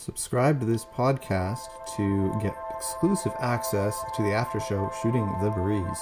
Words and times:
Subscribe 0.00 0.60
to 0.60 0.64
this 0.64 0.86
podcast 0.86 1.68
to 1.96 2.32
get 2.40 2.56
exclusive 2.74 3.34
access 3.38 4.02
to 4.16 4.22
the 4.22 4.32
after 4.32 4.58
show 4.58 4.90
Shooting 5.02 5.30
the 5.42 5.50
Breeze. 5.50 6.00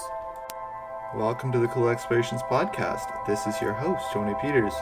Welcome 1.17 1.51
to 1.51 1.59
the 1.59 1.67
Cool 1.67 1.88
Explorations 1.88 2.42
podcast. 2.42 3.26
This 3.26 3.45
is 3.48 3.61
your 3.61 3.72
host, 3.72 4.06
Tony 4.12 4.37
Peters. 4.40 4.72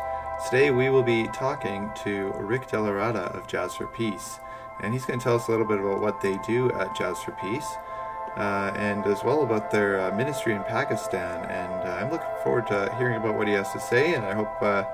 Today 0.44 0.71
we 0.71 0.90
will 0.90 1.02
be 1.02 1.29
talking 1.29 1.90
to 2.04 2.30
Rick 2.40 2.68
DellaRatta 2.68 3.34
of 3.34 3.46
Jazz 3.46 3.74
for 3.74 3.87
Peace, 3.87 4.38
and 4.82 4.93
he's 4.93 5.07
going 5.07 5.19
to 5.19 5.25
tell 5.25 5.37
us 5.37 5.48
a 5.48 5.51
little 5.51 5.67
bit 5.67 5.80
about 5.80 6.03
what 6.03 6.21
they 6.21 6.37
do 6.46 6.71
at 6.73 6.95
Jazz 6.95 7.19
for 7.21 7.33
Peace. 7.41 7.67
Uh, 8.37 8.71
and 8.77 9.07
as 9.07 9.25
well 9.25 9.45
about 9.45 9.71
their 9.71 9.98
uh, 9.98 10.14
ministry 10.14 10.53
in 10.53 10.62
Pakistan. 10.64 11.43
And 11.46 11.89
uh, 11.89 11.93
I'm 11.93 12.11
looking 12.11 12.29
forward 12.45 12.67
to 12.67 12.95
hearing 12.98 13.17
about 13.17 13.35
what 13.35 13.48
he 13.48 13.55
has 13.55 13.73
to 13.73 13.80
say, 13.80 14.12
and 14.12 14.27
I 14.27 14.35
hope 14.35 14.61
uh, 14.61 14.85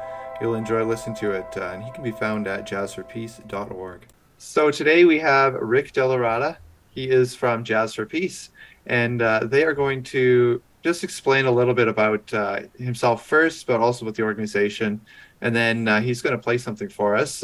you'll 0.43 0.56
enjoy 0.56 0.84
listening 0.84 1.16
to 1.16 1.30
it. 1.32 1.46
Uh, 1.56 1.70
and 1.72 1.84
he 1.84 1.90
can 1.93 2.02
be 2.02 2.11
found 2.11 2.48
at 2.48 2.66
jazzforpeace.org. 2.66 4.00
So 4.38 4.70
today 4.70 5.04
we 5.04 5.18
have 5.20 5.54
Rick 5.54 5.93
DellaRatta. 5.93 6.57
He 6.90 7.08
is 7.08 7.35
from 7.35 7.64
Jazz 7.64 7.94
for 7.94 8.04
Peace, 8.04 8.50
and 8.86 9.22
uh, 9.22 9.44
they 9.44 9.64
are 9.64 9.72
going 9.72 10.02
to 10.04 10.61
just 10.82 11.04
explain 11.04 11.46
a 11.46 11.50
little 11.50 11.72
bit 11.72 11.89
about 11.89 12.29
himself 12.76 13.25
first, 13.25 13.66
but 13.66 13.80
also 13.80 14.04
with 14.04 14.16
the 14.16 14.22
organization. 14.22 15.00
And 15.40 15.57
then 15.57 16.02
he's 16.02 16.21
going 16.21 16.36
to 16.36 16.43
play 16.43 16.58
something 16.58 16.88
for 16.88 17.16
us 17.16 17.43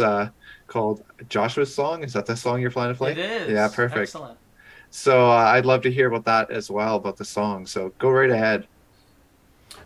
called 0.67 1.05
Joshua's 1.29 1.75
Song. 1.75 2.05
Is 2.05 2.13
that 2.13 2.27
the 2.27 2.37
song 2.37 2.61
you're 2.61 2.71
planning 2.71 2.95
to 2.95 2.99
play? 2.99 3.13
It 3.13 3.19
is. 3.19 3.51
Yeah, 3.51 3.69
perfect. 3.69 4.01
Excellent. 4.01 4.39
So 4.91 5.31
uh, 5.31 5.35
I'd 5.35 5.67
love 5.67 5.83
to 5.83 5.91
hear 5.91 6.09
about 6.09 6.25
that 6.25 6.51
as 6.51 6.71
well, 6.71 6.97
about 6.97 7.17
the 7.17 7.25
song. 7.25 7.67
So 7.67 7.93
go 7.99 8.11
right 8.11 8.31
ahead. 8.31 8.67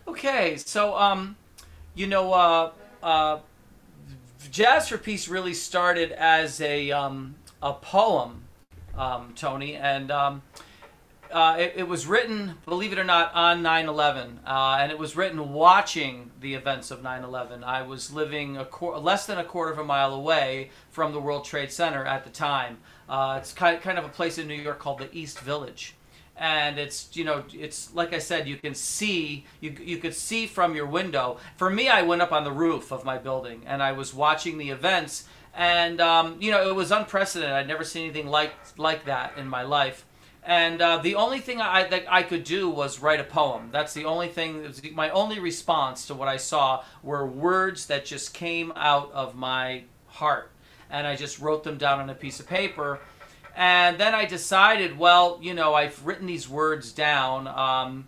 Okay, 0.08 0.56
so 0.56 0.97
um, 0.97 1.36
you 1.94 2.06
know, 2.06 2.33
uh, 2.33 2.72
uh, 3.02 3.38
Jazz 4.51 4.88
for 4.88 4.98
Peace 4.98 5.29
really 5.29 5.55
started 5.55 6.12
as 6.12 6.61
a 6.61 6.91
um, 6.91 7.37
a 7.62 7.73
poem, 7.73 8.45
um, 8.97 9.33
Tony, 9.37 9.77
and 9.77 10.11
um, 10.11 10.42
uh, 11.31 11.56
it, 11.59 11.75
it, 11.77 11.89
was 11.89 12.06
written, 12.06 12.55
believe 12.67 12.92
it 12.92 12.98
or 12.98 13.05
not, 13.05 13.33
on 13.34 13.62
9/11, 13.62 14.39
uh, 14.47 14.77
and 14.81 14.92
it 14.92 14.98
was 14.98 15.17
written 15.17 15.53
watching 15.53 16.31
the 16.41 16.55
events 16.55 16.91
of 16.91 17.00
9/11. 17.00 17.64
I 17.64 17.83
was 17.83 18.12
living 18.12 18.56
a 18.56 18.64
qu- 18.64 18.97
less 18.97 19.27
than 19.27 19.39
a 19.39 19.44
quarter 19.44 19.72
of 19.72 19.78
a 19.78 19.84
mile 19.84 20.12
away 20.12 20.70
from 20.91 21.12
the 21.12 21.20
World 21.20 21.44
Trade 21.44 21.72
Center 21.72 22.05
at 22.05 22.25
the 22.25 22.31
time. 22.31 22.78
Uh, 23.09 23.39
it's 23.41 23.53
kind 23.53 23.81
kind 23.81 23.98
of 23.98 24.05
a 24.05 24.11
place 24.11 24.39
in 24.39 24.47
New 24.47 24.55
York 24.55 24.78
called 24.78 24.98
the 24.98 25.09
East 25.16 25.39
Village, 25.41 25.94
and 26.36 26.78
it's 26.78 27.14
you 27.14 27.25
know 27.25 27.44
it's 27.52 27.92
like 27.94 28.12
I 28.12 28.19
said, 28.19 28.48
you 28.48 28.56
can 28.56 28.75
see 28.75 29.44
you 29.61 29.75
you 29.80 29.98
could 29.98 30.14
see 30.14 30.47
from 30.47 30.75
your 30.75 30.86
window. 30.86 31.38
For 31.56 31.70
me, 31.70 31.88
I 31.88 32.02
went 32.02 32.22
up 32.22 32.33
on 32.33 32.44
the 32.44 32.52
roof 32.52 32.92
of 32.92 33.05
my 33.05 33.19
building 33.19 33.62
and 33.66 33.83
I 33.83 33.92
was 33.92 34.14
watching 34.14 34.58
the 34.58 34.70
events, 34.70 35.25
and 35.55 36.00
um, 36.00 36.36
you 36.41 36.50
know 36.50 36.69
it 36.69 36.75
was 36.75 36.91
unprecedented. 36.91 37.55
I'd 37.55 37.69
never 37.69 37.84
seen 37.84 38.05
anything 38.05 38.28
like 38.28 38.53
like 38.77 39.05
that 39.06 39.36
in 39.38 39.48
my 39.48 39.62
life. 39.62 40.06
And 40.44 40.83
uh, 40.83 40.97
the 40.97 41.14
only 41.14 41.38
thing 41.38 41.60
I, 41.60 41.84
that 41.84 42.05
I 42.12 42.25
could 42.25 42.42
do 42.42 42.69
was 42.69 42.98
write 42.98 43.20
a 43.20 43.25
poem. 43.25 43.69
That's 43.70 43.94
the 43.94 44.06
only 44.06 44.27
thing. 44.27 44.75
My 44.92 45.10
only 45.10 45.38
response 45.38 46.06
to 46.08 46.14
what 46.14 46.27
I 46.27 46.36
saw 46.36 46.83
were 47.05 47.25
words 47.25 47.86
that 47.86 48.05
just 48.05 48.34
came 48.34 48.72
out 48.75 49.12
of 49.12 49.36
my 49.36 49.84
heart 50.08 50.50
and 50.92 51.06
I 51.06 51.16
just 51.16 51.41
wrote 51.41 51.64
them 51.64 51.78
down 51.78 52.00
on 52.00 52.10
a 52.10 52.14
piece 52.14 52.38
of 52.38 52.47
paper. 52.47 53.00
And 53.56 53.98
then 53.98 54.14
I 54.14 54.25
decided, 54.25 54.98
well, 54.98 55.39
you 55.42 55.55
know, 55.55 55.75
I've 55.75 56.05
written 56.06 56.27
these 56.27 56.48
words 56.48 56.92
down. 56.92 57.47
Um, 57.47 58.06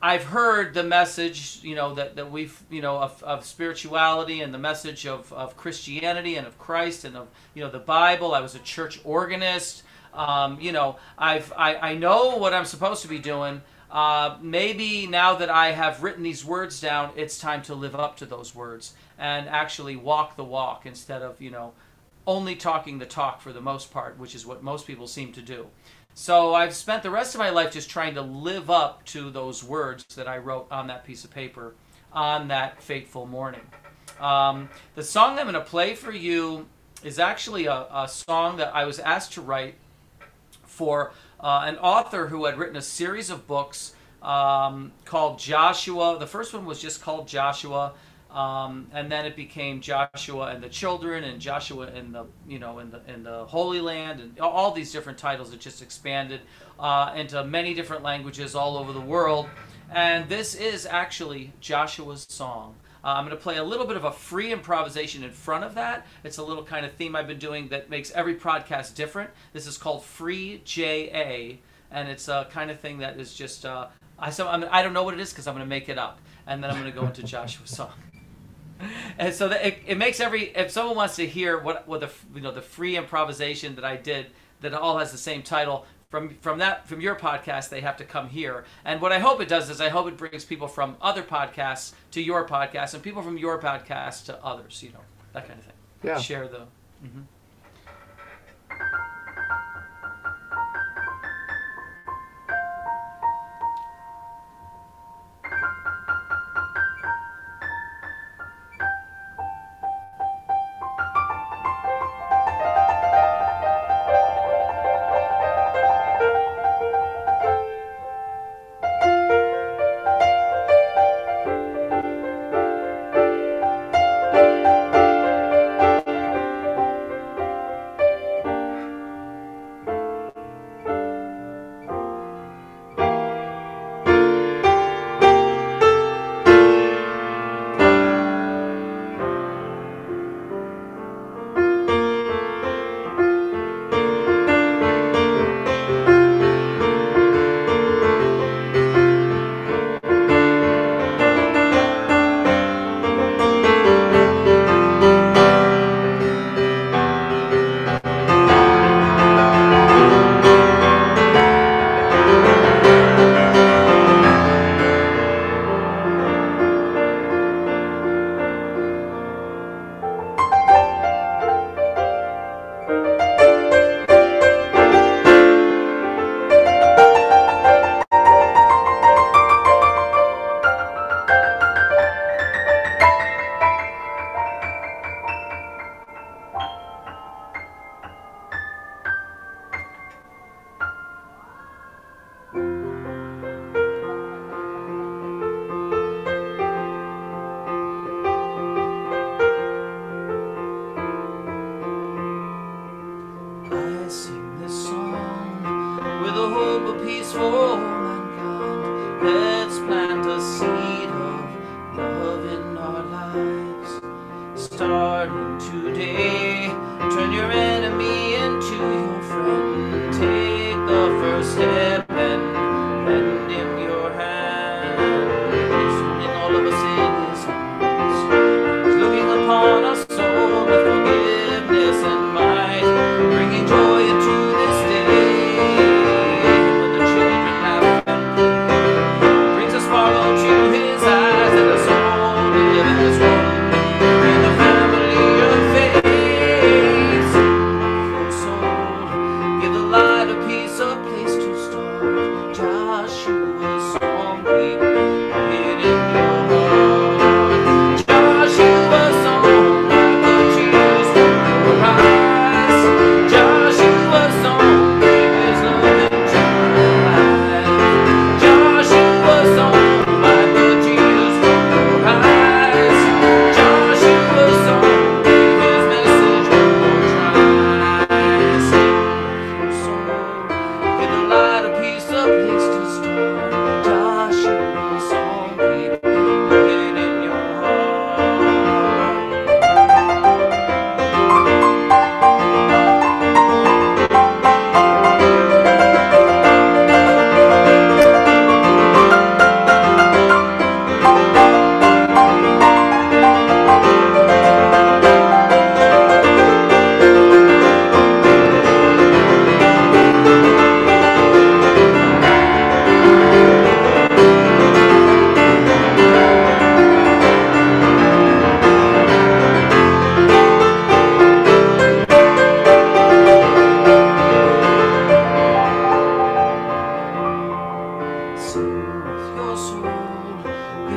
I've 0.00 0.24
heard 0.24 0.74
the 0.74 0.82
message, 0.82 1.60
you 1.62 1.76
know, 1.76 1.94
that, 1.94 2.16
that 2.16 2.30
we've, 2.30 2.60
you 2.70 2.82
know, 2.82 2.98
of, 2.98 3.22
of 3.22 3.44
spirituality 3.44 4.40
and 4.40 4.52
the 4.52 4.58
message 4.58 5.06
of, 5.06 5.32
of 5.32 5.56
Christianity 5.56 6.36
and 6.36 6.46
of 6.46 6.58
Christ 6.58 7.04
and 7.04 7.16
of, 7.16 7.28
you 7.54 7.62
know, 7.62 7.70
the 7.70 7.78
Bible. 7.78 8.34
I 8.34 8.40
was 8.40 8.54
a 8.54 8.58
church 8.58 9.00
organist. 9.04 9.84
Um, 10.12 10.58
you 10.60 10.72
know, 10.72 10.96
I've, 11.16 11.52
I, 11.56 11.76
I 11.76 11.94
know 11.94 12.36
what 12.36 12.52
I'm 12.52 12.64
supposed 12.64 13.02
to 13.02 13.08
be 13.08 13.18
doing. 13.18 13.62
Uh, 13.90 14.38
maybe 14.40 15.06
now 15.06 15.36
that 15.36 15.50
I 15.50 15.70
have 15.70 16.02
written 16.02 16.22
these 16.22 16.44
words 16.44 16.80
down, 16.80 17.12
it's 17.14 17.38
time 17.38 17.62
to 17.62 17.74
live 17.74 17.94
up 17.94 18.16
to 18.18 18.26
those 18.26 18.54
words 18.54 18.94
and 19.18 19.48
actually 19.48 19.96
walk 19.96 20.36
the 20.36 20.44
walk 20.44 20.84
instead 20.84 21.22
of, 21.22 21.40
you 21.40 21.50
know, 21.50 21.72
only 22.26 22.54
talking 22.54 22.98
the 22.98 23.06
talk 23.06 23.40
for 23.40 23.52
the 23.52 23.60
most 23.60 23.90
part, 23.90 24.18
which 24.18 24.34
is 24.34 24.46
what 24.46 24.62
most 24.62 24.86
people 24.86 25.06
seem 25.06 25.32
to 25.32 25.42
do. 25.42 25.66
So 26.14 26.54
I've 26.54 26.74
spent 26.74 27.02
the 27.02 27.10
rest 27.10 27.34
of 27.34 27.38
my 27.38 27.50
life 27.50 27.72
just 27.72 27.88
trying 27.88 28.14
to 28.14 28.22
live 28.22 28.70
up 28.70 29.04
to 29.06 29.30
those 29.30 29.64
words 29.64 30.04
that 30.14 30.28
I 30.28 30.38
wrote 30.38 30.66
on 30.70 30.86
that 30.88 31.04
piece 31.04 31.24
of 31.24 31.30
paper 31.30 31.74
on 32.12 32.48
that 32.48 32.82
fateful 32.82 33.26
morning. 33.26 33.62
Um, 34.20 34.68
the 34.94 35.02
song 35.02 35.38
I'm 35.38 35.46
going 35.46 35.54
to 35.54 35.60
play 35.60 35.94
for 35.94 36.12
you 36.12 36.66
is 37.02 37.18
actually 37.18 37.66
a, 37.66 37.86
a, 37.92 38.06
song 38.08 38.58
that 38.58 38.74
I 38.74 38.84
was 38.84 38.98
asked 38.98 39.32
to 39.32 39.40
write 39.40 39.74
for 40.64 41.12
uh, 41.40 41.62
an 41.64 41.76
author 41.78 42.28
who 42.28 42.44
had 42.44 42.58
written 42.58 42.76
a 42.76 42.82
series 42.82 43.30
of 43.30 43.46
books 43.46 43.94
um, 44.20 44.92
called 45.04 45.38
Joshua. 45.38 46.18
The 46.18 46.26
first 46.26 46.54
one 46.54 46.64
was 46.64 46.80
just 46.80 47.02
called 47.02 47.26
Joshua. 47.26 47.94
Um, 48.32 48.88
and 48.94 49.12
then 49.12 49.26
it 49.26 49.36
became 49.36 49.82
Joshua 49.82 50.46
and 50.46 50.62
the 50.62 50.68
children, 50.70 51.24
and 51.24 51.38
Joshua 51.38 51.88
in 51.88 52.12
the 52.12 52.24
you 52.48 52.58
know 52.58 52.78
in 52.78 52.90
the 52.90 53.02
in 53.06 53.22
the 53.22 53.44
Holy 53.44 53.80
Land, 53.80 54.20
and 54.20 54.40
all 54.40 54.72
these 54.72 54.90
different 54.90 55.18
titles. 55.18 55.52
It 55.52 55.60
just 55.60 55.82
expanded 55.82 56.40
uh, 56.80 57.12
into 57.14 57.44
many 57.44 57.74
different 57.74 58.02
languages 58.02 58.54
all 58.54 58.78
over 58.78 58.92
the 58.92 59.00
world. 59.00 59.48
And 59.90 60.26
this 60.30 60.54
is 60.54 60.86
actually 60.86 61.52
Joshua's 61.60 62.26
song. 62.30 62.76
Uh, 63.04 63.08
I'm 63.08 63.26
going 63.26 63.36
to 63.36 63.42
play 63.42 63.58
a 63.58 63.64
little 63.64 63.84
bit 63.86 63.96
of 63.96 64.04
a 64.04 64.12
free 64.12 64.50
improvisation 64.50 65.24
in 65.24 65.30
front 65.30 65.64
of 65.64 65.74
that. 65.74 66.06
It's 66.24 66.38
a 66.38 66.42
little 66.42 66.64
kind 66.64 66.86
of 66.86 66.92
theme 66.92 67.14
I've 67.14 67.26
been 67.26 67.38
doing 67.38 67.68
that 67.68 67.90
makes 67.90 68.10
every 68.12 68.36
podcast 68.36 68.94
different. 68.94 69.28
This 69.52 69.66
is 69.66 69.76
called 69.76 70.04
Free 70.04 70.62
JA, 70.64 71.58
and 71.90 72.08
it's 72.08 72.28
a 72.28 72.48
kind 72.50 72.70
of 72.70 72.80
thing 72.80 72.98
that 72.98 73.18
is 73.18 73.34
just 73.34 73.66
uh, 73.66 73.88
I 74.18 74.30
so 74.30 74.48
I'm, 74.48 74.64
I 74.70 74.82
don't 74.82 74.94
know 74.94 75.02
what 75.02 75.12
it 75.12 75.20
is 75.20 75.30
because 75.30 75.46
I'm 75.46 75.54
going 75.54 75.66
to 75.66 75.68
make 75.68 75.90
it 75.90 75.98
up, 75.98 76.20
and 76.46 76.64
then 76.64 76.70
I'm 76.70 76.80
going 76.80 76.90
to 76.90 76.98
go 76.98 77.06
into 77.06 77.22
Joshua's 77.24 77.70
song 77.70 77.92
and 79.18 79.34
so 79.34 79.48
that 79.48 79.66
it, 79.66 79.78
it 79.86 79.98
makes 79.98 80.20
every 80.20 80.44
if 80.56 80.70
someone 80.70 80.96
wants 80.96 81.16
to 81.16 81.26
hear 81.26 81.58
what 81.58 81.86
what 81.88 82.00
the 82.00 82.10
you 82.34 82.40
know 82.40 82.52
the 82.52 82.62
free 82.62 82.96
improvisation 82.96 83.74
that 83.76 83.84
I 83.84 83.96
did 83.96 84.26
that 84.60 84.74
all 84.74 84.98
has 84.98 85.12
the 85.12 85.18
same 85.18 85.42
title 85.42 85.86
from 86.10 86.36
from 86.40 86.58
that 86.58 86.86
from 86.86 87.00
your 87.00 87.16
podcast 87.16 87.70
they 87.70 87.80
have 87.80 87.96
to 87.96 88.04
come 88.04 88.28
here. 88.28 88.64
And 88.84 89.00
what 89.00 89.12
i 89.12 89.18
hope 89.18 89.40
it 89.40 89.48
does 89.48 89.70
is 89.70 89.80
i 89.80 89.88
hope 89.88 90.06
it 90.06 90.16
brings 90.16 90.44
people 90.44 90.68
from 90.68 90.96
other 91.00 91.22
podcasts 91.22 91.92
to 92.12 92.22
your 92.22 92.46
podcast 92.46 92.94
and 92.94 93.02
people 93.02 93.22
from 93.22 93.38
your 93.38 93.60
podcast 93.60 94.26
to 94.26 94.44
others 94.44 94.82
you 94.82 94.92
know 94.92 95.00
that 95.32 95.48
kind 95.48 95.58
of 95.58 95.64
thing. 95.64 95.74
Yeah. 96.02 96.18
Share 96.18 96.46
the 96.46 96.66
mm-hmm. 97.04 97.22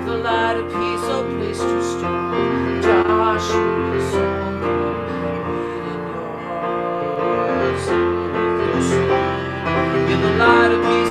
The 0.05 0.17
light 0.17 0.57
of 0.57 0.67
peace 0.67 1.07
a 1.09 1.23
place 1.35 1.57
to 1.59 1.83
start. 1.83 2.83
Joshua's 2.83 4.11
song, 4.11 4.63
in 4.63 5.85
your 5.87 6.03
heart. 6.05 7.79
Soothe 7.85 8.35
your 8.61 8.81
soul, 8.89 10.07
give 10.07 10.21
the 10.21 10.31
light 10.37 10.71
of 10.71 10.81
peace 10.83 11.04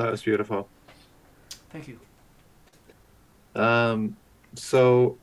That 0.00 0.10
was 0.10 0.22
beautiful. 0.22 0.66
Thank 1.68 1.86
you. 1.86 2.00
Um, 3.54 4.16
so, 4.54 5.18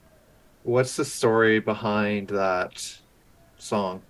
what's 0.62 0.96
the 0.96 1.04
story 1.04 1.60
behind 1.60 2.28
that 2.28 3.00
song? 3.58 4.04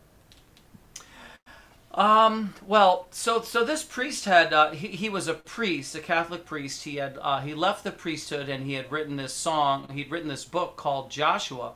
Um. 1.94 2.54
Well, 2.68 3.08
so 3.12 3.42
so 3.42 3.64
this 3.64 3.82
priest 3.82 4.26
had 4.26 4.52
uh, 4.52 4.72
he 4.72 4.90
he 4.90 5.08
was 5.08 5.30
a 5.30 5.36
priest, 5.36 5.96
a 5.96 6.00
Catholic 6.00 6.46
priest. 6.46 6.84
He 6.84 6.98
had 6.98 7.18
uh, 7.22 7.40
he 7.40 7.54
left 7.54 7.86
the 7.86 7.92
priesthood 7.92 8.50
and 8.50 8.66
he 8.66 8.74
had 8.74 8.92
written 8.92 9.16
this 9.16 9.34
song. 9.34 9.88
He'd 9.94 10.12
written 10.12 10.28
this 10.28 10.44
book 10.44 10.76
called 10.76 11.10
Joshua, 11.10 11.72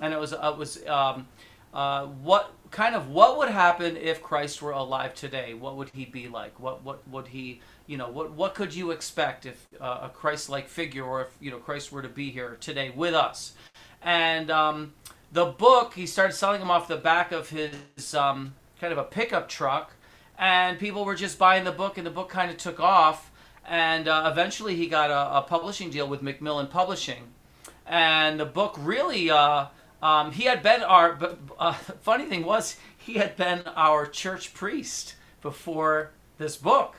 and 0.00 0.12
it 0.12 0.18
was 0.18 0.32
uh, 0.32 0.50
it 0.52 0.58
was 0.58 0.84
um, 0.88 1.28
uh, 1.72 2.06
what 2.06 2.50
kind 2.72 2.96
of 2.96 3.08
what 3.08 3.38
would 3.38 3.50
happen 3.50 3.96
if 3.96 4.20
Christ 4.20 4.60
were 4.60 4.72
alive 4.72 5.14
today? 5.14 5.54
What 5.54 5.76
would 5.76 5.90
he 5.90 6.06
be 6.06 6.26
like? 6.26 6.58
What 6.58 6.82
what 6.82 7.06
would 7.08 7.28
he 7.28 7.60
you 7.92 7.98
know 7.98 8.08
what 8.08 8.32
what 8.32 8.54
could 8.54 8.74
you 8.74 8.90
expect 8.90 9.44
if 9.44 9.68
uh, 9.78 10.00
a 10.04 10.08
Christ-like 10.08 10.66
figure 10.66 11.04
or 11.04 11.20
if 11.20 11.28
you 11.40 11.50
know 11.50 11.58
Christ 11.58 11.92
were 11.92 12.00
to 12.00 12.08
be 12.08 12.30
here 12.30 12.56
today 12.58 12.90
with 12.96 13.12
us? 13.12 13.52
And 14.00 14.50
um, 14.50 14.94
the 15.30 15.44
book 15.44 15.92
he 15.92 16.06
started 16.06 16.32
selling 16.32 16.60
them 16.60 16.70
off 16.70 16.88
the 16.88 16.96
back 16.96 17.32
of 17.32 17.50
his 17.50 18.14
um, 18.14 18.54
kind 18.80 18.94
of 18.94 18.98
a 18.98 19.04
pickup 19.04 19.46
truck, 19.46 19.92
and 20.38 20.78
people 20.78 21.04
were 21.04 21.14
just 21.14 21.38
buying 21.38 21.64
the 21.64 21.70
book, 21.72 21.98
and 21.98 22.06
the 22.06 22.10
book 22.10 22.30
kind 22.30 22.50
of 22.50 22.56
took 22.56 22.80
off. 22.80 23.30
And 23.66 24.08
uh, 24.08 24.26
eventually, 24.32 24.74
he 24.74 24.86
got 24.86 25.10
a, 25.10 25.36
a 25.40 25.42
publishing 25.42 25.90
deal 25.90 26.08
with 26.08 26.22
Macmillan 26.22 26.68
Publishing, 26.68 27.24
and 27.86 28.40
the 28.40 28.46
book 28.46 28.74
really. 28.78 29.30
Uh, 29.30 29.66
um, 30.02 30.32
he 30.32 30.44
had 30.44 30.62
been 30.62 30.82
our. 30.82 31.12
But 31.12 31.38
uh, 31.58 31.74
funny 32.00 32.24
thing 32.24 32.42
was, 32.42 32.76
he 32.96 33.14
had 33.14 33.36
been 33.36 33.64
our 33.76 34.06
church 34.06 34.54
priest 34.54 35.14
before 35.42 36.12
this 36.38 36.56
book, 36.56 36.96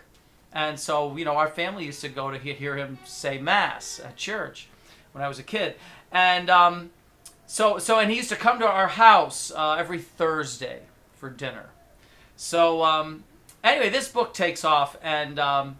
and 0.53 0.79
so 0.79 1.15
you 1.17 1.25
know 1.25 1.33
our 1.33 1.49
family 1.49 1.85
used 1.85 2.01
to 2.01 2.09
go 2.09 2.31
to 2.31 2.37
hear 2.37 2.77
him 2.77 2.97
say 3.05 3.37
mass 3.37 3.99
at 4.03 4.15
church 4.15 4.67
when 5.11 5.23
I 5.23 5.27
was 5.27 5.39
a 5.39 5.43
kid, 5.43 5.75
and 6.11 6.49
um, 6.49 6.91
so 7.45 7.77
so 7.77 7.99
and 7.99 8.09
he 8.09 8.17
used 8.17 8.29
to 8.29 8.35
come 8.35 8.59
to 8.59 8.67
our 8.67 8.87
house 8.87 9.51
uh, 9.55 9.75
every 9.77 9.99
Thursday 9.99 10.81
for 11.15 11.29
dinner. 11.29 11.69
So 12.35 12.83
um, 12.83 13.23
anyway, 13.63 13.89
this 13.89 14.07
book 14.07 14.33
takes 14.33 14.65
off, 14.65 14.97
and 15.01 15.39
um, 15.39 15.77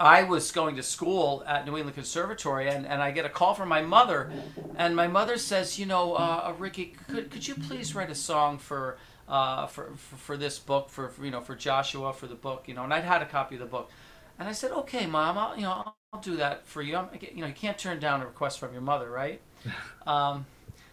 I 0.00 0.22
was 0.22 0.52
going 0.52 0.76
to 0.76 0.82
school 0.82 1.42
at 1.46 1.66
New 1.66 1.76
England 1.76 1.96
Conservatory, 1.96 2.68
and, 2.68 2.86
and 2.86 3.02
I 3.02 3.10
get 3.10 3.24
a 3.24 3.28
call 3.28 3.54
from 3.54 3.68
my 3.68 3.82
mother, 3.82 4.30
and 4.76 4.94
my 4.94 5.08
mother 5.08 5.38
says, 5.38 5.78
you 5.78 5.86
know, 5.86 6.14
uh, 6.14 6.54
Ricky, 6.56 6.94
could, 7.08 7.30
could 7.30 7.48
you 7.48 7.54
please 7.54 7.96
write 7.96 8.10
a 8.10 8.14
song 8.14 8.58
for, 8.58 8.96
uh, 9.28 9.66
for, 9.66 9.92
for 9.96 10.16
for 10.16 10.36
this 10.36 10.58
book, 10.58 10.88
for, 10.90 11.08
for 11.08 11.24
you 11.24 11.30
know, 11.30 11.40
for 11.40 11.54
Joshua, 11.54 12.12
for 12.12 12.26
the 12.26 12.34
book, 12.34 12.64
you 12.66 12.74
know, 12.74 12.84
and 12.84 12.92
I'd 12.92 13.04
had 13.04 13.22
a 13.22 13.26
copy 13.26 13.56
of 13.56 13.60
the 13.60 13.66
book, 13.66 13.90
and 14.38 14.48
I 14.48 14.52
said, 14.52 14.72
okay, 14.72 15.06
mom, 15.06 15.36
I'll, 15.36 15.56
you 15.56 15.62
know, 15.62 15.72
I'll, 15.72 15.94
do 16.22 16.36
that 16.36 16.66
for 16.66 16.80
you. 16.80 16.96
I'm, 16.96 17.08
you 17.20 17.42
know, 17.42 17.48
you 17.48 17.52
can't 17.52 17.76
turn 17.76 18.00
down 18.00 18.22
a 18.22 18.26
request 18.26 18.58
from 18.58 18.72
your 18.72 18.80
mother, 18.80 19.10
right? 19.10 19.42
um, 20.06 20.46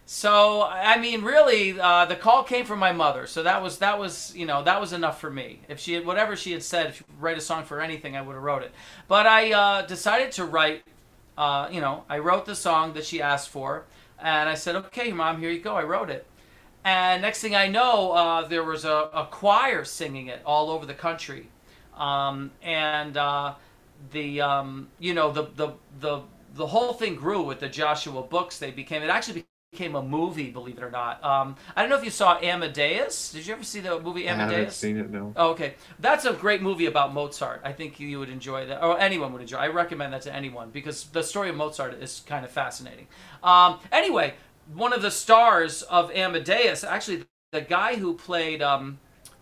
so 0.06 0.62
I 0.62 1.00
mean, 1.00 1.24
really, 1.24 1.80
uh, 1.80 2.06
the 2.06 2.16
call 2.16 2.44
came 2.44 2.66
from 2.66 2.78
my 2.78 2.92
mother. 2.92 3.26
So 3.26 3.42
that 3.44 3.64
was 3.64 3.80
that 3.80 3.98
was 3.98 4.36
you 4.36 4.46
know 4.46 4.64
that 4.64 4.80
was 4.80 4.94
enough 4.94 5.20
for 5.20 5.32
me. 5.32 5.62
If 5.68 5.80
she 5.80 5.94
had 5.94 6.06
whatever 6.06 6.36
she 6.36 6.52
had 6.52 6.62
said, 6.62 6.88
if 6.88 6.98
she 6.98 7.04
write 7.20 7.38
a 7.38 7.42
song 7.42 7.64
for 7.64 7.82
anything, 7.82 8.16
I 8.16 8.22
would 8.22 8.34
have 8.34 8.44
wrote 8.44 8.62
it. 8.62 8.72
But 9.08 9.26
I 9.26 9.52
uh, 9.52 9.82
decided 9.86 10.32
to 10.34 10.46
write. 10.46 10.84
Uh, 11.38 11.68
you 11.72 11.82
know, 11.82 12.06
I 12.08 12.20
wrote 12.20 12.46
the 12.46 12.56
song 12.56 12.94
that 12.94 13.04
she 13.04 13.22
asked 13.22 13.50
for, 13.50 13.86
and 14.20 14.48
I 14.48 14.54
said, 14.54 14.76
"Okay, 14.76 15.12
mom, 15.12 15.40
here 15.40 15.50
you 15.50 15.60
go." 15.60 15.76
I 15.76 15.84
wrote 15.84 16.10
it, 16.10 16.28
and 16.86 17.22
next 17.22 17.42
thing 17.42 17.56
I 17.56 17.68
know, 17.68 18.12
uh, 18.12 18.48
there 18.48 18.64
was 18.64 18.86
a, 18.86 19.10
a 19.14 19.28
choir 19.32 19.84
singing 19.84 20.28
it 20.28 20.42
all 20.46 20.70
over 20.70 20.86
the 20.86 20.94
country, 20.94 21.50
um, 21.98 22.52
and 22.62 23.18
uh, 23.18 23.56
the 24.12 24.40
um, 24.42 24.90
you 25.00 25.14
know 25.14 25.32
the 25.32 25.48
the 25.56 25.74
the 26.00 26.22
the 26.54 26.68
whole 26.68 26.94
thing 26.94 27.16
grew 27.16 27.42
with 27.42 27.60
the 27.60 27.70
Joshua 27.70 28.22
books. 28.24 28.60
They 28.60 28.72
became 28.72 29.04
it 29.04 29.10
actually 29.10 29.46
became 29.72 29.96
a 29.96 30.02
movie, 30.02 30.52
believe 30.52 30.78
it 30.78 30.84
or 30.84 30.92
not. 30.92 31.24
Um, 31.24 31.58
I 31.76 31.82
don't 31.82 31.90
know 31.90 31.98
if 31.98 32.06
you 32.06 32.12
saw 32.12 32.38
Amadeus. 32.40 33.32
Did 33.32 33.46
you 33.48 33.54
ever 33.54 33.64
see 33.64 33.82
the 33.82 34.00
movie 34.00 34.28
Amadeus? 34.28 34.54
I 34.54 34.58
haven't 34.60 34.74
seen 34.74 34.98
it, 34.98 35.10
no. 35.10 35.34
Oh, 35.36 35.50
okay. 35.50 35.74
That's 36.00 36.24
a 36.26 36.34
great 36.34 36.62
movie 36.62 36.86
about 36.86 37.14
Mozart. 37.14 37.62
I 37.64 37.74
think 37.74 38.00
you 38.00 38.20
would 38.20 38.30
enjoy 38.30 38.68
that, 38.68 38.82
or 38.82 38.98
anyone 39.00 39.34
would 39.34 39.42
enjoy. 39.42 39.58
I 39.58 39.68
recommend 39.68 40.14
that 40.14 40.22
to 40.24 40.34
anyone 40.34 40.70
because 40.70 41.06
the 41.06 41.24
story 41.24 41.50
of 41.50 41.56
Mozart 41.58 41.96
is 42.02 42.22
kind 42.26 42.46
of 42.46 42.52
fascinating. 42.52 43.08
Um, 43.44 43.80
anyway, 43.92 44.36
one 44.74 44.94
of 44.94 45.02
the 45.02 45.12
stars 45.12 45.82
of 45.84 46.12
Amadeus, 46.12 46.84
actually, 46.84 47.26
the 47.52 47.62
guy 47.62 47.96
who 47.96 48.16
played 48.16 48.62
um, 48.62 49.00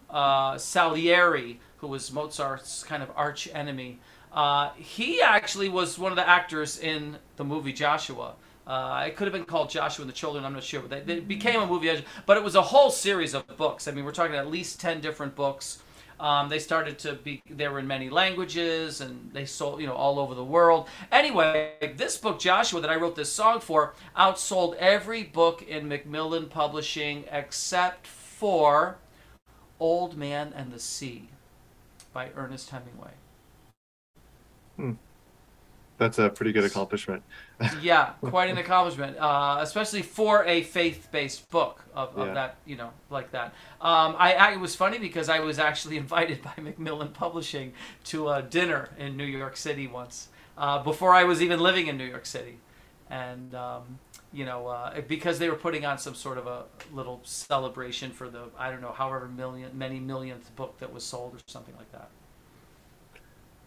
uh, 0.09 0.57
Salieri, 0.57 1.59
who 1.77 1.87
was 1.87 2.11
Mozart's 2.11 2.83
kind 2.83 3.03
of 3.03 3.09
arch 3.15 3.49
enemy, 3.53 3.99
uh, 4.31 4.71
he 4.75 5.21
actually 5.21 5.69
was 5.69 5.99
one 5.99 6.11
of 6.11 6.15
the 6.15 6.27
actors 6.27 6.79
in 6.79 7.17
the 7.35 7.43
movie 7.43 7.73
Joshua. 7.73 8.33
Uh, 8.65 9.03
it 9.05 9.15
could 9.15 9.25
have 9.25 9.33
been 9.33 9.43
called 9.43 9.69
Joshua 9.69 10.03
and 10.03 10.09
the 10.09 10.15
Children. 10.15 10.45
I'm 10.45 10.53
not 10.53 10.63
sure, 10.63 10.81
but 10.81 11.09
it 11.09 11.27
became 11.27 11.61
a 11.61 11.67
movie. 11.67 12.03
But 12.25 12.37
it 12.37 12.43
was 12.43 12.55
a 12.55 12.61
whole 12.61 12.89
series 12.89 13.33
of 13.33 13.45
books. 13.57 13.87
I 13.87 13.91
mean, 13.91 14.05
we're 14.05 14.13
talking 14.13 14.35
at 14.35 14.49
least 14.49 14.79
ten 14.79 15.01
different 15.01 15.35
books. 15.35 15.82
Um, 16.23 16.47
they 16.47 16.59
started 16.59 16.97
to 16.99 17.15
be. 17.15 17.41
They 17.49 17.67
were 17.67 17.79
in 17.79 17.87
many 17.87 18.09
languages, 18.09 19.01
and 19.01 19.29
they 19.33 19.45
sold, 19.45 19.81
you 19.81 19.87
know, 19.87 19.93
all 19.93 20.19
over 20.19 20.33
the 20.33 20.43
world. 20.43 20.87
Anyway, 21.11 21.73
this 21.97 22.15
book 22.15 22.39
Joshua 22.39 22.79
that 22.79 22.89
I 22.89 22.95
wrote 22.95 23.17
this 23.17 23.29
song 23.29 23.59
for 23.59 23.93
outsold 24.17 24.77
every 24.77 25.23
book 25.23 25.61
in 25.61 25.89
Macmillan 25.89 26.45
Publishing 26.45 27.25
except 27.29 28.07
for 28.07 28.95
Old 29.81 30.15
Man 30.15 30.53
and 30.55 30.71
the 30.71 30.79
Sea 30.79 31.27
by 32.13 32.29
Ernest 32.37 32.69
Hemingway. 32.69 33.11
Hmm. 34.77 34.93
That's 35.97 36.19
a 36.19 36.29
pretty 36.29 36.53
good 36.53 36.63
accomplishment. 36.63 37.21
Yeah, 37.81 38.13
quite 38.21 38.49
an 38.49 38.57
accomplishment, 38.57 39.17
uh, 39.17 39.57
especially 39.61 40.01
for 40.01 40.43
a 40.45 40.63
faith-based 40.63 41.49
book 41.49 41.83
of, 41.93 42.15
of 42.17 42.27
yeah. 42.27 42.33
that, 42.33 42.55
you 42.65 42.75
know, 42.75 42.91
like 43.09 43.31
that. 43.31 43.53
Um, 43.79 44.15
I, 44.17 44.33
I, 44.33 44.51
it 44.53 44.59
was 44.59 44.75
funny 44.75 44.97
because 44.97 45.29
I 45.29 45.39
was 45.39 45.59
actually 45.59 45.97
invited 46.05 46.41
by 46.41 46.53
Macmillan 46.61 47.09
Publishing 47.09 47.73
to 48.05 48.29
a 48.29 48.41
dinner 48.41 48.89
in 48.97 49.17
New 49.17 49.25
York 49.25 49.57
City 49.57 49.87
once, 49.87 50.29
uh, 50.57 50.81
before 50.83 51.13
I 51.13 51.23
was 51.23 51.41
even 51.41 51.59
living 51.59 51.87
in 51.87 51.97
New 51.97 52.05
York 52.05 52.25
City, 52.25 52.57
and 53.09 53.53
um, 53.55 53.99
you 54.31 54.45
know, 54.45 54.67
uh, 54.67 55.01
because 55.01 55.39
they 55.39 55.49
were 55.49 55.55
putting 55.55 55.85
on 55.85 55.97
some 55.97 56.15
sort 56.15 56.37
of 56.37 56.47
a 56.47 56.65
little 56.91 57.21
celebration 57.23 58.11
for 58.11 58.29
the 58.29 58.45
I 58.57 58.69
don't 58.69 58.81
know, 58.81 58.91
however 58.91 59.27
million, 59.27 59.77
many 59.77 59.99
millionth 59.99 60.55
book 60.55 60.79
that 60.79 60.91
was 60.91 61.03
sold 61.03 61.35
or 61.35 61.39
something 61.47 61.75
like 61.77 61.91
that. 61.91 62.09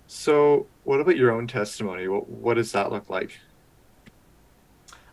So, 0.09 0.67
what 0.85 1.01
about 1.01 1.17
your 1.17 1.33
own 1.33 1.47
testimony? 1.47 2.07
What, 2.07 2.29
what 2.29 2.55
does 2.55 2.73
that 2.73 2.93
look 2.93 3.11
like? 3.11 3.41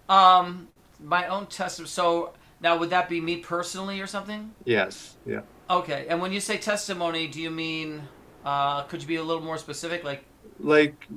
Um, 0.10 0.68
my 1.00 1.28
own 1.28 1.48
testimony. 1.48 1.90
So 1.90 2.34
now, 2.62 2.78
would 2.78 2.90
that 2.92 3.10
be 3.10 3.20
me 3.20 3.38
personally 3.38 4.00
or 4.00 4.08
something? 4.08 4.54
Yes. 4.66 5.18
Yeah. 5.26 5.42
Okay. 5.70 6.06
And 6.10 6.22
when 6.22 6.32
you 6.32 6.40
say 6.40 6.58
testimony, 6.58 7.28
do 7.28 7.42
you 7.42 7.52
mean? 7.52 8.04
Uh, 8.46 8.84
could 8.84 9.02
you 9.02 9.08
be 9.08 9.16
a 9.18 9.24
little 9.24 9.44
more 9.44 9.58
specific? 9.58 10.04
Like. 10.04 10.26
Like, 10.60 11.08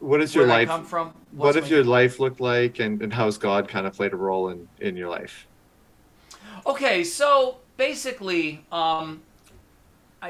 what 0.00 0.20
is 0.20 0.34
your 0.34 0.46
life? 0.46 0.68
come 0.68 0.84
from? 0.84 1.14
What's 1.30 1.54
what 1.54 1.60
does 1.62 1.70
your 1.70 1.84
life 1.84 2.18
looked 2.18 2.40
like, 2.40 2.80
and, 2.80 3.00
and 3.00 3.12
how 3.12 3.26
has 3.26 3.38
God 3.38 3.68
kind 3.68 3.86
of 3.86 3.94
played 3.94 4.12
a 4.12 4.16
role 4.16 4.48
in 4.48 4.68
in 4.80 4.96
your 4.96 5.08
life? 5.08 5.46
Okay, 6.66 7.04
so 7.04 7.58
basically, 7.76 8.64
um, 8.70 9.22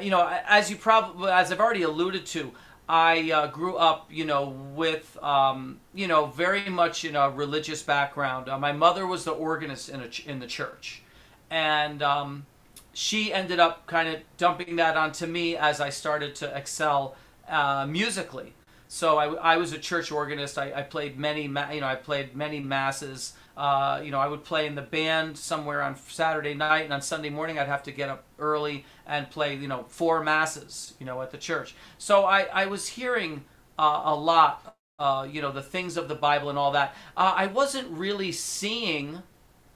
you 0.01 0.11
know, 0.11 0.29
as 0.47 0.71
you 0.71 0.77
probably, 0.77 1.31
as 1.31 1.51
I've 1.51 1.61
already 1.61 1.83
alluded 1.83 2.27
to, 2.27 2.53
I 2.89 3.31
uh, 3.31 3.47
grew 3.47 3.77
up, 3.77 4.09
you 4.11 4.25
know, 4.25 4.49
with, 4.75 5.17
um, 5.23 5.81
you 5.95 6.07
know, 6.09 6.27
very 6.27 6.69
much 6.69 7.05
in 7.05 7.17
a 7.17 7.31
religious 7.31 7.83
background. 7.83 8.49
Uh, 8.49 8.59
my 8.59 8.73
mother 8.73 9.07
was 9.07 9.25
the 9.25 9.31
organist 9.31 9.89
in, 9.89 10.09
ch- 10.11 10.27
in 10.27 10.41
the 10.41 10.47
church. 10.47 11.03
And 11.51 12.03
um, 12.03 12.47
she 12.93 13.33
ended 13.33 13.61
up 13.61 13.87
kind 13.87 14.09
of 14.09 14.21
dumping 14.37 14.77
that 14.77 14.97
onto 14.97 15.27
me 15.27 15.57
as 15.57 15.81
I 15.81 15.91
started 15.91 16.35
to 16.37 16.57
excel 16.57 17.15
uh, 17.49 17.87
musically. 17.89 18.53
So 18.89 19.17
I, 19.17 19.55
I 19.55 19.57
was 19.57 19.73
a 19.73 19.79
church 19.79 20.13
organist. 20.13 20.59
I, 20.59 20.73
I 20.73 20.83
played 20.83 21.19
many, 21.19 21.49
ma- 21.49 21.71
you 21.71 21.81
know, 21.81 21.87
I 21.87 21.95
played 21.95 22.37
many 22.37 22.61
masses. 22.61 23.35
Uh, 23.57 24.01
you 24.03 24.11
know, 24.11 24.19
I 24.19 24.29
would 24.29 24.45
play 24.45 24.67
in 24.67 24.75
the 24.75 24.83
band 24.83 25.37
somewhere 25.37 25.83
on 25.83 25.97
Saturday 25.97 26.55
night, 26.55 26.85
and 26.85 26.93
on 26.93 27.03
Sunday 27.03 27.31
morning 27.31 27.59
I'd 27.59 27.69
have 27.69 27.83
to 27.85 27.93
get 27.93 28.09
up 28.09 28.25
early 28.39 28.85
and 29.07 29.31
play, 29.31 29.55
you 29.55 29.69
know, 29.69 29.85
four 29.89 30.23
masses, 30.23 30.95
you 30.99 31.07
know, 31.07 31.21
at 31.23 31.31
the 31.31 31.39
church. 31.39 31.75
So 31.99 32.25
I, 32.25 32.43
I 32.53 32.67
was 32.67 32.89
hearing 32.89 33.45
uh, 33.79 34.03
a 34.05 34.15
lot, 34.15 34.77
uh, 34.99 35.27
you 35.31 35.43
know, 35.43 35.53
the 35.53 35.63
things 35.63 35.97
of 35.97 36.09
the 36.09 36.15
Bible 36.15 36.49
and 36.49 36.59
all 36.59 36.73
that. 36.73 36.95
Uh, 37.17 37.35
I 37.37 37.47
wasn't 37.47 37.91
really 37.91 38.33
seeing 38.33 39.23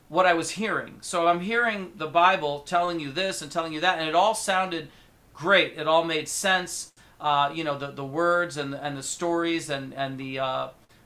what 0.09 0.25
I 0.25 0.35
was 0.35 0.50
hearing. 0.50 0.99
So 1.00 1.26
I'm 1.26 1.40
hearing 1.40 1.92
the 1.97 2.06
Bible 2.06 2.61
telling 2.61 3.00
you 3.00 3.11
this 3.12 3.42
and 3.42 3.50
telling 3.50 3.73
you 3.73 3.80
that, 3.80 3.99
and 3.99 4.09
it 4.09 4.14
all 4.14 4.35
sounded 4.35 4.88
great. 5.35 5.76
It 5.76 5.87
all 5.87 6.04
made 6.04 6.28
sense. 6.28 6.92
Uh, 7.21 7.50
you 7.52 7.64
know, 7.64 7.76
the, 7.76 7.90
the 7.90 8.04
words 8.04 8.56
and, 8.56 8.75
and 8.75 8.97
the 8.97 9.02
stories 9.02 9.68
and, 9.71 9.92
and 9.95 10.18
the 10.18 10.38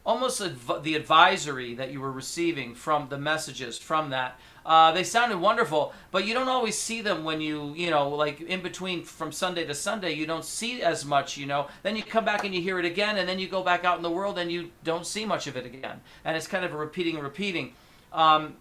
almost 0.05 0.41
adv- 0.41 0.83
the 0.83 0.95
advisory 0.95 1.75
that 1.75 1.91
you 1.91 2.01
were 2.01 2.13
receiving 2.13 2.75
from 2.75 3.09
the 3.09 3.19
messages 3.19 3.79
from 3.79 4.11
that. 4.11 4.39
Uh, 4.65 4.93
they 4.93 5.03
sounded 5.03 5.39
wonderful, 5.39 5.93
but 6.11 6.27
you 6.27 6.35
don't 6.35 6.49
always 6.49 6.79
see 6.79 7.01
them 7.01 7.25
when 7.25 7.41
you, 7.41 7.73
you 7.75 7.91
know, 7.91 8.09
like 8.11 8.41
in 8.41 8.61
between 8.61 9.03
from 9.03 9.33
Sunday 9.33 9.65
to 9.65 9.75
Sunday, 9.75 10.13
you 10.13 10.27
don't 10.27 10.45
see 10.45 10.83
as 10.83 11.05
much, 11.05 11.37
you 11.37 11.47
know. 11.47 11.69
Then 11.83 11.97
you 11.97 12.03
come 12.03 12.25
back 12.25 12.45
and 12.45 12.55
you 12.55 12.61
hear 12.61 12.79
it 12.79 12.85
again, 12.85 13.17
and 13.19 13.29
then 13.29 13.39
you 13.39 13.49
go 13.49 13.63
back 13.63 13.85
out 13.85 13.97
in 13.97 14.03
the 14.03 14.11
world 14.11 14.39
and 14.39 14.53
you 14.53 14.71
don't 14.85 15.07
see 15.07 15.25
much 15.25 15.47
of 15.47 15.57
it 15.57 15.65
again. 15.65 16.01
And 16.25 16.37
it's 16.37 16.47
kind 16.47 16.65
of 16.65 16.73
a 16.73 16.77
repeating 16.77 17.15
and 17.15 17.25
repeating. 17.25 17.73
Um, 18.13 18.57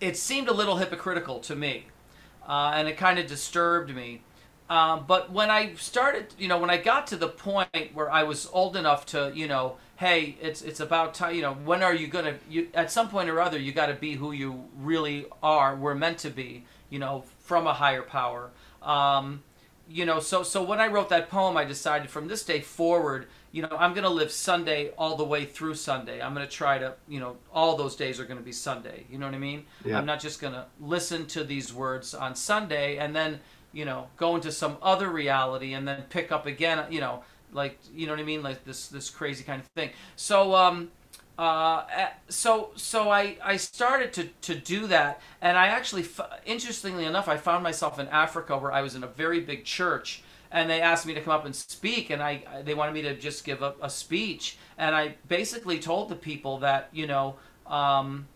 it 0.00 0.16
seemed 0.16 0.48
a 0.48 0.52
little 0.52 0.76
hypocritical 0.76 1.40
to 1.40 1.56
me, 1.56 1.86
uh, 2.46 2.72
and 2.74 2.86
it 2.88 2.96
kind 2.96 3.18
of 3.18 3.26
disturbed 3.26 3.94
me. 3.94 4.22
Um, 4.70 5.04
but 5.06 5.30
when 5.30 5.50
I 5.50 5.74
started, 5.74 6.34
you 6.38 6.48
know, 6.48 6.58
when 6.58 6.70
I 6.70 6.78
got 6.78 7.06
to 7.08 7.16
the 7.16 7.28
point 7.28 7.90
where 7.92 8.10
I 8.10 8.22
was 8.22 8.48
old 8.52 8.76
enough 8.76 9.04
to, 9.06 9.30
you 9.34 9.46
know, 9.46 9.76
hey, 9.96 10.36
it's 10.40 10.62
it's 10.62 10.80
about 10.80 11.14
time. 11.14 11.34
You 11.34 11.42
know, 11.42 11.52
when 11.52 11.82
are 11.82 11.94
you 11.94 12.06
gonna? 12.06 12.36
You 12.48 12.68
at 12.74 12.90
some 12.90 13.08
point 13.08 13.28
or 13.28 13.40
other, 13.40 13.58
you 13.58 13.72
got 13.72 13.86
to 13.86 13.94
be 13.94 14.14
who 14.14 14.32
you 14.32 14.64
really 14.76 15.26
are. 15.42 15.76
We're 15.76 15.94
meant 15.94 16.18
to 16.18 16.30
be. 16.30 16.64
You 16.90 16.98
know, 17.00 17.24
from 17.40 17.66
a 17.66 17.74
higher 17.74 18.02
power. 18.02 18.50
Um, 18.80 19.42
you 19.88 20.06
know, 20.06 20.20
so 20.20 20.42
so 20.42 20.62
when 20.62 20.80
I 20.80 20.86
wrote 20.86 21.08
that 21.10 21.28
poem, 21.28 21.56
I 21.56 21.64
decided 21.64 22.08
from 22.08 22.28
this 22.28 22.44
day 22.44 22.60
forward, 22.60 23.26
you 23.52 23.62
know, 23.62 23.76
I'm 23.78 23.92
gonna 23.94 24.08
live 24.08 24.30
Sunday 24.30 24.90
all 24.96 25.16
the 25.16 25.24
way 25.24 25.44
through 25.44 25.74
Sunday. 25.74 26.22
I'm 26.22 26.32
gonna 26.32 26.46
try 26.46 26.78
to, 26.78 26.94
you 27.06 27.20
know, 27.20 27.36
all 27.52 27.76
those 27.76 27.94
days 27.94 28.18
are 28.18 28.24
gonna 28.24 28.40
be 28.40 28.52
Sunday. 28.52 29.04
You 29.10 29.18
know 29.18 29.26
what 29.26 29.34
I 29.34 29.38
mean? 29.38 29.64
Yeah. 29.84 29.98
I'm 29.98 30.06
not 30.06 30.20
just 30.20 30.40
gonna 30.40 30.66
listen 30.80 31.26
to 31.26 31.44
these 31.44 31.72
words 31.72 32.14
on 32.14 32.34
Sunday 32.34 32.96
and 32.96 33.14
then 33.14 33.40
you 33.74 33.84
know, 33.84 34.06
go 34.16 34.36
into 34.36 34.52
some 34.52 34.76
other 34.80 35.10
reality 35.10 35.74
and 35.74 35.86
then 35.86 36.02
pick 36.08 36.32
up 36.32 36.46
again, 36.46 36.84
you 36.90 37.00
know, 37.00 37.22
like 37.52 37.78
you 37.94 38.06
know 38.06 38.12
what 38.12 38.20
I 38.20 38.24
mean, 38.24 38.42
like 38.42 38.64
this 38.64 38.88
this 38.88 39.10
crazy 39.10 39.44
kind 39.44 39.60
of 39.60 39.66
thing. 39.68 39.90
So 40.16 40.54
um, 40.54 40.90
uh, 41.38 41.84
eh, 41.94 42.08
so 42.28 42.70
so 42.76 43.10
I 43.10 43.36
I 43.42 43.56
started 43.56 44.12
to 44.14 44.24
to 44.42 44.54
do 44.54 44.86
that, 44.86 45.20
and 45.42 45.58
I 45.58 45.66
actually, 45.66 46.06
interestingly 46.46 47.04
enough, 47.04 47.28
I 47.28 47.36
found 47.36 47.62
myself 47.62 47.98
in 47.98 48.08
Africa 48.08 48.56
where 48.56 48.72
I 48.72 48.82
was 48.82 48.94
in 48.94 49.02
a 49.04 49.08
very 49.08 49.40
big 49.40 49.64
church. 49.64 50.22
And 50.52 50.70
they 50.70 50.80
asked 50.80 51.04
me 51.04 51.14
to 51.14 51.20
come 51.20 51.32
up 51.32 51.44
and 51.46 51.56
speak, 51.56 52.10
and 52.10 52.22
I 52.22 52.44
they 52.64 52.74
wanted 52.74 52.94
me 52.94 53.02
to 53.02 53.16
just 53.16 53.44
give 53.44 53.60
a, 53.60 53.74
a 53.82 53.90
speech, 53.90 54.56
and 54.78 54.94
I 54.94 55.16
basically 55.26 55.80
told 55.80 56.08
the 56.08 56.14
people 56.14 56.58
that 56.58 56.90
you 56.92 57.08
know 57.08 57.34
um, 57.66 58.28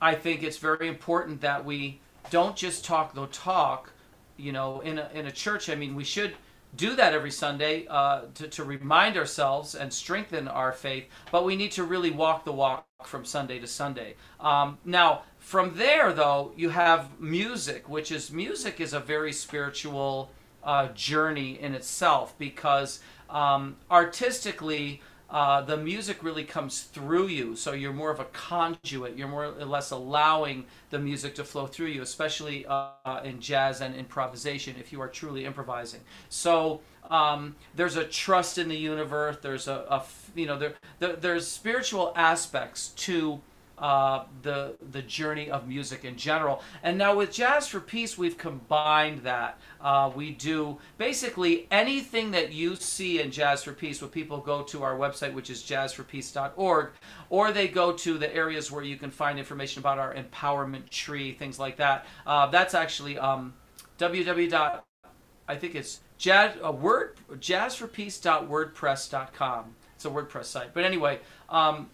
I 0.00 0.14
think 0.14 0.44
it's 0.44 0.58
very 0.58 0.86
important 0.88 1.40
that 1.40 1.64
we 1.64 1.98
don't 2.30 2.56
just 2.56 2.84
talk 2.84 3.14
the 3.14 3.26
talk, 3.26 3.90
you 4.36 4.52
know, 4.52 4.80
in 4.80 4.98
a, 4.98 5.10
in 5.14 5.26
a 5.26 5.30
church, 5.32 5.68
I 5.68 5.74
mean, 5.74 5.94
we 5.94 6.04
should 6.04 6.34
do 6.76 6.94
that 6.96 7.14
every 7.14 7.30
Sunday 7.30 7.86
uh, 7.88 8.22
to, 8.34 8.48
to 8.48 8.64
remind 8.64 9.16
ourselves 9.16 9.74
and 9.74 9.92
strengthen 9.92 10.48
our 10.48 10.72
faith, 10.72 11.06
but 11.32 11.44
we 11.44 11.56
need 11.56 11.72
to 11.72 11.84
really 11.84 12.10
walk 12.10 12.44
the 12.44 12.52
walk 12.52 12.86
from 13.04 13.24
Sunday 13.24 13.58
to 13.58 13.66
Sunday. 13.66 14.14
Um, 14.40 14.78
now, 14.84 15.22
from 15.38 15.76
there, 15.76 16.12
though, 16.12 16.52
you 16.56 16.70
have 16.70 17.20
music, 17.20 17.88
which 17.88 18.10
is 18.12 18.32
music 18.32 18.80
is 18.80 18.92
a 18.92 19.00
very 19.00 19.32
spiritual 19.32 20.30
uh, 20.64 20.88
journey 20.88 21.58
in 21.60 21.74
itself 21.74 22.36
because 22.38 23.00
um, 23.30 23.76
artistically, 23.90 25.00
uh, 25.28 25.60
the 25.60 25.76
music 25.76 26.22
really 26.22 26.44
comes 26.44 26.82
through 26.82 27.26
you. 27.26 27.56
So 27.56 27.72
you're 27.72 27.92
more 27.92 28.10
of 28.10 28.20
a 28.20 28.26
conduit. 28.26 29.16
You're 29.16 29.28
more 29.28 29.46
or 29.46 29.64
less 29.64 29.90
allowing 29.90 30.66
the 30.90 30.98
music 30.98 31.34
to 31.36 31.44
flow 31.44 31.66
through 31.66 31.88
you, 31.88 32.02
especially 32.02 32.64
uh, 32.66 33.20
in 33.24 33.40
jazz 33.40 33.80
and 33.80 33.94
improvisation, 33.94 34.76
if 34.78 34.92
you 34.92 35.00
are 35.00 35.08
truly 35.08 35.44
improvising. 35.44 36.00
So 36.28 36.80
um, 37.10 37.56
there's 37.74 37.96
a 37.96 38.04
trust 38.04 38.58
in 38.58 38.68
the 38.68 38.76
universe. 38.76 39.38
There's 39.42 39.66
a, 39.66 39.84
a 39.88 40.04
you 40.34 40.46
know, 40.46 40.58
there, 40.58 40.74
there, 41.00 41.16
there's 41.16 41.46
spiritual 41.46 42.12
aspects 42.14 42.88
to 42.88 43.40
uh, 43.78 44.24
the 44.42 44.74
the 44.90 45.02
journey 45.02 45.50
of 45.50 45.68
music 45.68 46.04
in 46.04 46.16
general. 46.16 46.62
And 46.82 46.96
now 46.96 47.16
with 47.16 47.32
Jazz 47.32 47.68
for 47.68 47.80
Peace, 47.80 48.16
we've 48.16 48.38
combined 48.38 49.20
that. 49.20 49.58
Uh, 49.80 50.10
we 50.14 50.32
do 50.32 50.78
basically 50.98 51.66
anything 51.70 52.30
that 52.32 52.52
you 52.52 52.76
see 52.76 53.20
in 53.20 53.30
Jazz 53.30 53.64
for 53.64 53.72
Peace. 53.72 54.00
When 54.00 54.10
people 54.10 54.38
go 54.38 54.62
to 54.64 54.82
our 54.82 54.96
website, 54.96 55.34
which 55.34 55.50
is 55.50 55.62
jazzforpeace.org, 55.62 56.90
or 57.30 57.52
they 57.52 57.68
go 57.68 57.92
to 57.92 58.18
the 58.18 58.34
areas 58.34 58.72
where 58.72 58.82
you 58.82 58.96
can 58.96 59.10
find 59.10 59.38
information 59.38 59.80
about 59.80 59.98
our 59.98 60.14
empowerment 60.14 60.88
tree, 60.88 61.32
things 61.32 61.58
like 61.58 61.76
that. 61.76 62.06
Uh, 62.26 62.46
that's 62.46 62.72
actually 62.74 63.18
um, 63.18 63.52
www. 63.98 64.80
I 65.48 65.54
think 65.54 65.76
it's 65.76 66.00
jazz, 66.18 66.56
uh, 66.64 66.72
word, 66.72 67.18
jazzforpeace.wordpress.com. 67.30 69.76
It's 69.94 70.04
a 70.04 70.10
WordPress 70.10 70.46
site. 70.46 70.74
But 70.74 70.82
anyway, 70.84 71.20
um, 71.48 71.88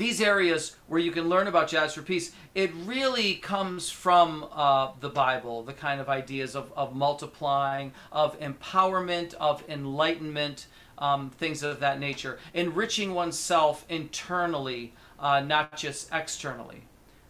these 0.00 0.22
areas 0.22 0.76
where 0.88 0.98
you 0.98 1.12
can 1.12 1.28
learn 1.28 1.46
about 1.46 1.68
Jazz 1.68 1.92
for 1.92 2.00
Peace, 2.00 2.32
it 2.54 2.72
really 2.86 3.34
comes 3.34 3.90
from 3.90 4.46
uh, 4.50 4.92
the 4.98 5.10
Bible, 5.10 5.62
the 5.62 5.74
kind 5.74 6.00
of 6.00 6.08
ideas 6.08 6.56
of, 6.56 6.72
of 6.74 6.96
multiplying, 6.96 7.92
of 8.10 8.40
empowerment, 8.40 9.34
of 9.34 9.62
enlightenment, 9.68 10.68
um, 10.96 11.28
things 11.28 11.62
of 11.62 11.80
that 11.80 12.00
nature. 12.00 12.38
Enriching 12.54 13.12
oneself 13.12 13.84
internally, 13.90 14.94
uh, 15.18 15.40
not 15.40 15.76
just 15.76 16.08
externally. 16.14 16.82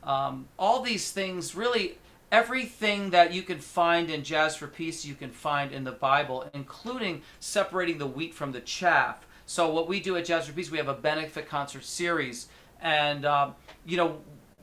Um, 0.05 0.47
all 0.57 0.81
these 0.81 1.11
things 1.11 1.57
really 1.57 1.99
everything 2.31 3.11
that 3.11 3.35
you 3.35 3.43
can 3.43 3.59
find 3.59 4.09
in 4.09 4.23
Jazz 4.23 4.55
for 4.55 4.69
Peace, 4.69 5.05
you 5.05 5.17
can 5.17 5.31
find 5.31 5.73
in 5.73 5.83
the 5.83 5.91
Bible, 5.91 6.49
including 6.55 7.23
separating 7.41 7.99
the 7.99 8.07
wheat 8.07 8.33
from 8.33 8.53
the 8.53 8.61
chaff. 8.61 9.27
So 9.51 9.69
what 9.69 9.89
we 9.89 9.99
do 9.99 10.17
at 10.17 10.27
Jazz 10.27 10.47
for 10.47 10.53
Peace, 10.53 10.71
we 10.71 10.79
have 10.79 10.87
a 10.87 10.95
benefit 10.95 11.49
concert 11.49 11.83
series, 11.83 12.47
and 12.83 13.25
um, 13.25 13.55
you 13.85 13.97
know 13.97 14.19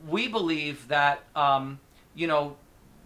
we 0.08 0.28
believe 0.28 0.88
that 0.88 1.24
um, 1.36 1.80
you 2.16 2.28
know 2.28 2.56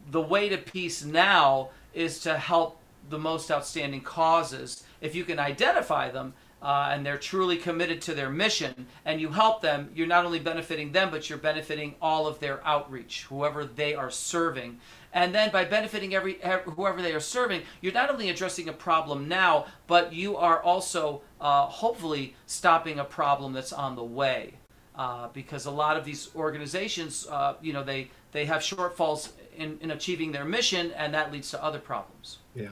the 0.10 0.22
way 0.22 0.50
to 0.50 0.58
peace 0.58 1.04
now 1.04 1.70
is 1.94 2.20
to 2.20 2.38
help 2.38 2.80
the 3.10 3.20
most 3.20 3.52
outstanding 3.52 4.02
causes. 4.02 4.84
If 5.02 5.16
you 5.16 5.24
can 5.24 5.40
identify 5.40 6.12
them, 6.12 6.34
uh, 6.62 6.90
and 6.92 7.04
they're 7.04 7.18
truly 7.18 7.58
committed 7.58 8.02
to 8.04 8.14
their 8.14 8.30
mission, 8.30 8.86
and 9.06 9.20
you 9.20 9.30
help 9.30 9.62
them, 9.62 9.90
you're 9.96 10.08
not 10.08 10.26
only 10.26 10.40
benefiting 10.40 10.92
them, 10.92 11.10
but 11.10 11.28
you're 11.28 11.40
benefiting 11.40 11.96
all 12.02 12.28
of 12.28 12.40
their 12.40 12.66
outreach, 12.66 13.26
whoever 13.30 13.66
they 13.66 13.96
are 13.96 14.12
serving. 14.12 14.80
And 15.14 15.34
then 15.34 15.52
by 15.52 15.66
benefiting 15.66 16.14
every 16.14 16.40
whoever 16.66 17.02
they 17.02 17.14
are 17.14 17.20
serving, 17.20 17.64
you're 17.82 17.94
not 17.94 18.12
only 18.12 18.30
addressing 18.30 18.70
a 18.70 18.74
problem 18.74 19.28
now, 19.28 19.66
but 19.88 20.14
you 20.14 20.38
are 20.38 20.62
also 20.62 21.22
uh, 21.42 21.66
hopefully 21.66 22.36
stopping 22.46 23.00
a 23.00 23.04
problem 23.04 23.54
that's 23.54 23.74
on 23.74 23.96
the 23.96 24.04
way. 24.04 24.54
Uh, 24.94 25.30
because 25.34 25.66
a 25.66 25.72
lot 25.72 25.96
of 25.96 26.04
these 26.04 26.30
organizations, 26.36 27.26
uh, 27.28 27.56
you 27.62 27.72
know, 27.72 27.84
they 27.84 28.10
they 28.34 28.46
have 28.46 28.62
shortfalls 28.62 29.30
in, 29.56 29.78
in 29.82 29.92
achieving 29.92 30.34
their 30.34 30.44
mission, 30.44 30.92
and 30.92 31.14
that 31.14 31.32
leads 31.32 31.50
to 31.52 31.64
other 31.64 31.80
problems. 31.80 32.40
Yeah. 32.54 32.72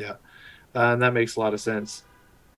Yeah, 0.00 0.12
uh, 0.74 0.94
and 0.94 1.02
that 1.02 1.12
makes 1.12 1.36
a 1.36 1.40
lot 1.40 1.52
of 1.52 1.60
sense. 1.60 2.04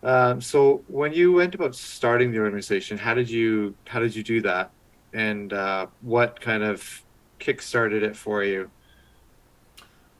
Um, 0.02 0.40
so 0.40 0.82
when 0.88 1.12
you 1.12 1.32
went 1.32 1.54
about 1.54 1.74
starting 1.74 2.32
the 2.32 2.38
organization, 2.38 2.98
how 2.98 3.14
did 3.14 3.28
you 3.28 3.74
how 3.86 3.98
did 3.98 4.14
you 4.14 4.22
do 4.22 4.40
that, 4.42 4.70
and 5.12 5.52
uh, 5.52 5.86
what 6.02 6.40
kind 6.40 6.62
of 6.62 7.02
kick-started 7.38 8.02
it 8.02 8.16
for 8.16 8.44
you? 8.44 8.70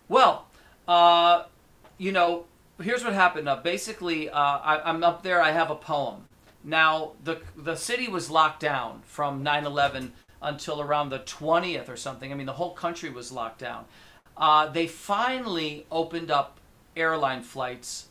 Well, 0.09 0.47
uh, 0.89 1.45
you 1.99 2.11
know, 2.11 2.45
here's 2.81 3.05
what 3.05 3.13
happened. 3.13 3.49
Uh, 3.49 3.57
basically, 3.57 4.29
uh, 4.29 4.39
I, 4.41 4.91
am 4.91 5.05
up 5.05 5.23
there. 5.23 5.41
I 5.41 5.53
have 5.53 5.71
a 5.71 5.77
poem. 5.77 6.27
Now, 6.65 7.13
the 7.23 7.41
the 7.57 7.77
city 7.77 8.09
was 8.09 8.31
locked 8.31 8.61
down 8.61 9.03
from 9.05 9.45
9/11 9.45 10.13
until 10.41 10.81
around 10.81 11.11
the 11.11 11.21
20th 11.21 11.89
or 11.89 11.97
something. 11.97 12.33
I 12.33 12.35
mean, 12.35 12.47
the 12.47 12.53
whole 12.55 12.73
country 12.73 13.11
was 13.11 13.31
locked 13.31 13.61
down. 13.61 13.85
Uh, 14.37 14.67
they 14.67 14.87
finally 14.87 15.87
opened 15.91 16.31
up 16.31 16.59
airline 16.97 17.43
flights 17.43 18.09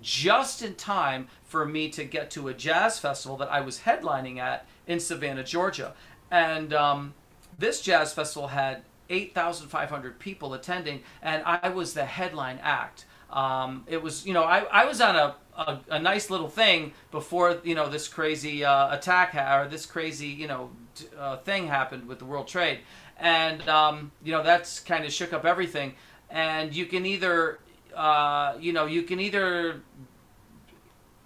just 0.00 0.62
in 0.62 0.74
time 0.74 1.28
for 1.44 1.64
me 1.64 1.88
to 1.90 2.04
get 2.04 2.30
to 2.32 2.48
a 2.48 2.54
jazz 2.54 2.98
festival 2.98 3.36
that 3.38 3.50
I 3.50 3.60
was 3.60 3.80
headlining 3.80 4.38
at 4.38 4.66
in 4.86 5.00
Savannah, 5.00 5.44
Georgia. 5.44 5.94
And 6.30 6.72
um, 6.72 7.14
this 7.58 7.80
jazz 7.80 8.12
festival 8.12 8.48
had 8.48 8.82
8,500 9.10 10.18
people 10.18 10.54
attending, 10.54 11.02
and 11.22 11.42
I 11.44 11.70
was 11.70 11.94
the 11.94 12.04
headline 12.04 12.58
act. 12.62 13.06
Um, 13.30 13.84
it 13.86 14.02
was, 14.02 14.26
you 14.26 14.32
know, 14.32 14.44
I, 14.44 14.60
I 14.70 14.84
was 14.84 15.00
on 15.00 15.16
a, 15.16 15.36
a, 15.58 15.80
a, 15.90 15.98
nice 15.98 16.30
little 16.30 16.48
thing 16.48 16.92
before, 17.10 17.58
you 17.64 17.74
know, 17.74 17.88
this 17.88 18.08
crazy 18.08 18.64
uh, 18.64 18.94
attack 18.94 19.32
ha- 19.32 19.60
or 19.60 19.68
this 19.68 19.84
crazy, 19.84 20.28
you 20.28 20.46
know, 20.46 20.70
t- 20.94 21.06
uh, 21.18 21.38
thing 21.38 21.66
happened 21.66 22.06
with 22.06 22.18
the 22.20 22.24
World 22.24 22.46
Trade. 22.46 22.78
And, 23.18 23.68
um, 23.68 24.12
you 24.24 24.32
know, 24.32 24.42
that's 24.42 24.78
kind 24.80 25.04
of 25.04 25.12
shook 25.12 25.32
up 25.32 25.44
everything. 25.44 25.94
And 26.30 26.74
you 26.74 26.86
can 26.86 27.04
either, 27.04 27.58
uh, 27.94 28.54
you 28.60 28.72
know, 28.72 28.86
you 28.86 29.02
can 29.02 29.18
either 29.18 29.82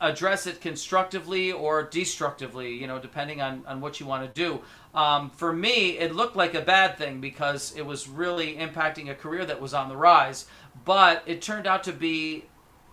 address 0.00 0.46
it 0.46 0.60
constructively 0.60 1.52
or 1.52 1.84
destructively, 1.84 2.74
you 2.74 2.86
know, 2.86 2.98
depending 2.98 3.40
on, 3.40 3.62
on 3.66 3.80
what 3.80 4.00
you 4.00 4.06
want 4.06 4.34
to 4.34 4.40
do. 4.40 4.60
Um, 4.94 5.30
for 5.30 5.52
me, 5.52 5.98
it 5.98 6.14
looked 6.14 6.36
like 6.36 6.54
a 6.54 6.60
bad 6.60 6.98
thing 6.98 7.20
because 7.20 7.72
it 7.76 7.86
was 7.86 8.08
really 8.08 8.56
impacting 8.56 9.10
a 9.10 9.14
career 9.14 9.44
that 9.44 9.60
was 9.60 9.74
on 9.74 9.88
the 9.88 9.96
rise, 9.96 10.46
but 10.84 11.22
it 11.26 11.40
turned 11.40 11.66
out 11.66 11.84
to 11.84 11.92
be 11.92 12.44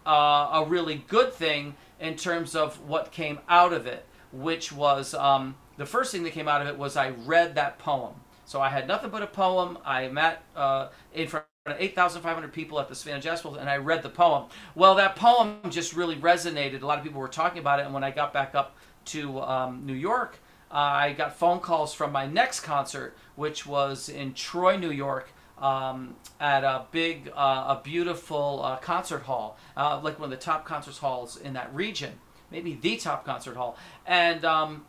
uh, 0.05 0.49
a 0.53 0.65
really 0.67 1.03
good 1.07 1.33
thing 1.33 1.75
in 1.99 2.15
terms 2.15 2.55
of 2.55 2.79
what 2.87 3.11
came 3.11 3.39
out 3.47 3.73
of 3.73 3.85
it, 3.85 4.05
which 4.31 4.71
was 4.71 5.13
um, 5.13 5.55
the 5.77 5.85
first 5.85 6.11
thing 6.11 6.23
that 6.23 6.31
came 6.33 6.47
out 6.47 6.61
of 6.61 6.67
it 6.67 6.77
was 6.77 6.97
I 6.97 7.09
read 7.09 7.55
that 7.55 7.79
poem. 7.79 8.15
So 8.45 8.61
I 8.61 8.69
had 8.69 8.87
nothing 8.87 9.11
but 9.11 9.21
a 9.21 9.27
poem. 9.27 9.77
I 9.85 10.07
met 10.07 10.41
uh, 10.55 10.87
in 11.13 11.27
front 11.27 11.45
of 11.67 11.75
8,500 11.77 12.51
people 12.51 12.79
at 12.79 12.89
the 12.89 12.95
Savannah 12.95 13.21
Jazz 13.21 13.41
Festival, 13.41 13.57
and 13.59 13.69
I 13.69 13.77
read 13.77 14.01
the 14.01 14.09
poem. 14.09 14.45
Well, 14.73 14.95
that 14.95 15.15
poem 15.15 15.59
just 15.69 15.95
really 15.95 16.15
resonated. 16.15 16.81
A 16.81 16.85
lot 16.85 16.97
of 16.97 17.03
people 17.03 17.21
were 17.21 17.27
talking 17.27 17.59
about 17.59 17.79
it, 17.79 17.85
and 17.85 17.93
when 17.93 18.03
I 18.03 18.11
got 18.11 18.33
back 18.33 18.55
up 18.55 18.75
to 19.05 19.39
um, 19.41 19.85
New 19.85 19.93
York, 19.93 20.39
uh, 20.71 20.77
I 20.77 21.13
got 21.13 21.37
phone 21.37 21.59
calls 21.59 21.93
from 21.93 22.11
my 22.11 22.25
next 22.25 22.61
concert, 22.61 23.15
which 23.35 23.65
was 23.65 24.09
in 24.09 24.33
Troy, 24.33 24.77
New 24.77 24.91
York, 24.91 25.31
um, 25.59 26.15
at 26.39 26.63
a 26.63 26.85
big, 26.91 27.31
uh, 27.35 27.77
a 27.77 27.81
beautiful 27.83 28.61
uh, 28.63 28.77
concert 28.77 29.23
hall, 29.23 29.57
uh, 29.75 29.99
like 30.03 30.19
one 30.19 30.31
of 30.31 30.37
the 30.37 30.43
top 30.43 30.65
concert 30.65 30.97
halls 30.97 31.37
in 31.37 31.53
that 31.53 31.73
region, 31.73 32.13
maybe 32.51 32.75
the 32.75 32.97
top 32.97 33.25
concert 33.25 33.55
hall. 33.55 33.77
And 34.05 34.45
um, 34.45 34.85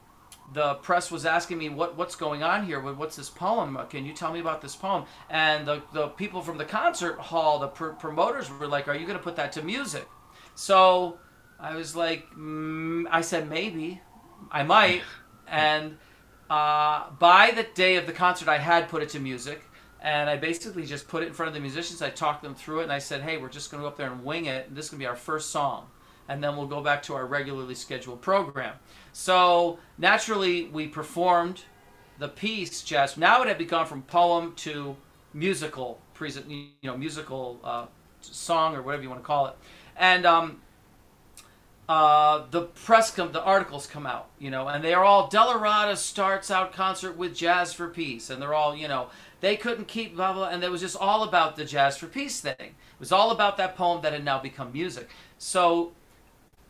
the 0.53 0.75
press 0.75 1.11
was 1.11 1.25
asking 1.25 1.59
me 1.59 1.69
what 1.69 1.97
what's 1.97 2.17
going 2.17 2.43
on 2.43 2.67
here? 2.67 2.81
What's 2.81 3.17
this 3.17 3.31
poem? 3.31 3.79
Can 3.89 4.05
you 4.05 4.13
tell 4.13 4.33
me 4.33 4.41
about 4.41 4.61
this 4.61 4.75
poem? 4.75 5.05
And 5.29 5.67
the, 5.67 5.83
the 5.93 6.09
people 6.09 6.43
from 6.43 6.59
the 6.59 6.65
concert 6.65 7.19
hall 7.19 7.59
the 7.59 7.69
pr- 7.69 7.91
promoters 7.91 8.51
were 8.51 8.67
like 8.67 8.89
are 8.89 8.95
you 8.95 9.07
going 9.07 9.19
to 9.19 9.23
put 9.23 9.37
that 9.37 9.53
to 9.53 9.63
music? 9.63 10.07
So 10.55 11.19
i 11.59 11.77
was 11.77 11.95
like 11.95 12.29
mm, 12.35 13.05
i 13.11 13.21
said 13.21 13.49
maybe. 13.49 14.01
I 14.51 14.63
might. 14.63 15.03
And 15.53 15.99
uh, 16.49 17.11
by 17.19 17.51
the 17.51 17.65
day 17.75 17.97
of 17.97 18.07
the 18.07 18.13
concert 18.13 18.49
i 18.49 18.59
had 18.59 18.89
put 18.89 19.03
it 19.03 19.09
to 19.11 19.19
music 19.19 19.61
and 20.03 20.31
i 20.31 20.37
basically 20.37 20.85
just 20.85 21.09
put 21.09 21.23
it 21.23 21.27
in 21.27 21.33
front 21.33 21.49
of 21.49 21.55
the 21.55 21.61
musicians 21.61 22.03
i 22.03 22.11
talked 22.11 22.43
them 22.43 22.55
through 22.55 22.81
it 22.81 22.85
and 22.85 22.93
i 22.93 22.99
said 22.99 23.23
hey 23.23 23.37
we're 23.37 23.49
just 23.49 23.71
going 23.71 23.81
to 23.81 23.85
go 23.85 23.89
up 23.89 23.97
there 23.97 24.11
and 24.11 24.25
wing 24.25 24.47
it 24.47 24.69
and 24.69 24.77
this 24.77 24.87
is 24.87 24.91
going 24.91 24.99
to 24.99 25.03
be 25.03 25.09
our 25.09 25.17
first 25.17 25.51
song 25.51 25.87
and 26.31 26.43
then 26.43 26.57
we'll 26.57 26.67
go 26.67 26.81
back 26.81 27.03
to 27.03 27.15
our 27.15 27.27
regularly 27.27 27.75
scheduled 27.75 28.23
program. 28.23 28.77
So 29.13 29.81
naturally, 29.99 30.67
we 30.67 30.87
performed 30.87 31.65
the 32.19 32.29
piece 32.29 32.83
jazz. 32.83 33.17
Now 33.17 33.43
it 33.43 33.49
had 33.49 33.59
become 33.59 33.85
from 33.85 34.03
poem 34.03 34.55
to 34.59 34.97
musical 35.35 36.01
present, 36.15 36.49
you 36.49 36.69
know, 36.85 36.97
musical 36.97 37.59
uh, 37.65 37.87
song 38.21 38.77
or 38.77 38.83
whatever 38.83 39.03
you 39.03 39.09
want 39.09 39.21
to 39.21 39.27
call 39.27 39.47
it, 39.47 39.55
and 39.97 40.25
um, 40.25 40.61
uh, 41.89 42.45
the 42.53 42.63
press 42.63 43.11
come, 43.11 43.33
the 43.33 43.43
articles 43.43 43.89
come 43.89 44.07
out, 44.07 44.29
you 44.39 44.51
know, 44.51 44.69
and 44.69 44.85
they 44.85 44.95
are 44.95 45.03
all 45.03 45.29
DellaRatta 45.29 45.97
starts 45.97 46.49
out 46.49 46.73
concert 46.73 47.17
with 47.17 47.35
Jazz 47.35 47.73
for 47.73 47.89
Peace, 47.89 48.31
and 48.31 48.41
they're 48.41 48.55
all, 48.55 48.77
you 48.77 48.87
know, 48.87 49.09
they 49.41 49.57
couldn't 49.57 49.89
keep 49.89 50.15
blah 50.17 50.33
blah, 50.33 50.49
and 50.49 50.63
it 50.63 50.71
was 50.71 50.81
just 50.81 50.97
all 50.97 51.23
about 51.23 51.57
the 51.57 51.65
Jazz 51.65 51.97
for 51.97 52.07
Peace 52.07 52.41
thing. 52.41 52.55
It 52.59 53.01
was 53.01 53.13
all 53.13 53.31
about 53.31 53.57
that 53.57 53.77
poem 53.77 54.03
that 54.03 54.13
had 54.13 54.25
now 54.25 54.39
become 54.39 54.73
music. 54.73 55.09
So 55.39 55.93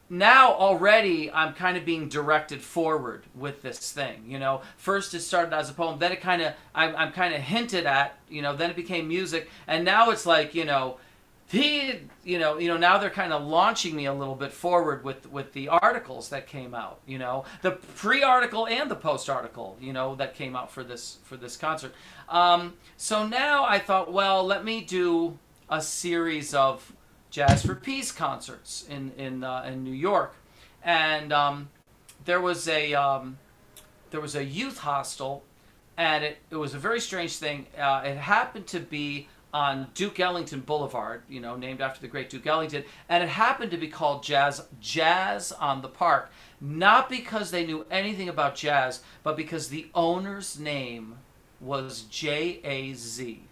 now 0.09 0.53
already 0.53 1.31
I'm 1.31 1.55
kind 1.55 1.77
of 1.77 1.85
being 1.85 2.09
directed 2.09 2.61
forward 2.61 3.25
with 3.35 3.63
this 3.63 3.93
thing. 3.93 4.25
You 4.27 4.39
know, 4.39 4.63
first 4.77 5.15
it 5.15 5.21
started 5.21 5.55
as 5.55 5.71
a 5.71 5.73
poem, 5.73 5.99
then 5.99 6.13
it 6.13 6.21
kind 6.21 6.43
of 6.43 6.55
I'm, 6.75 6.95
I'm 6.97 7.13
kind 7.13 7.35
of 7.35 7.41
hinted 7.41 7.87
at. 7.87 8.19
You 8.29 8.43
know, 8.43 8.55
then 8.57 8.71
it 8.71 8.77
became 8.77 9.09
music, 9.09 9.49
and 9.67 9.85
now 9.85 10.11
it's 10.11 10.27
like 10.27 10.55
you 10.55 10.65
know, 10.65 10.99
he 11.51 11.95
you 12.23 12.39
know 12.39 12.59
you 12.59 12.69
know 12.69 12.77
now 12.77 12.97
they're 12.99 13.11
kind 13.11 13.33
of 13.33 13.43
launching 13.43 13.97
me 13.97 14.07
a 14.07 14.15
little 14.15 14.37
bit 14.37 14.53
forward 14.53 15.03
with 15.03 15.31
with 15.31 15.53
the 15.53 15.69
articles 15.69 16.29
that 16.29 16.47
came 16.47 16.75
out. 16.75 17.01
You 17.07 17.19
know, 17.19 17.45
the 17.63 17.73
pre-article 17.73 18.69
and 18.69 18.89
the 18.89 18.95
post-article. 18.95 19.77
You 19.81 19.93
know 19.93 20.15
that 20.15 20.35
came 20.35 20.55
out 20.55 20.71
for 20.71 20.85
this 20.85 21.19
for 21.25 21.37
this 21.37 21.57
concert. 21.57 21.93
Um, 22.29 22.75
so 22.97 23.27
now 23.27 23.65
I 23.65 23.81
thought, 23.81 24.13
well, 24.13 24.45
let 24.45 24.65
me 24.65 24.81
do 24.81 25.39
a 25.69 25.83
series 25.83 26.55
of 26.55 26.93
Jazz 27.31 27.67
for 27.67 27.75
Peace 27.75 28.13
concerts 28.13 28.87
in 28.89 29.11
in 29.19 29.43
uh, 29.43 29.65
in 29.67 29.83
New 29.83 29.91
York, 29.91 30.35
and 30.85 31.33
um, 31.33 31.69
there 32.25 32.41
was 32.41 32.69
a 32.69 32.95
um, 32.95 33.39
there 34.13 34.21
was 34.21 34.37
a 34.37 34.45
youth 34.45 34.79
hostel, 34.79 35.43
and 35.97 36.23
it, 36.23 36.39
it 36.51 36.57
was 36.57 36.75
a 36.75 36.79
very 36.79 37.01
strange 37.01 37.39
thing. 37.39 37.67
Uh, 37.77 38.03
it 38.05 38.17
happened 38.17 38.69
to 38.69 38.79
be 38.79 39.27
on 39.53 39.89
Duke 39.95 40.21
Ellington 40.21 40.61
Boulevard, 40.61 41.23
you 41.29 41.41
know, 41.41 41.57
named 41.57 41.81
after 41.81 42.01
the 42.01 42.09
great 42.09 42.31
Duke 42.31 42.47
Ellington, 42.47 42.85
and 43.09 43.23
it 43.23 43.29
happened 43.29 43.71
to 43.73 43.77
be 43.77 43.89
called 43.89 44.23
Jazz 44.23 44.67
Jazz 44.81 45.53
on 45.53 45.83
the 45.83 45.89
Park, 45.89 46.31
not 46.61 47.09
because 47.09 47.51
they 47.51 47.67
knew 47.67 47.87
anything 47.91 48.29
about 48.29 48.55
jazz, 48.55 49.01
but 49.23 49.37
because 49.37 49.69
the 49.69 49.89
owner's 49.95 50.59
name 50.59 51.19
was 51.61 52.03
J 52.03 52.61
A 52.65 52.95
Z. 52.95 53.43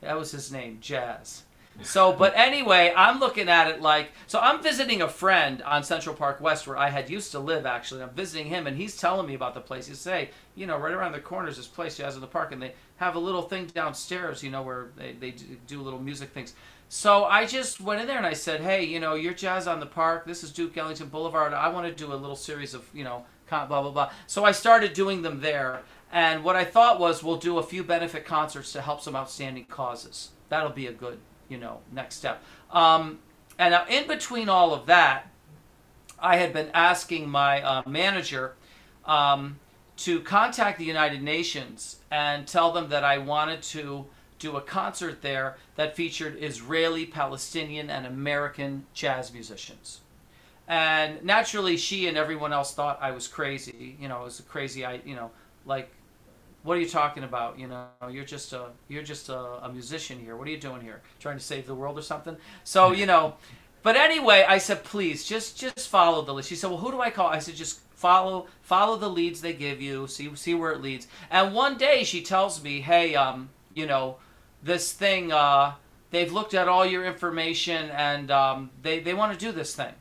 That 0.00 0.18
was 0.18 0.30
his 0.30 0.50
name, 0.50 0.78
Jazz. 0.80 1.42
So, 1.82 2.12
but 2.12 2.32
anyway, 2.36 2.92
I'm 2.96 3.20
looking 3.20 3.48
at 3.48 3.68
it 3.68 3.80
like 3.80 4.12
so. 4.26 4.38
I'm 4.38 4.62
visiting 4.62 5.02
a 5.02 5.08
friend 5.08 5.62
on 5.62 5.82
Central 5.82 6.14
Park 6.14 6.40
West 6.40 6.66
where 6.66 6.76
I 6.76 6.90
had 6.90 7.08
used 7.08 7.32
to 7.32 7.38
live. 7.38 7.64
Actually, 7.64 8.02
I'm 8.02 8.10
visiting 8.10 8.46
him, 8.46 8.66
and 8.66 8.76
he's 8.76 8.96
telling 8.96 9.26
me 9.26 9.34
about 9.34 9.54
the 9.54 9.60
place. 9.60 9.86
He 9.86 9.94
say, 9.94 10.30
you 10.54 10.66
know, 10.66 10.76
right 10.76 10.92
around 10.92 11.12
the 11.12 11.20
corner 11.20 11.48
is 11.48 11.56
this 11.56 11.66
place, 11.66 11.96
Jazz 11.96 12.14
in 12.14 12.20
the 12.20 12.26
Park, 12.26 12.52
and 12.52 12.62
they 12.62 12.74
have 12.96 13.16
a 13.16 13.18
little 13.18 13.42
thing 13.42 13.66
downstairs, 13.66 14.42
you 14.42 14.50
know, 14.50 14.62
where 14.62 14.88
they 14.96 15.12
they 15.12 15.34
do 15.66 15.80
little 15.80 16.00
music 16.00 16.30
things. 16.30 16.54
So 16.88 17.24
I 17.24 17.46
just 17.46 17.80
went 17.80 18.00
in 18.00 18.06
there 18.06 18.18
and 18.18 18.26
I 18.26 18.32
said, 18.34 18.60
hey, 18.60 18.84
you 18.84 19.00
know, 19.00 19.14
you're 19.14 19.32
Jazz 19.34 19.66
on 19.66 19.80
the 19.80 19.86
Park. 19.86 20.26
This 20.26 20.42
is 20.42 20.50
Duke 20.50 20.76
Ellington 20.76 21.08
Boulevard. 21.08 21.54
I 21.54 21.68
want 21.68 21.86
to 21.86 21.94
do 21.94 22.12
a 22.12 22.14
little 22.14 22.36
series 22.36 22.74
of, 22.74 22.84
you 22.92 23.04
know, 23.04 23.24
blah 23.48 23.66
blah 23.66 23.90
blah. 23.90 24.10
So 24.26 24.44
I 24.44 24.52
started 24.52 24.92
doing 24.92 25.22
them 25.22 25.40
there, 25.40 25.80
and 26.12 26.44
what 26.44 26.56
I 26.56 26.64
thought 26.64 27.00
was 27.00 27.24
we'll 27.24 27.36
do 27.36 27.58
a 27.58 27.62
few 27.62 27.82
benefit 27.82 28.26
concerts 28.26 28.72
to 28.72 28.82
help 28.82 29.00
some 29.00 29.16
outstanding 29.16 29.64
causes. 29.64 30.30
That'll 30.50 30.70
be 30.70 30.86
a 30.88 30.92
good 30.92 31.20
you 31.50 31.58
know, 31.58 31.80
next 31.92 32.16
step. 32.16 32.42
Um, 32.70 33.18
and 33.58 33.72
now, 33.72 33.84
in 33.88 34.06
between 34.06 34.48
all 34.48 34.72
of 34.72 34.86
that, 34.86 35.26
I 36.18 36.36
had 36.36 36.52
been 36.52 36.70
asking 36.72 37.28
my 37.28 37.62
uh, 37.62 37.82
manager 37.86 38.54
um, 39.04 39.58
to 39.98 40.20
contact 40.20 40.78
the 40.78 40.84
United 40.84 41.22
Nations 41.22 41.96
and 42.10 42.46
tell 42.46 42.72
them 42.72 42.88
that 42.88 43.04
I 43.04 43.18
wanted 43.18 43.62
to 43.62 44.06
do 44.38 44.56
a 44.56 44.60
concert 44.60 45.20
there 45.20 45.56
that 45.76 45.94
featured 45.94 46.38
Israeli, 46.40 47.04
Palestinian, 47.04 47.90
and 47.90 48.06
American 48.06 48.86
jazz 48.94 49.32
musicians. 49.32 50.00
And 50.66 51.22
naturally, 51.24 51.76
she 51.76 52.06
and 52.06 52.16
everyone 52.16 52.52
else 52.52 52.72
thought 52.72 52.98
I 53.02 53.10
was 53.10 53.28
crazy. 53.28 53.96
You 54.00 54.08
know, 54.08 54.22
it 54.22 54.24
was 54.24 54.40
a 54.40 54.44
crazy, 54.44 54.84
I, 54.84 55.00
you 55.04 55.16
know, 55.16 55.30
like 55.66 55.90
what 56.62 56.76
are 56.76 56.80
you 56.80 56.88
talking 56.88 57.24
about? 57.24 57.58
You 57.58 57.68
know, 57.68 57.86
you're 58.10 58.24
just 58.24 58.52
a 58.52 58.66
you're 58.88 59.02
just 59.02 59.28
a, 59.28 59.38
a, 59.64 59.72
musician 59.72 60.18
here. 60.18 60.36
What 60.36 60.46
are 60.46 60.50
you 60.50 60.58
doing 60.58 60.82
here? 60.82 61.00
Trying 61.18 61.38
to 61.38 61.44
save 61.44 61.66
the 61.66 61.74
world 61.74 61.98
or 61.98 62.02
something? 62.02 62.36
So 62.64 62.92
you 62.92 63.06
know, 63.06 63.34
but 63.82 63.96
anyway, 63.96 64.44
I 64.46 64.58
said, 64.58 64.84
please 64.84 65.24
just 65.24 65.58
just 65.58 65.88
follow 65.88 66.22
the 66.22 66.34
list. 66.34 66.48
She 66.48 66.56
said, 66.56 66.70
well, 66.70 66.78
who 66.78 66.90
do 66.90 67.00
I 67.00 67.10
call? 67.10 67.28
I 67.28 67.38
said, 67.38 67.54
just 67.54 67.80
follow 67.94 68.46
follow 68.62 68.96
the 68.96 69.08
leads 69.08 69.40
they 69.40 69.52
give 69.52 69.80
you. 69.80 70.06
See 70.06 70.34
see 70.36 70.54
where 70.54 70.72
it 70.72 70.82
leads. 70.82 71.06
And 71.30 71.54
one 71.54 71.78
day 71.78 72.04
she 72.04 72.22
tells 72.22 72.62
me, 72.62 72.80
hey, 72.80 73.14
um, 73.14 73.50
you 73.74 73.86
know, 73.86 74.16
this 74.62 74.92
thing. 74.92 75.32
Uh, 75.32 75.74
they've 76.10 76.32
looked 76.32 76.54
at 76.54 76.68
all 76.68 76.84
your 76.84 77.04
information 77.04 77.90
and 77.90 78.30
um, 78.30 78.70
they 78.82 79.00
they 79.00 79.14
want 79.14 79.32
to 79.32 79.38
do 79.38 79.52
this 79.52 79.74
thing. 79.74 79.94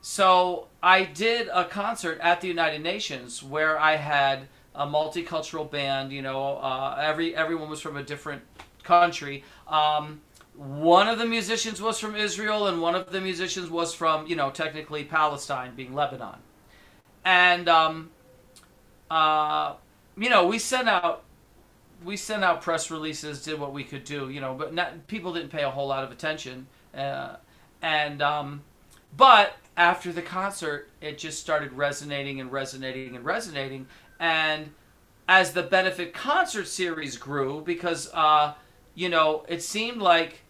So 0.00 0.68
I 0.82 1.04
did 1.04 1.48
a 1.52 1.64
concert 1.64 2.18
at 2.20 2.40
the 2.40 2.48
United 2.48 2.82
Nations 2.82 3.42
where 3.42 3.78
I 3.78 3.96
had 3.96 4.48
a 4.78 4.86
multicultural 4.86 5.70
band. 5.70 6.12
You 6.12 6.22
know, 6.22 6.56
uh, 6.56 6.98
every 7.00 7.36
everyone 7.36 7.68
was 7.68 7.80
from 7.80 7.98
a 7.98 8.02
different 8.02 8.42
country. 8.82 9.44
Um, 9.66 10.22
one 10.58 11.06
of 11.06 11.18
the 11.18 11.26
musicians 11.26 11.80
was 11.80 12.00
from 12.00 12.16
Israel, 12.16 12.66
and 12.66 12.82
one 12.82 12.96
of 12.96 13.12
the 13.12 13.20
musicians 13.20 13.70
was 13.70 13.94
from, 13.94 14.26
you 14.26 14.34
know, 14.34 14.50
technically 14.50 15.04
Palestine, 15.04 15.74
being 15.76 15.94
Lebanon. 15.94 16.40
And, 17.24 17.68
um, 17.68 18.10
uh, 19.08 19.74
you 20.16 20.28
know, 20.30 20.46
we 20.48 20.58
sent 20.58 20.88
out 20.88 21.22
we 22.04 22.16
sent 22.16 22.44
out 22.44 22.62
press 22.62 22.90
releases, 22.90 23.42
did 23.42 23.58
what 23.58 23.72
we 23.72 23.82
could 23.84 24.04
do, 24.04 24.30
you 24.30 24.40
know, 24.40 24.54
but 24.54 24.72
not, 24.72 25.06
people 25.08 25.32
didn't 25.32 25.50
pay 25.50 25.64
a 25.64 25.70
whole 25.70 25.88
lot 25.88 26.04
of 26.04 26.12
attention. 26.12 26.66
Uh, 26.94 27.36
and 27.82 28.22
um, 28.22 28.62
but 29.16 29.56
after 29.76 30.12
the 30.12 30.22
concert, 30.22 30.90
it 31.00 31.18
just 31.18 31.38
started 31.40 31.72
resonating 31.72 32.40
and 32.40 32.52
resonating 32.52 33.16
and 33.16 33.24
resonating, 33.24 33.86
and 34.18 34.70
as 35.28 35.52
the 35.52 35.62
benefit 35.62 36.14
concert 36.14 36.66
series 36.66 37.16
grew, 37.16 37.62
because 37.64 38.10
uh, 38.14 38.54
you 38.94 39.08
know 39.08 39.44
it 39.48 39.62
seemed 39.62 40.00
like 40.00 40.40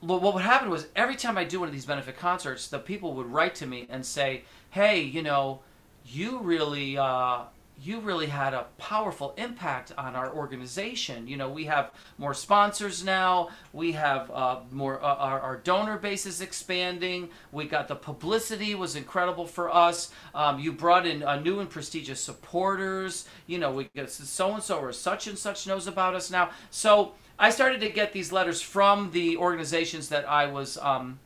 what 0.00 0.22
would 0.22 0.42
happen 0.42 0.70
was 0.70 0.86
every 0.94 1.16
time 1.16 1.36
I 1.38 1.44
do 1.44 1.60
one 1.60 1.68
of 1.68 1.74
these 1.74 1.86
benefit 1.86 2.16
concerts, 2.16 2.68
the 2.68 2.78
people 2.78 3.14
would 3.14 3.26
write 3.26 3.54
to 3.56 3.66
me 3.66 3.86
and 3.90 4.04
say, 4.04 4.44
"Hey, 4.70 5.00
you 5.00 5.22
know, 5.22 5.60
you 6.04 6.38
really." 6.38 6.96
Uh, 6.96 7.44
you 7.82 8.00
really 8.00 8.26
had 8.26 8.54
a 8.54 8.66
powerful 8.78 9.34
impact 9.36 9.92
on 9.98 10.16
our 10.16 10.32
organization. 10.32 11.26
You 11.28 11.36
know, 11.36 11.50
we 11.50 11.64
have 11.64 11.90
more 12.16 12.32
sponsors 12.32 13.04
now. 13.04 13.50
We 13.72 13.92
have 13.92 14.30
uh, 14.30 14.60
more. 14.70 15.02
Uh, 15.02 15.14
our, 15.14 15.40
our, 15.40 15.56
donor 15.56 15.98
base 15.98 16.26
is 16.26 16.40
expanding. 16.40 17.28
We 17.52 17.66
got 17.66 17.88
the 17.88 17.96
publicity 17.96 18.74
was 18.74 18.96
incredible 18.96 19.46
for 19.46 19.74
us. 19.74 20.10
Um, 20.34 20.58
you 20.58 20.72
brought 20.72 21.06
in 21.06 21.22
uh, 21.22 21.38
new 21.40 21.60
and 21.60 21.68
prestigious 21.68 22.20
supporters. 22.20 23.28
You 23.46 23.58
know, 23.58 23.72
we 23.72 23.88
get 23.94 24.10
so 24.10 24.54
and 24.54 24.62
so 24.62 24.78
or 24.78 24.92
such 24.92 25.26
and 25.26 25.38
such 25.38 25.66
knows 25.66 25.86
about 25.86 26.14
us 26.14 26.30
now. 26.30 26.50
So 26.70 27.12
I 27.38 27.50
started 27.50 27.80
to 27.80 27.90
get 27.90 28.12
these 28.12 28.32
letters 28.32 28.62
from 28.62 29.10
the 29.10 29.36
organizations 29.36 30.08
that 30.08 30.28
I 30.28 30.46
was. 30.46 30.78
Um, 30.78 31.18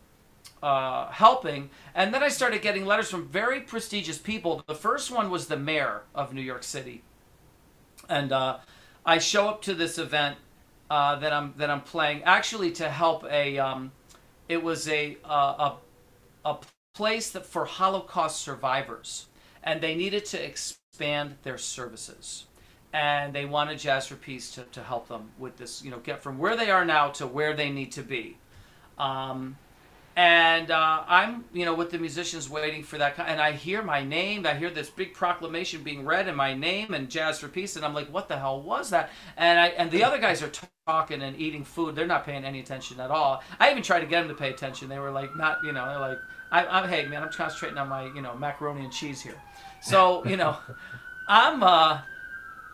uh, 0.63 1.11
helping. 1.11 1.71
And 1.95 2.13
then 2.13 2.23
I 2.23 2.29
started 2.29 2.63
getting 2.63 2.87
letters 2.87 3.11
from 3.11 3.29
very 3.29 3.61
prestigious 3.61 4.19
people. 4.19 4.63
The 4.67 4.75
first 4.75 5.11
one 5.11 5.31
was 5.31 5.47
the 5.47 5.57
mayor 5.57 6.03
of 6.15 6.33
New 6.33 6.43
York 6.43 6.63
City. 6.63 7.03
And 8.09 8.33
uh, 8.33 8.59
I 9.05 9.19
show 9.19 9.49
up 9.49 9.63
to 9.63 9.75
this 9.75 9.99
event 9.99 10.37
uh, 10.91 11.17
that 11.17 11.33
I'm 11.33 11.55
that 11.57 11.71
I'm 11.71 11.83
playing 11.83 12.23
actually 12.25 12.73
to 12.73 12.91
help 12.91 13.25
a. 13.31 13.59
Um, 13.59 13.93
it 14.49 14.63
was 14.63 14.89
a, 14.89 15.17
a 15.25 15.75
a 16.45 16.57
place 16.95 17.31
that 17.31 17.47
for 17.47 17.65
Holocaust 17.65 18.41
survivors, 18.41 19.27
and 19.63 19.81
they 19.81 19.95
needed 19.95 20.25
to 20.27 20.45
expand 20.45 21.37
their 21.43 21.59
services, 21.59 22.47
and 22.93 23.33
they 23.33 23.45
wanted 23.45 23.79
Jazz 23.79 24.09
for 24.09 24.17
Peace 24.17 24.51
to, 24.53 24.65
to 24.65 24.83
help 24.83 25.09
them 25.09 25.31
with 25.39 25.57
this. 25.57 25.85
You 25.85 25.91
know, 25.91 26.01
get 26.01 26.23
from 26.23 26.39
where 26.39 26.57
they 26.57 26.71
are 26.71 26.85
now 26.85 27.09
to 27.11 27.27
where 27.27 27.55
they 27.55 27.71
need 27.71 27.93
to 27.93 28.03
be. 28.03 28.37
Um, 28.99 29.57
and 30.17 30.71
uh, 30.71 31.05
I'm, 31.07 31.45
you 31.53 31.65
know, 31.65 31.75
with 31.75 31.91
the 31.91 31.99
musicians 31.99 32.51
waiting 32.51 32.83
for 32.83 32.99
that, 32.99 33.19
and 33.19 33.41
I 33.41 33.53
hear 33.53 33.83
my 33.83 34.05
name. 34.05 34.47
I 34.47 34.55
hear 34.55 34.71
this 34.71 34.91
big 34.91 35.15
proclamation 35.15 35.83
being 35.83 36.05
read 36.05 36.29
in 36.29 36.35
my 36.35 36.55
name 36.55 36.95
and 36.95 37.09
Jazz 37.11 37.39
for 37.41 37.49
Peace, 37.49 37.77
and 37.77 37.85
I'm 37.85 37.95
like, 37.95 38.13
what 38.13 38.29
the 38.29 38.39
hell 38.39 38.61
was 38.61 38.91
that? 38.91 39.11
And 39.37 39.59
I 39.59 39.69
and 39.69 39.91
the 39.91 40.05
other 40.05 40.19
guys 40.19 40.43
are 40.43 40.53
talking 40.87 41.23
and 41.23 41.39
eating 41.39 41.65
food. 41.65 41.95
They're 41.95 42.07
not 42.07 42.27
paying 42.27 42.45
any 42.45 42.61
attention 42.61 43.01
at 43.01 43.11
all. 43.11 43.43
I 43.61 43.71
even 43.71 43.83
tried 43.83 44.01
to 44.01 44.07
get 44.07 44.21
them 44.21 44.29
to 44.29 44.35
pay 44.35 44.51
attention. 44.51 44.89
They 44.89 44.99
were 44.99 45.13
like, 45.13 45.37
not, 45.37 45.59
you 45.65 45.73
know, 45.73 45.87
they're 45.87 46.01
like, 46.01 46.19
I, 46.53 46.67
I'm, 46.67 46.89
hey 46.89 47.07
man, 47.07 47.23
I'm 47.23 47.31
concentrating 47.33 47.79
on 47.79 47.89
my, 47.89 48.05
you 48.07 48.21
know, 48.23 48.35
macaroni 48.37 48.85
and 48.85 48.93
cheese 48.93 49.23
here. 49.23 49.41
So 49.83 50.25
you 50.27 50.37
know, 50.37 50.57
I'm. 51.29 51.63
uh 51.63 52.01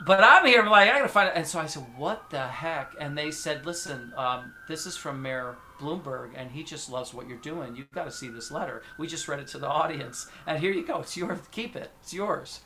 but 0.05 0.23
I'm 0.23 0.47
here. 0.47 0.61
I'm 0.63 0.71
like, 0.71 0.91
I 0.91 0.99
gotta 0.99 1.09
find 1.09 1.29
it. 1.29 1.35
And 1.37 1.47
so 1.47 1.59
I 1.59 1.67
said, 1.67 1.85
"What 1.97 2.31
the 2.31 2.47
heck?" 2.47 2.95
And 3.01 3.17
they 3.17 3.31
said, 3.31 3.65
"Listen, 3.65 4.13
um, 4.17 4.53
this 4.69 4.87
is 4.87 4.97
from 4.97 5.23
Mayor 5.23 5.57
Bloomberg, 5.79 6.31
and 6.35 6.51
he 6.51 6.63
just 6.63 6.91
loves 6.91 7.13
what 7.13 7.29
you're 7.29 7.39
doing. 7.39 7.77
You've 7.77 7.91
got 7.93 8.05
to 8.05 8.11
see 8.11 8.29
this 8.29 8.51
letter. 8.51 8.83
We 8.99 9.07
just 9.07 9.29
read 9.29 9.41
it 9.41 9.47
to 9.49 9.59
the 9.59 9.69
audience, 9.69 10.27
and 10.47 10.59
here 10.59 10.73
you 10.73 10.85
go. 10.85 11.01
It's 11.01 11.17
yours. 11.17 11.39
Keep 11.51 11.77
it. 11.77 11.91
It's 12.03 12.13
yours." 12.13 12.61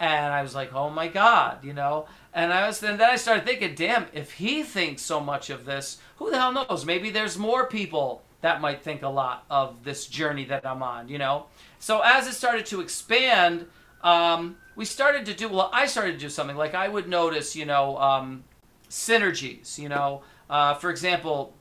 And 0.00 0.32
I 0.32 0.42
was 0.42 0.54
like, 0.54 0.74
"Oh 0.74 0.90
my 0.90 1.08
God," 1.08 1.64
you 1.64 1.72
know. 1.72 2.06
And 2.32 2.52
I 2.52 2.66
was 2.66 2.80
then 2.80 2.98
then 2.98 3.10
I 3.10 3.16
started 3.16 3.46
thinking, 3.46 3.74
"Damn, 3.74 4.06
if 4.12 4.32
he 4.32 4.62
thinks 4.62 5.02
so 5.02 5.20
much 5.20 5.50
of 5.50 5.64
this, 5.64 5.98
who 6.16 6.30
the 6.30 6.38
hell 6.38 6.52
knows? 6.52 6.84
Maybe 6.84 7.10
there's 7.10 7.38
more 7.38 7.66
people 7.66 8.22
that 8.40 8.60
might 8.60 8.82
think 8.82 9.02
a 9.02 9.08
lot 9.08 9.44
of 9.48 9.84
this 9.84 10.06
journey 10.06 10.44
that 10.46 10.66
I'm 10.66 10.82
on, 10.82 11.08
you 11.08 11.18
know." 11.18 11.46
So 11.78 12.00
as 12.00 12.26
it 12.26 12.34
started 12.34 12.66
to 12.66 12.80
expand. 12.80 13.66
Um, 14.02 14.56
we 14.76 14.84
started 14.84 15.26
to 15.26 15.34
do 15.34 15.48
well 15.48 15.70
i 15.72 15.86
started 15.86 16.12
to 16.12 16.18
do 16.18 16.28
something 16.28 16.56
like 16.56 16.74
i 16.74 16.88
would 16.88 17.08
notice 17.08 17.54
you 17.56 17.64
know 17.64 17.96
um, 17.98 18.44
synergies 18.88 19.78
you 19.78 19.88
know 19.88 20.22
uh, 20.50 20.74
for 20.74 20.90
example 20.90 21.54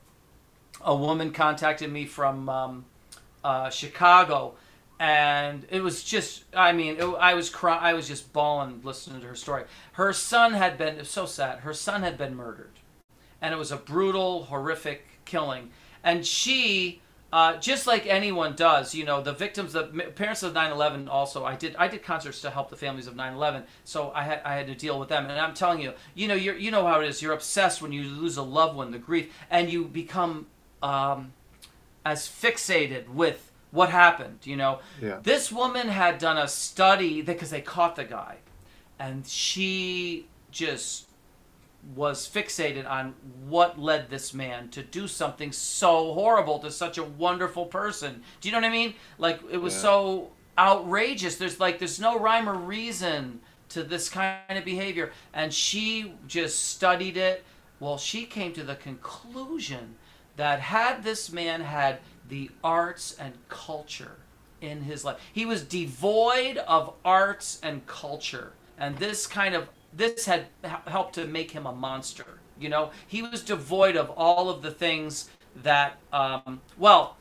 a 0.83 0.95
woman 0.95 1.31
contacted 1.31 1.91
me 1.91 2.05
from 2.05 2.49
um, 2.49 2.85
uh, 3.43 3.69
chicago 3.69 4.53
and 4.99 5.65
it 5.69 5.81
was 5.81 6.03
just 6.03 6.43
i 6.53 6.71
mean 6.71 6.95
it, 6.97 7.05
i 7.19 7.33
was 7.33 7.49
crying 7.49 7.81
i 7.81 7.93
was 7.93 8.07
just 8.07 8.31
bawling 8.31 8.79
listening 8.83 9.19
to 9.19 9.27
her 9.27 9.35
story 9.35 9.63
her 9.93 10.13
son 10.13 10.53
had 10.53 10.77
been 10.77 10.97
it 10.97 11.07
so 11.07 11.25
sad 11.25 11.59
her 11.59 11.73
son 11.73 12.03
had 12.03 12.17
been 12.17 12.35
murdered 12.35 12.71
and 13.41 13.53
it 13.53 13.57
was 13.57 13.71
a 13.71 13.77
brutal 13.77 14.43
horrific 14.45 15.05
killing 15.25 15.69
and 16.03 16.25
she 16.25 17.01
uh, 17.33 17.57
just 17.57 17.87
like 17.87 18.05
anyone 18.05 18.55
does, 18.55 18.93
you 18.93 19.03
know, 19.03 19.19
the 19.19 19.33
victims, 19.33 19.73
the 19.73 19.85
parents 20.15 20.43
of 20.43 20.53
9/11. 20.53 21.09
Also, 21.09 21.43
I 21.43 21.55
did 21.55 21.75
I 21.77 21.87
did 21.87 22.03
concerts 22.03 22.41
to 22.41 22.51
help 22.51 22.69
the 22.69 22.75
families 22.75 23.07
of 23.07 23.15
9/11, 23.15 23.63
so 23.85 24.11
I 24.13 24.21
had 24.21 24.41
I 24.45 24.53
had 24.53 24.67
to 24.67 24.75
deal 24.75 24.99
with 24.99 25.09
them. 25.09 25.25
And 25.25 25.39
I'm 25.39 25.55
telling 25.55 25.81
you, 25.81 25.93
you 26.13 26.27
know, 26.27 26.35
you 26.35 26.53
you 26.53 26.69
know 26.69 26.85
how 26.85 27.01
it 27.01 27.09
is. 27.09 27.23
You're 27.23 27.33
obsessed 27.33 27.81
when 27.81 27.91
you 27.91 28.03
lose 28.03 28.37
a 28.37 28.43
loved 28.43 28.75
one, 28.75 28.91
the 28.91 28.99
grief, 28.99 29.33
and 29.49 29.71
you 29.71 29.85
become 29.85 30.45
um, 30.83 31.33
as 32.05 32.27
fixated 32.27 33.07
with 33.09 33.51
what 33.71 33.89
happened. 33.89 34.39
You 34.43 34.57
know, 34.57 34.79
yeah. 35.01 35.19
this 35.23 35.51
woman 35.51 35.87
had 35.87 36.19
done 36.19 36.37
a 36.37 36.47
study 36.47 37.21
because 37.21 37.49
they 37.49 37.61
caught 37.61 37.95
the 37.95 38.03
guy, 38.03 38.37
and 38.99 39.25
she 39.25 40.27
just 40.51 41.07
was 41.95 42.29
fixated 42.29 42.89
on 42.89 43.13
what 43.47 43.77
led 43.79 44.09
this 44.09 44.33
man 44.33 44.69
to 44.69 44.81
do 44.81 45.07
something 45.07 45.51
so 45.51 46.13
horrible 46.13 46.59
to 46.59 46.71
such 46.71 46.97
a 46.97 47.03
wonderful 47.03 47.65
person. 47.65 48.21
Do 48.39 48.47
you 48.47 48.53
know 48.53 48.59
what 48.59 48.67
I 48.67 48.71
mean? 48.71 48.93
Like 49.17 49.41
it 49.51 49.57
was 49.57 49.73
Yeah. 49.73 49.81
so 49.81 50.29
outrageous. 50.57 51.35
There's 51.35 51.59
like 51.59 51.79
there's 51.79 51.99
no 51.99 52.17
rhyme 52.17 52.47
or 52.47 52.53
reason 52.53 53.41
to 53.69 53.83
this 53.83 54.07
kind 54.07 54.37
of 54.49 54.63
behavior 54.63 55.11
and 55.33 55.53
she 55.53 56.13
just 56.25 56.69
studied 56.69 57.17
it. 57.17 57.43
Well, 57.81 57.97
she 57.97 58.25
came 58.25 58.53
to 58.53 58.63
the 58.63 58.75
conclusion 58.75 59.95
that 60.35 60.59
had 60.59 61.03
this 61.03 61.31
man 61.31 61.61
had 61.61 61.99
the 62.27 62.49
arts 62.63 63.15
and 63.19 63.33
culture 63.49 64.17
in 64.61 64.81
his 64.81 65.03
life. 65.03 65.19
He 65.31 65.45
was 65.45 65.61
devoid 65.63 66.57
of 66.57 66.93
arts 67.03 67.59
and 67.61 67.85
culture. 67.85 68.53
And 68.77 68.97
this 68.97 69.27
kind 69.27 69.53
of 69.55 69.69
this 69.95 70.25
had 70.25 70.47
helped 70.87 71.15
to 71.15 71.25
make 71.25 71.51
him 71.51 71.67
a 71.67 71.71
monster. 71.71 72.39
You 72.59 72.69
know, 72.69 72.91
he 73.07 73.21
was 73.21 73.43
devoid 73.43 73.95
of 73.95 74.09
all 74.11 74.49
of 74.49 74.61
the 74.61 74.71
things 74.71 75.29
that 75.61 75.97
um, 76.11 76.61
well, 76.77 77.17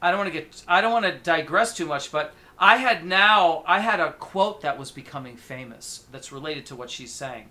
I 0.00 0.10
don't 0.10 0.18
want 0.18 0.32
to 0.32 0.38
get 0.38 0.62
I 0.66 0.80
don't 0.80 0.92
want 0.92 1.04
to 1.04 1.18
digress 1.18 1.76
too 1.76 1.86
much, 1.86 2.10
but 2.10 2.34
I 2.58 2.76
had 2.76 3.04
now 3.04 3.64
I 3.66 3.80
had 3.80 4.00
a 4.00 4.12
quote 4.12 4.62
that 4.62 4.78
was 4.78 4.90
becoming 4.90 5.36
famous 5.36 6.06
that's 6.12 6.32
related 6.32 6.64
to 6.66 6.76
what 6.76 6.90
she's 6.90 7.12
saying. 7.12 7.50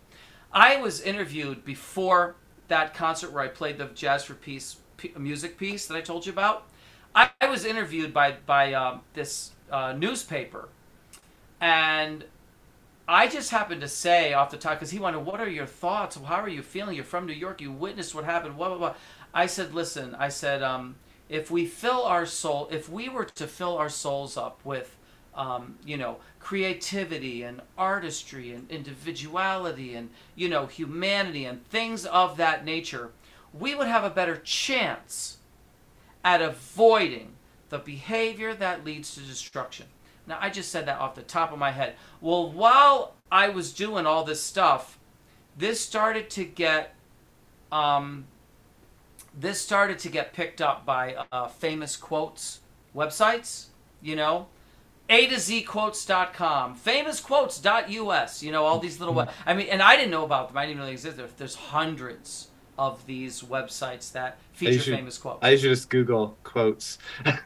I 0.54 0.78
was 0.78 1.02
interviewed 1.02 1.64
before 1.64 2.36
that 2.72 2.94
concert 2.94 3.32
where 3.32 3.44
I 3.44 3.48
played 3.48 3.78
the 3.78 3.86
Jazz 3.86 4.24
for 4.24 4.34
Peace 4.34 4.78
p- 4.98 5.12
music 5.18 5.58
piece 5.58 5.86
that 5.88 5.96
I 5.96 6.02
told 6.02 6.26
you 6.26 6.32
about. 6.32 6.68
I, 7.14 7.30
I 7.42 7.48
was 7.48 7.66
interviewed 7.66 8.14
by 8.14 8.38
by 8.46 8.74
um, 8.74 9.02
this 9.14 9.52
uh, 9.72 9.94
newspaper, 9.94 10.70
and 11.60 12.24
I 13.08 13.28
just 13.28 13.52
happened 13.52 13.82
to 13.82 13.88
say 13.88 14.34
off 14.34 14.52
the 14.52 14.58
top 14.58 14.74
because 14.74 14.92
he 14.92 15.00
wanted, 15.00 15.20
"What 15.20 15.42
are 15.42 15.50
your 15.50 15.66
thoughts? 15.66 16.16
How 16.16 16.36
are 16.36 16.50
you 16.50 16.62
feeling? 16.62 16.96
You're 16.96 17.04
from 17.04 17.26
New 17.26 17.34
York. 17.34 17.62
You 17.62 17.72
witnessed 17.72 18.16
what 18.16 18.24
happened. 18.24 18.56
Blah 18.58 18.70
blah 18.70 18.78
blah." 18.78 18.94
I 19.34 19.46
said, 19.48 19.74
"Listen," 19.74 20.16
I 20.16 20.30
said, 20.30 20.64
um, 20.64 20.96
"If 21.28 21.52
we 21.52 21.66
fill 21.66 22.04
our 22.04 22.26
soul, 22.26 22.70
if 22.72 22.90
we 22.90 23.10
were 23.10 23.26
to 23.26 23.48
fill 23.48 23.78
our 23.78 23.90
souls 23.90 24.38
up 24.38 24.64
with, 24.64 24.96
um, 25.36 25.78
you 25.86 25.98
know, 25.98 26.18
creativity 26.40 27.44
and 27.44 27.62
artistry 27.78 28.52
and 28.52 28.70
individuality 28.70 29.96
and 29.96 30.10
you 30.36 30.50
know 30.50 30.66
humanity 30.66 31.46
and 31.46 31.66
things 31.68 32.06
of 32.06 32.38
that 32.38 32.66
nature, 32.66 33.12
we 33.58 33.76
would 33.76 33.88
have 33.88 34.04
a 34.04 34.10
better 34.10 34.38
chance 34.38 35.38
at 36.24 36.42
avoiding 36.42 37.34
the 37.70 37.80
behavior 37.80 38.54
that 38.54 38.84
leads 38.86 39.14
to 39.16 39.22
destruction." 39.22 39.88
Now, 40.28 40.38
I 40.40 40.50
just 40.50 40.72
said 40.72 40.86
that 40.86 41.00
off 41.00 41.16
the 41.16 41.24
top 41.24 41.52
of 41.52 41.60
my 41.60 41.72
head. 41.72 41.96
Well, 42.20 42.52
while 42.52 43.16
I 43.32 43.50
was 43.50 43.74
doing 43.74 44.06
all 44.06 44.24
this 44.24 44.42
stuff, 44.42 45.00
this 45.58 45.82
started 45.82 46.30
to 46.32 46.46
get, 46.46 46.96
um, 47.72 48.26
this 49.38 49.62
started 49.62 50.00
to 50.00 50.10
get 50.10 50.34
picked 50.34 50.62
up 50.62 50.86
by 50.86 51.16
uh, 51.32 51.48
famous 51.48 51.96
quotes 51.96 52.60
websites. 52.96 53.68
You 54.02 54.16
know, 54.16 54.48
A 55.12 55.28
to 55.28 55.40
Z 55.40 55.64
quotes.com, 55.64 56.78
famousquotes.us. 56.78 58.42
You 58.44 58.52
know, 58.52 58.64
all 58.66 58.80
these 58.80 59.00
little. 59.00 59.28
I 59.46 59.54
mean, 59.54 59.68
and 59.68 59.82
I 59.82 59.96
didn't 59.96 60.12
know 60.12 60.24
about 60.26 60.48
them. 60.50 60.58
I 60.58 60.66
didn't 60.66 60.80
really 60.80 60.94
exist. 60.94 61.18
There- 61.18 61.28
There's 61.38 61.56
hundreds 61.56 62.48
of 62.80 63.06
these 63.06 63.44
websites 63.44 64.12
that 64.14 64.40
feature 64.54 64.80
should- 64.80 64.96
famous 64.96 65.18
quotes. 65.18 65.44
I 65.44 65.52
should 65.58 65.70
just 65.70 65.90
Google 65.90 66.38
quotes. 66.44 66.98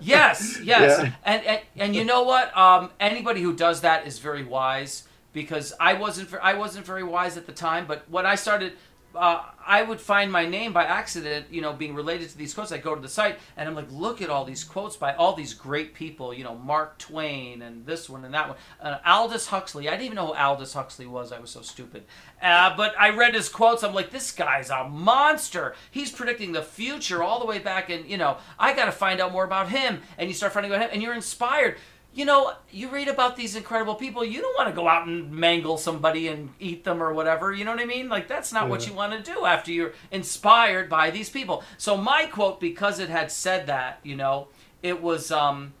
Yes, 0.00 0.60
yes. 0.62 1.00
Yeah. 1.02 1.12
And, 1.24 1.44
and 1.44 1.60
and 1.76 1.96
you 1.96 2.04
know 2.04 2.22
what? 2.22 2.56
Um, 2.56 2.90
anybody 3.00 3.42
who 3.42 3.52
does 3.52 3.80
that 3.80 4.06
is 4.06 4.20
very 4.20 4.44
wise 4.44 5.08
because 5.32 5.72
I 5.80 5.94
wasn't 5.94 6.32
I 6.40 6.54
wasn't 6.54 6.86
very 6.86 7.02
wise 7.02 7.36
at 7.36 7.46
the 7.46 7.52
time. 7.52 7.84
But 7.86 8.08
when 8.08 8.26
I 8.26 8.36
started, 8.36 8.74
uh, 9.16 9.44
I 9.66 9.82
would 9.82 10.00
find 10.00 10.30
my 10.30 10.46
name 10.46 10.72
by 10.72 10.84
accident, 10.84 11.46
you 11.50 11.60
know, 11.60 11.72
being 11.72 11.94
related 11.94 12.28
to 12.30 12.38
these 12.38 12.54
quotes. 12.54 12.70
I 12.70 12.78
go 12.78 12.94
to 12.94 13.00
the 13.00 13.08
site 13.08 13.38
and 13.56 13.68
I'm 13.68 13.74
like, 13.74 13.90
look 13.90 14.22
at 14.22 14.30
all 14.30 14.44
these 14.44 14.62
quotes 14.62 14.96
by 14.96 15.14
all 15.14 15.34
these 15.34 15.54
great 15.54 15.94
people. 15.94 16.32
You 16.32 16.44
know, 16.44 16.54
Mark 16.54 16.98
Twain 16.98 17.62
and 17.62 17.84
this 17.84 18.08
one 18.08 18.24
and 18.24 18.32
that 18.34 18.48
one. 18.48 18.56
Uh, 18.80 18.98
Aldous 19.04 19.48
Huxley. 19.48 19.88
I 19.88 19.92
didn't 19.92 20.06
even 20.06 20.16
know 20.16 20.28
who 20.28 20.34
Aldous 20.34 20.74
Huxley 20.74 21.06
was. 21.06 21.32
I 21.32 21.40
was 21.40 21.50
so 21.50 21.62
stupid. 21.62 22.04
Uh, 22.40 22.76
but 22.76 22.94
I 22.98 23.10
read 23.10 23.34
his 23.34 23.48
quotes. 23.48 23.82
I'm 23.82 23.94
like, 23.94 24.10
this 24.10 24.30
guy's 24.30 24.70
a 24.70 24.88
monster. 24.88 25.74
He's 25.90 26.12
predicting 26.12 26.52
the 26.52 26.62
future 26.62 27.22
all 27.22 27.40
the 27.40 27.46
way 27.46 27.58
back. 27.58 27.90
And 27.90 28.08
you 28.08 28.18
know, 28.18 28.38
I 28.58 28.72
got 28.74 28.84
to 28.84 28.92
find 28.92 29.20
out 29.20 29.32
more 29.32 29.44
about 29.44 29.70
him. 29.70 30.00
And 30.18 30.28
you 30.28 30.34
start 30.34 30.52
finding 30.52 30.72
out 30.72 30.80
him, 30.80 30.90
and 30.92 31.02
you're 31.02 31.14
inspired 31.14 31.76
you 32.16 32.24
know, 32.24 32.54
you 32.72 32.88
read 32.88 33.08
about 33.08 33.36
these 33.36 33.56
incredible 33.56 33.94
people, 33.94 34.24
you 34.24 34.40
don't 34.40 34.56
want 34.56 34.70
to 34.70 34.74
go 34.74 34.88
out 34.88 35.06
and 35.06 35.30
mangle 35.30 35.76
somebody 35.76 36.28
and 36.28 36.48
eat 36.58 36.82
them 36.82 37.02
or 37.02 37.12
whatever. 37.12 37.52
You 37.52 37.66
know 37.66 37.72
what 37.72 37.80
I 37.80 37.84
mean? 37.84 38.08
Like, 38.08 38.26
that's 38.26 38.54
not 38.54 38.70
what 38.70 38.86
you 38.86 38.94
want 38.94 39.12
to 39.12 39.32
do 39.34 39.44
after 39.44 39.70
you're 39.70 39.92
inspired 40.10 40.88
by 40.88 41.10
these 41.10 41.28
people. 41.28 41.62
So, 41.76 41.94
my 41.94 42.24
quote, 42.24 42.58
because 42.58 43.00
it 43.00 43.10
had 43.10 43.30
said 43.30 43.66
that, 43.66 44.00
you 44.02 44.16
know, 44.16 44.48
it 44.82 45.02
was, 45.02 45.30
um, 45.30 45.74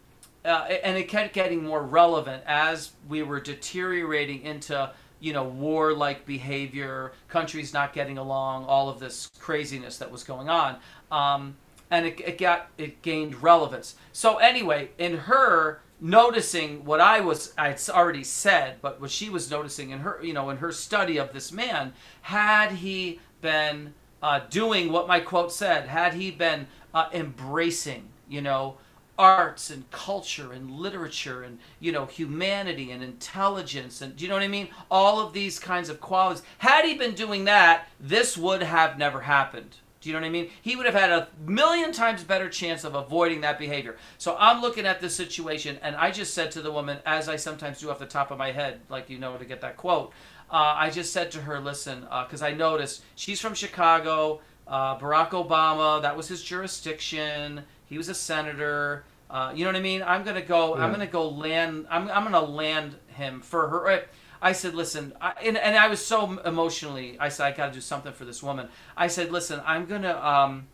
uh, 0.44 0.66
and 0.84 0.98
it 0.98 1.08
kept 1.08 1.32
getting 1.32 1.64
more 1.64 1.82
relevant 1.82 2.42
as 2.46 2.92
we 3.08 3.22
were 3.22 3.40
deteriorating 3.40 4.42
into, 4.42 4.90
you 5.20 5.32
know, 5.32 5.44
war-like 5.44 6.26
behavior, 6.26 7.12
countries 7.28 7.72
not 7.72 7.94
getting 7.94 8.18
along, 8.18 8.66
all 8.66 8.90
of 8.90 9.00
this 9.00 9.30
craziness 9.38 9.96
that 9.96 10.12
was 10.12 10.22
going 10.22 10.50
on. 10.50 10.76
Um, 11.10 11.56
and 11.90 12.04
it, 12.04 12.20
it 12.20 12.36
got 12.36 12.68
it 12.76 13.00
gained 13.00 13.42
relevance. 13.42 13.94
So 14.12 14.36
anyway, 14.36 14.90
in 14.98 15.16
her 15.16 15.80
noticing 16.00 16.84
what 16.84 17.00
I 17.00 17.20
was 17.20 17.52
I 17.56 17.68
had 17.68 17.82
already 17.90 18.24
said, 18.24 18.76
but 18.82 19.00
what 19.00 19.10
she 19.10 19.30
was 19.30 19.50
noticing 19.50 19.90
in 19.90 20.00
her 20.00 20.20
you 20.22 20.32
know 20.32 20.50
in 20.50 20.58
her 20.58 20.72
study 20.72 21.16
of 21.18 21.32
this 21.32 21.52
man, 21.52 21.92
had 22.22 22.72
he 22.72 23.20
been 23.40 23.94
uh, 24.22 24.40
doing 24.50 24.92
what 24.92 25.08
my 25.08 25.20
quote 25.20 25.52
said, 25.52 25.88
had 25.88 26.14
he 26.14 26.30
been 26.30 26.66
uh, 26.94 27.08
embracing 27.12 28.08
you 28.28 28.40
know 28.40 28.76
arts 29.18 29.70
and 29.70 29.90
culture 29.90 30.52
and 30.52 30.70
literature 30.70 31.42
and 31.42 31.58
you 31.80 31.90
know 31.90 32.04
humanity 32.06 32.90
and 32.90 33.02
intelligence 33.02 34.02
and 34.02 34.14
do 34.16 34.24
you 34.24 34.28
know 34.28 34.34
what 34.34 34.42
I 34.42 34.48
mean? 34.48 34.68
All 34.90 35.20
of 35.20 35.32
these 35.32 35.58
kinds 35.58 35.88
of 35.88 36.00
qualities. 36.00 36.42
Had 36.58 36.84
he 36.84 36.94
been 36.94 37.14
doing 37.14 37.44
that, 37.44 37.88
this 37.98 38.36
would 38.36 38.62
have 38.62 38.98
never 38.98 39.20
happened. 39.22 39.76
Do 40.06 40.10
you 40.10 40.14
know 40.14 40.20
what 40.20 40.28
I 40.28 40.30
mean? 40.30 40.50
He 40.62 40.76
would 40.76 40.86
have 40.86 40.94
had 40.94 41.10
a 41.10 41.26
million 41.44 41.90
times 41.90 42.22
better 42.22 42.48
chance 42.48 42.84
of 42.84 42.94
avoiding 42.94 43.40
that 43.40 43.58
behavior. 43.58 43.96
So 44.18 44.36
I'm 44.38 44.60
looking 44.60 44.86
at 44.86 45.00
this 45.00 45.16
situation, 45.16 45.80
and 45.82 45.96
I 45.96 46.12
just 46.12 46.32
said 46.32 46.52
to 46.52 46.62
the 46.62 46.70
woman, 46.70 46.98
as 47.04 47.28
I 47.28 47.34
sometimes 47.34 47.80
do 47.80 47.90
off 47.90 47.98
the 47.98 48.06
top 48.06 48.30
of 48.30 48.38
my 48.38 48.52
head, 48.52 48.82
like 48.88 49.10
you 49.10 49.18
know, 49.18 49.36
to 49.36 49.44
get 49.44 49.60
that 49.62 49.76
quote, 49.76 50.12
uh, 50.48 50.74
I 50.76 50.90
just 50.90 51.12
said 51.12 51.32
to 51.32 51.40
her, 51.40 51.58
listen, 51.58 52.02
because 52.02 52.40
I 52.40 52.52
noticed 52.52 53.02
she's 53.16 53.40
from 53.40 53.54
Chicago. 53.54 54.42
Uh, 54.68 54.96
Barack 54.96 55.30
Obama, 55.30 56.00
that 56.02 56.16
was 56.16 56.28
his 56.28 56.40
jurisdiction. 56.40 57.64
He 57.86 57.98
was 57.98 58.08
a 58.08 58.14
senator. 58.14 59.04
Uh, 59.28 59.50
you 59.56 59.64
know 59.64 59.70
what 59.70 59.76
I 59.76 59.82
mean? 59.82 60.04
I'm 60.04 60.22
gonna 60.22 60.40
go. 60.40 60.76
I'm 60.76 60.92
gonna 60.92 61.08
go 61.08 61.28
land. 61.28 61.86
I'm, 61.90 62.08
I'm 62.08 62.22
gonna 62.22 62.40
land 62.40 62.94
him 63.08 63.40
for 63.40 63.66
her. 63.66 64.04
I 64.40 64.52
said, 64.52 64.74
listen, 64.74 65.12
I, 65.20 65.32
and, 65.44 65.56
and 65.56 65.76
I 65.76 65.88
was 65.88 66.04
so 66.04 66.38
emotionally. 66.40 67.16
I 67.18 67.28
said, 67.28 67.46
I 67.46 67.56
got 67.56 67.68
to 67.68 67.72
do 67.72 67.80
something 67.80 68.12
for 68.12 68.24
this 68.24 68.42
woman. 68.42 68.68
I 68.96 69.06
said, 69.08 69.32
listen, 69.32 69.60
I'm 69.64 69.86
gonna. 69.86 70.16
Um, 70.16 70.68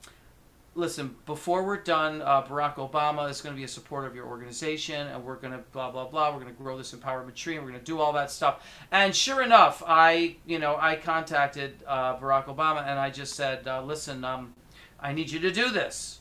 listen, 0.75 1.15
before 1.27 1.63
we're 1.65 1.77
done, 1.77 2.23
uh, 2.23 2.43
Barack 2.43 2.77
Obama 2.77 3.29
is 3.29 3.41
going 3.41 3.55
to 3.55 3.59
be 3.59 3.65
a 3.65 3.69
supporter 3.69 4.07
of 4.07 4.15
your 4.15 4.27
organization, 4.27 5.07
and 5.07 5.25
we're 5.25 5.37
going 5.37 5.53
to 5.53 5.61
blah 5.73 5.91
blah 5.91 6.07
blah. 6.07 6.31
We're 6.33 6.41
going 6.41 6.55
to 6.55 6.63
grow 6.63 6.77
this 6.79 6.95
empowerment 6.95 7.35
tree, 7.35 7.57
and 7.57 7.65
we're 7.65 7.71
going 7.71 7.81
to 7.81 7.87
do 7.87 8.01
all 8.01 8.13
that 8.15 8.31
stuff. 8.31 8.67
And 8.91 9.15
sure 9.15 9.43
enough, 9.43 9.83
I 9.87 10.37
you 10.47 10.59
know 10.59 10.77
I 10.79 10.97
contacted 10.97 11.75
uh, 11.87 12.17
Barack 12.19 12.47
Obama, 12.47 12.87
and 12.87 12.99
I 12.99 13.11
just 13.11 13.35
said, 13.35 13.67
uh, 13.67 13.83
listen, 13.83 14.25
um, 14.25 14.55
I 15.01 15.13
need 15.13 15.31
you 15.31 15.41
to 15.41 15.51
do 15.51 15.71
this. 15.71 16.21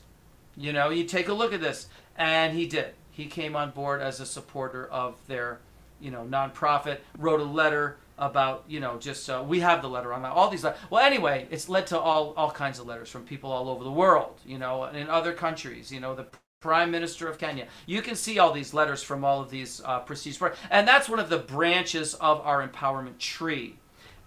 You 0.56 0.72
know, 0.72 0.90
you 0.90 1.04
take 1.04 1.28
a 1.28 1.32
look 1.32 1.52
at 1.52 1.60
this, 1.60 1.86
and 2.16 2.54
he 2.56 2.66
did. 2.66 2.94
He 3.10 3.26
came 3.26 3.56
on 3.56 3.70
board 3.70 4.00
as 4.00 4.20
a 4.20 4.26
supporter 4.26 4.86
of 4.86 5.16
their, 5.26 5.60
you 6.02 6.10
know, 6.10 6.26
nonprofit. 6.28 6.98
Wrote 7.18 7.40
a 7.40 7.44
letter 7.44 7.96
about 8.18 8.64
you 8.68 8.78
know 8.78 8.98
just 8.98 9.28
uh, 9.30 9.42
we 9.46 9.58
have 9.60 9.80
the 9.82 9.88
letter 9.88 10.12
on 10.12 10.22
that 10.22 10.30
all 10.32 10.48
these 10.50 10.62
le- 10.62 10.74
well 10.90 11.02
anyway 11.04 11.46
it's 11.50 11.68
led 11.68 11.86
to 11.86 11.98
all 11.98 12.34
all 12.36 12.50
kinds 12.50 12.78
of 12.78 12.86
letters 12.86 13.08
from 13.08 13.24
people 13.24 13.50
all 13.50 13.68
over 13.70 13.82
the 13.82 13.90
world 13.90 14.38
you 14.46 14.58
know 14.58 14.84
and 14.84 14.96
in 14.98 15.08
other 15.08 15.32
countries 15.32 15.90
you 15.90 15.98
know 15.98 16.14
the 16.14 16.26
prime 16.60 16.90
minister 16.90 17.26
of 17.26 17.38
kenya 17.38 17.66
you 17.86 18.02
can 18.02 18.14
see 18.14 18.38
all 18.38 18.52
these 18.52 18.74
letters 18.74 19.02
from 19.02 19.24
all 19.24 19.40
of 19.40 19.50
these 19.50 19.80
uh, 19.86 19.98
prestigious 20.00 20.38
part 20.38 20.54
and 20.70 20.86
that's 20.86 21.08
one 21.08 21.18
of 21.18 21.30
the 21.30 21.38
branches 21.38 22.12
of 22.14 22.40
our 22.42 22.64
empowerment 22.68 23.18
tree 23.18 23.76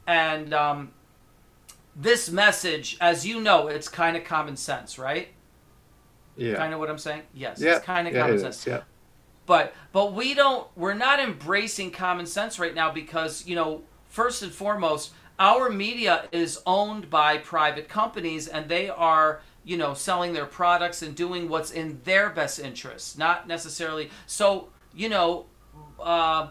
and 0.07 0.51
um, 0.53 0.91
this 1.95 2.29
message 2.29 2.97
as 2.99 3.25
you 3.25 3.39
know 3.39 3.67
it's 3.67 3.87
kind 3.87 4.17
of 4.17 4.23
common 4.25 4.57
sense 4.57 4.97
right 4.99 5.29
Yeah. 6.35 6.55
kind 6.55 6.73
of 6.73 6.79
what 6.79 6.89
i'm 6.89 6.97
saying 6.97 7.21
yes 7.35 7.61
yeah. 7.61 7.75
it's 7.77 7.85
kind 7.85 8.07
of 8.07 8.13
yeah, 8.15 8.21
common 8.23 8.39
sense 8.39 8.57
is, 8.61 8.67
Yeah. 8.67 8.81
But 9.45 9.73
but 9.91 10.13
we 10.13 10.33
don't 10.33 10.67
we're 10.75 10.93
not 10.93 11.19
embracing 11.19 11.91
common 11.91 12.25
sense 12.25 12.59
right 12.59 12.75
now 12.75 12.91
because 12.91 13.45
you 13.47 13.55
know 13.55 13.81
first 14.07 14.43
and 14.43 14.51
foremost 14.51 15.13
our 15.37 15.69
media 15.69 16.27
is 16.31 16.61
owned 16.65 17.09
by 17.09 17.37
private 17.37 17.89
companies 17.89 18.47
and 18.47 18.69
they 18.69 18.89
are 18.89 19.41
you 19.63 19.77
know 19.77 19.93
selling 19.93 20.33
their 20.33 20.45
products 20.45 21.01
and 21.01 21.15
doing 21.15 21.49
what's 21.49 21.71
in 21.71 21.99
their 22.03 22.29
best 22.29 22.59
interest 22.59 23.17
not 23.17 23.47
necessarily 23.47 24.09
so 24.25 24.69
you 24.93 25.09
know 25.09 25.45
uh, 25.99 26.47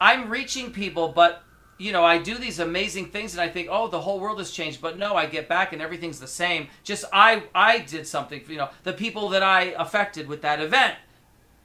I'm 0.00 0.28
reaching 0.28 0.72
people, 0.72 1.08
but 1.08 1.42
you 1.78 1.92
know, 1.92 2.04
I 2.04 2.18
do 2.18 2.36
these 2.36 2.60
amazing 2.60 3.06
things 3.06 3.32
and 3.32 3.40
I 3.40 3.48
think, 3.48 3.68
oh, 3.70 3.88
the 3.88 4.00
whole 4.00 4.20
world 4.20 4.38
has 4.38 4.50
changed. 4.50 4.80
But 4.80 4.98
no, 4.98 5.16
I 5.16 5.26
get 5.26 5.48
back 5.48 5.72
and 5.72 5.82
everything's 5.82 6.20
the 6.20 6.26
same. 6.26 6.68
Just 6.84 7.04
I 7.12 7.44
I 7.54 7.78
did 7.78 8.06
something, 8.06 8.42
you 8.48 8.56
know, 8.56 8.70
the 8.84 8.92
people 8.92 9.28
that 9.30 9.42
I 9.42 9.74
affected 9.78 10.28
with 10.28 10.42
that 10.42 10.60
event. 10.60 10.94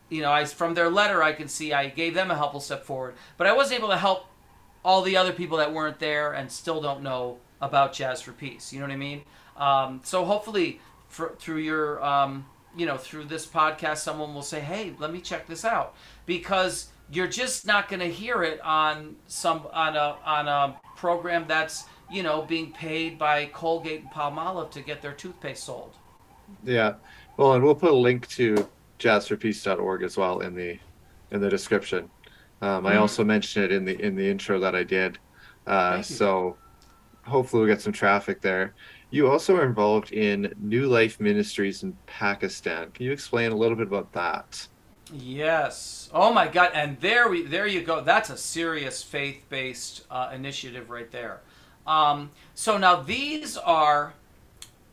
You 0.09 0.21
know, 0.21 0.31
I 0.31 0.45
from 0.45 0.73
their 0.73 0.89
letter 0.89 1.21
I 1.21 1.33
can 1.33 1.47
see 1.47 1.73
I 1.73 1.89
gave 1.89 2.13
them 2.13 2.31
a 2.31 2.35
helpful 2.35 2.59
step 2.59 2.85
forward. 2.85 3.15
But 3.37 3.47
I 3.47 3.53
wasn't 3.53 3.79
able 3.79 3.89
to 3.89 3.97
help 3.97 4.27
all 4.83 5.01
the 5.01 5.17
other 5.17 5.33
people 5.33 5.57
that 5.57 5.73
weren't 5.73 5.99
there 5.99 6.33
and 6.33 6.51
still 6.51 6.81
don't 6.81 7.03
know 7.03 7.39
about 7.59 7.93
Jazz 7.93 8.21
for 8.21 8.31
Peace. 8.31 8.71
You 8.71 8.79
know 8.79 8.85
what 8.85 8.93
I 8.93 8.97
mean? 8.97 9.21
Um, 9.57 10.01
so 10.03 10.23
hopefully, 10.23 10.79
for, 11.09 11.35
through 11.39 11.57
your, 11.57 12.03
um, 12.03 12.45
you 12.75 12.85
know, 12.85 12.97
through 12.97 13.25
this 13.25 13.45
podcast, 13.45 13.97
someone 13.97 14.33
will 14.33 14.43
say, 14.43 14.59
"Hey, 14.59 14.93
let 14.99 15.11
me 15.11 15.19
check 15.19 15.47
this 15.47 15.65
out," 15.65 15.95
because 16.25 16.87
you're 17.11 17.27
just 17.27 17.65
not 17.65 17.89
going 17.89 17.99
to 17.99 18.11
hear 18.11 18.43
it 18.43 18.61
on 18.61 19.15
some 19.27 19.67
on 19.73 19.95
a 19.95 20.15
on 20.25 20.47
a 20.47 20.79
program 20.95 21.45
that's 21.47 21.85
you 22.11 22.23
know 22.23 22.43
being 22.43 22.71
paid 22.71 23.17
by 23.17 23.45
Colgate 23.47 24.01
and 24.01 24.11
Palmolive 24.11 24.71
to 24.71 24.81
get 24.81 25.01
their 25.01 25.13
toothpaste 25.13 25.63
sold. 25.63 25.95
Yeah, 26.63 26.95
well, 27.35 27.53
and 27.53 27.63
we'll 27.63 27.75
put 27.75 27.91
a 27.91 27.95
link 27.95 28.27
to 28.29 28.67
jazzforpeace.org 28.99 30.03
as 30.03 30.17
well 30.17 30.39
in 30.39 30.55
the 30.55 30.79
in 31.31 31.41
the 31.41 31.49
description. 31.49 32.09
Um, 32.61 32.85
I 32.85 32.91
mm-hmm. 32.91 33.01
also 33.01 33.23
mentioned 33.23 33.65
it 33.65 33.71
in 33.71 33.85
the 33.85 34.01
in 34.01 34.15
the 34.15 34.29
intro 34.29 34.59
that 34.59 34.75
I 34.75 34.83
did. 34.83 35.19
Uh, 35.65 36.01
so 36.01 36.57
hopefully 37.23 37.61
we'll 37.61 37.73
get 37.73 37.81
some 37.81 37.93
traffic 37.93 38.41
there. 38.41 38.73
You 39.09 39.29
also 39.29 39.55
are 39.55 39.65
involved 39.65 40.11
in 40.11 40.53
New 40.59 40.87
Life 40.87 41.19
Ministries 41.19 41.83
in 41.83 41.95
Pakistan. 42.07 42.91
Can 42.91 43.05
you 43.05 43.11
explain 43.11 43.51
a 43.51 43.55
little 43.55 43.77
bit 43.77 43.87
about 43.87 44.11
that? 44.13 44.67
Yes. 45.13 46.09
Oh 46.13 46.33
my 46.33 46.47
God! 46.47 46.71
And 46.73 46.99
there 46.99 47.29
we 47.29 47.43
there 47.43 47.67
you 47.67 47.81
go. 47.81 48.01
That's 48.01 48.29
a 48.29 48.37
serious 48.37 49.01
faith-based 49.03 50.05
uh, 50.11 50.31
initiative 50.33 50.89
right 50.89 51.09
there. 51.11 51.41
Um, 51.85 52.31
so 52.53 52.77
now 52.77 52.97
these 52.97 53.55
are 53.55 54.13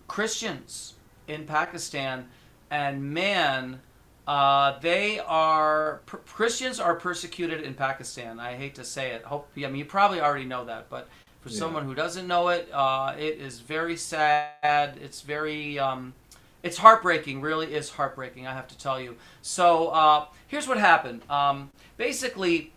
Christians 0.07 0.95
in 1.27 1.45
Pakistan, 1.45 2.29
and 2.71 3.03
man, 3.13 3.81
uh, 4.27 4.79
they 4.81 5.19
are 5.21 6.01
per- 6.07 6.19
Christians 6.19 6.81
are 6.81 6.95
persecuted 6.95 7.61
in 7.61 7.75
Pakistan. 7.75 8.41
I 8.41 8.55
hate 8.55 8.75
to 8.77 8.85
say 8.85 9.11
it. 9.11 9.23
Hope 9.23 9.49
I 9.57 9.61
mean 9.61 9.77
you 9.77 9.85
probably 9.85 10.21
already 10.21 10.47
know 10.47 10.65
that, 10.65 10.89
but 10.89 11.09
for 11.41 11.51
yeah. 11.51 11.59
someone 11.59 11.85
who 11.85 11.95
doesn't 11.95 12.27
know 12.27 12.49
it, 12.49 12.71
uh, 12.73 13.15
it 13.19 13.39
is 13.39 13.61
very 13.61 13.97
sad. 13.97 14.99
It's 15.01 15.21
very 15.21 15.79
um, 15.79 16.15
it's 16.63 16.79
heartbreaking. 16.79 17.43
Really 17.43 17.75
is 17.75 17.91
heartbreaking. 17.91 18.47
I 18.47 18.55
have 18.55 18.67
to 18.69 18.79
tell 18.79 18.99
you. 18.99 19.17
So 19.43 19.89
uh, 19.89 20.27
here's 20.47 20.67
what 20.67 20.79
happened. 20.79 21.21
Um, 21.29 21.71
basically, 21.99 22.73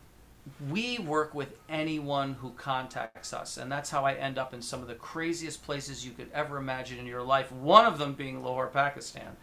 we 0.70 1.00
work 1.00 1.34
with 1.34 1.56
anyone 1.70 2.34
who 2.34 2.50
contacts 2.52 3.32
us, 3.32 3.56
and 3.56 3.72
that's 3.72 3.90
how 3.90 4.04
I 4.04 4.16
end 4.16 4.38
up 4.38 4.54
in 4.54 4.62
some 4.62 4.82
of 4.82 4.88
the 4.88 4.96
craziest 4.96 5.64
places 5.64 6.06
you 6.06 6.12
could 6.12 6.30
ever 6.34 6.58
imagine 6.58 7.00
in 7.00 7.06
your 7.06 7.24
life. 7.24 7.52
One 7.54 7.86
of 7.86 7.98
them 7.98 8.14
being 8.14 8.44
Lahore, 8.44 8.68
Pakistan. 8.68 9.38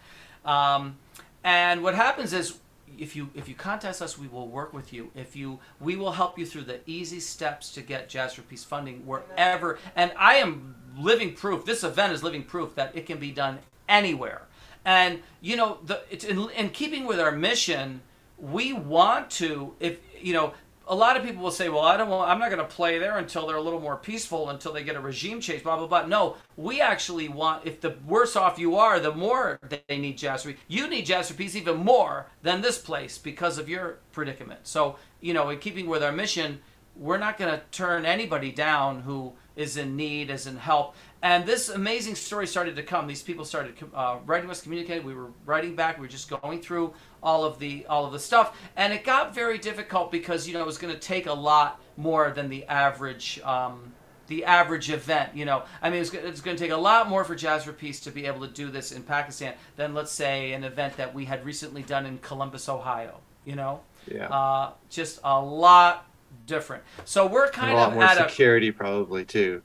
Um, 0.44 0.96
and 1.44 1.82
what 1.82 1.94
happens 1.94 2.32
is 2.32 2.58
if 2.98 3.14
you 3.14 3.30
if 3.34 3.48
you 3.48 3.54
contact 3.54 4.00
us, 4.00 4.18
we 4.18 4.26
will 4.26 4.48
work 4.48 4.72
with 4.72 4.92
you. 4.92 5.10
If 5.14 5.36
you 5.36 5.60
we 5.80 5.96
will 5.96 6.12
help 6.12 6.38
you 6.38 6.46
through 6.46 6.62
the 6.62 6.80
easy 6.86 7.20
steps 7.20 7.72
to 7.74 7.82
get 7.82 8.08
Jazz 8.08 8.34
for 8.34 8.42
Peace 8.42 8.64
funding 8.64 9.06
wherever. 9.06 9.78
And 9.94 10.12
I 10.18 10.36
am 10.36 10.74
living 10.96 11.34
proof. 11.34 11.64
This 11.64 11.84
event 11.84 12.12
is 12.12 12.22
living 12.22 12.44
proof 12.44 12.74
that 12.76 12.96
it 12.96 13.06
can 13.06 13.18
be 13.18 13.30
done 13.30 13.58
anywhere. 13.88 14.42
And 14.84 15.20
you 15.40 15.56
know, 15.56 15.78
the 15.84 16.02
it's 16.10 16.24
in, 16.24 16.48
in 16.50 16.70
keeping 16.70 17.04
with 17.06 17.20
our 17.20 17.32
mission. 17.32 18.00
We 18.36 18.72
want 18.72 19.30
to, 19.32 19.74
if 19.78 19.98
you 20.20 20.32
know, 20.32 20.54
a 20.86 20.94
lot 20.94 21.16
of 21.16 21.22
people 21.22 21.42
will 21.42 21.50
say, 21.50 21.68
"Well, 21.68 21.82
I 21.82 21.96
don't 21.96 22.08
want. 22.08 22.30
I'm 22.30 22.38
not 22.38 22.50
going 22.50 22.62
to 22.62 22.74
play 22.74 22.98
there 22.98 23.18
until 23.18 23.46
they're 23.46 23.56
a 23.56 23.62
little 23.62 23.80
more 23.80 23.96
peaceful, 23.96 24.50
until 24.50 24.72
they 24.72 24.84
get 24.84 24.96
a 24.96 25.00
regime 25.00 25.40
change." 25.40 25.62
Blah 25.62 25.76
blah 25.76 25.86
blah. 25.86 26.06
No, 26.06 26.36
we 26.56 26.80
actually 26.80 27.28
want. 27.28 27.66
If 27.66 27.80
the 27.80 27.96
worse 28.06 28.36
off 28.36 28.58
you 28.58 28.76
are, 28.76 29.00
the 29.00 29.12
more 29.14 29.58
they 29.68 29.98
need 29.98 30.18
Peace. 30.18 30.46
You 30.68 30.88
need 30.88 31.08
for 31.08 31.34
Peace 31.34 31.56
even 31.56 31.78
more 31.78 32.26
than 32.42 32.60
this 32.60 32.78
place 32.78 33.18
because 33.18 33.58
of 33.58 33.68
your 33.68 33.98
predicament. 34.12 34.60
So 34.64 34.96
you 35.20 35.32
know, 35.32 35.48
in 35.50 35.58
keeping 35.58 35.86
with 35.86 36.02
our 36.02 36.12
mission, 36.12 36.60
we're 36.96 37.18
not 37.18 37.38
going 37.38 37.50
to 37.50 37.62
turn 37.70 38.04
anybody 38.04 38.52
down 38.52 39.00
who 39.02 39.32
is 39.56 39.76
in 39.76 39.96
need, 39.96 40.30
is 40.30 40.46
in 40.46 40.56
help. 40.56 40.94
And 41.22 41.46
this 41.46 41.68
amazing 41.68 42.16
story 42.16 42.46
started 42.46 42.76
to 42.76 42.82
come. 42.82 43.06
These 43.06 43.22
people 43.22 43.44
started 43.44 43.74
uh, 43.94 44.18
writing 44.26 44.50
us, 44.50 44.60
communicating. 44.60 45.06
We 45.06 45.14
were 45.14 45.30
writing 45.46 45.74
back. 45.74 45.96
We 45.96 46.02
were 46.02 46.08
just 46.08 46.28
going 46.28 46.60
through 46.60 46.92
all 47.24 47.44
of 47.44 47.58
the 47.58 47.84
all 47.86 48.06
of 48.06 48.12
the 48.12 48.18
stuff, 48.20 48.56
and 48.76 48.92
it 48.92 49.02
got 49.02 49.34
very 49.34 49.58
difficult 49.58 50.12
because 50.12 50.46
you 50.46 50.54
know 50.54 50.60
it 50.60 50.66
was 50.66 50.78
going 50.78 50.94
to 50.94 51.00
take 51.00 51.26
a 51.26 51.32
lot 51.32 51.80
more 51.96 52.30
than 52.30 52.48
the 52.48 52.64
average. 52.66 53.40
Um, 53.42 53.92
the 54.26 54.46
average 54.46 54.88
event, 54.88 55.36
you 55.36 55.44
know, 55.44 55.64
I 55.82 55.90
mean, 55.90 56.00
it's, 56.00 56.10
it's 56.14 56.40
going 56.40 56.56
to 56.56 56.62
take 56.62 56.72
a 56.72 56.76
lot 56.78 57.10
more 57.10 57.24
for 57.24 57.34
Jazz 57.34 57.64
for 57.64 57.74
Peace 57.74 58.00
to 58.00 58.10
be 58.10 58.24
able 58.24 58.40
to 58.40 58.50
do 58.50 58.70
this 58.70 58.90
in 58.90 59.02
Pakistan 59.02 59.52
than, 59.76 59.92
let's 59.92 60.12
say, 60.12 60.54
an 60.54 60.64
event 60.64 60.96
that 60.96 61.12
we 61.12 61.26
had 61.26 61.44
recently 61.44 61.82
done 61.82 62.06
in 62.06 62.16
Columbus, 62.18 62.66
Ohio. 62.70 63.20
You 63.44 63.56
know, 63.56 63.80
yeah, 64.10 64.28
uh, 64.28 64.72
just 64.88 65.20
a 65.24 65.38
lot 65.38 66.06
different. 66.46 66.82
So 67.04 67.26
we're 67.26 67.50
kind 67.50 67.72
a 67.72 67.76
lot 67.76 67.88
of 67.88 67.94
more 67.94 68.04
at 68.04 68.30
security, 68.30 68.68
a, 68.68 68.72
probably 68.72 69.24
too. 69.26 69.62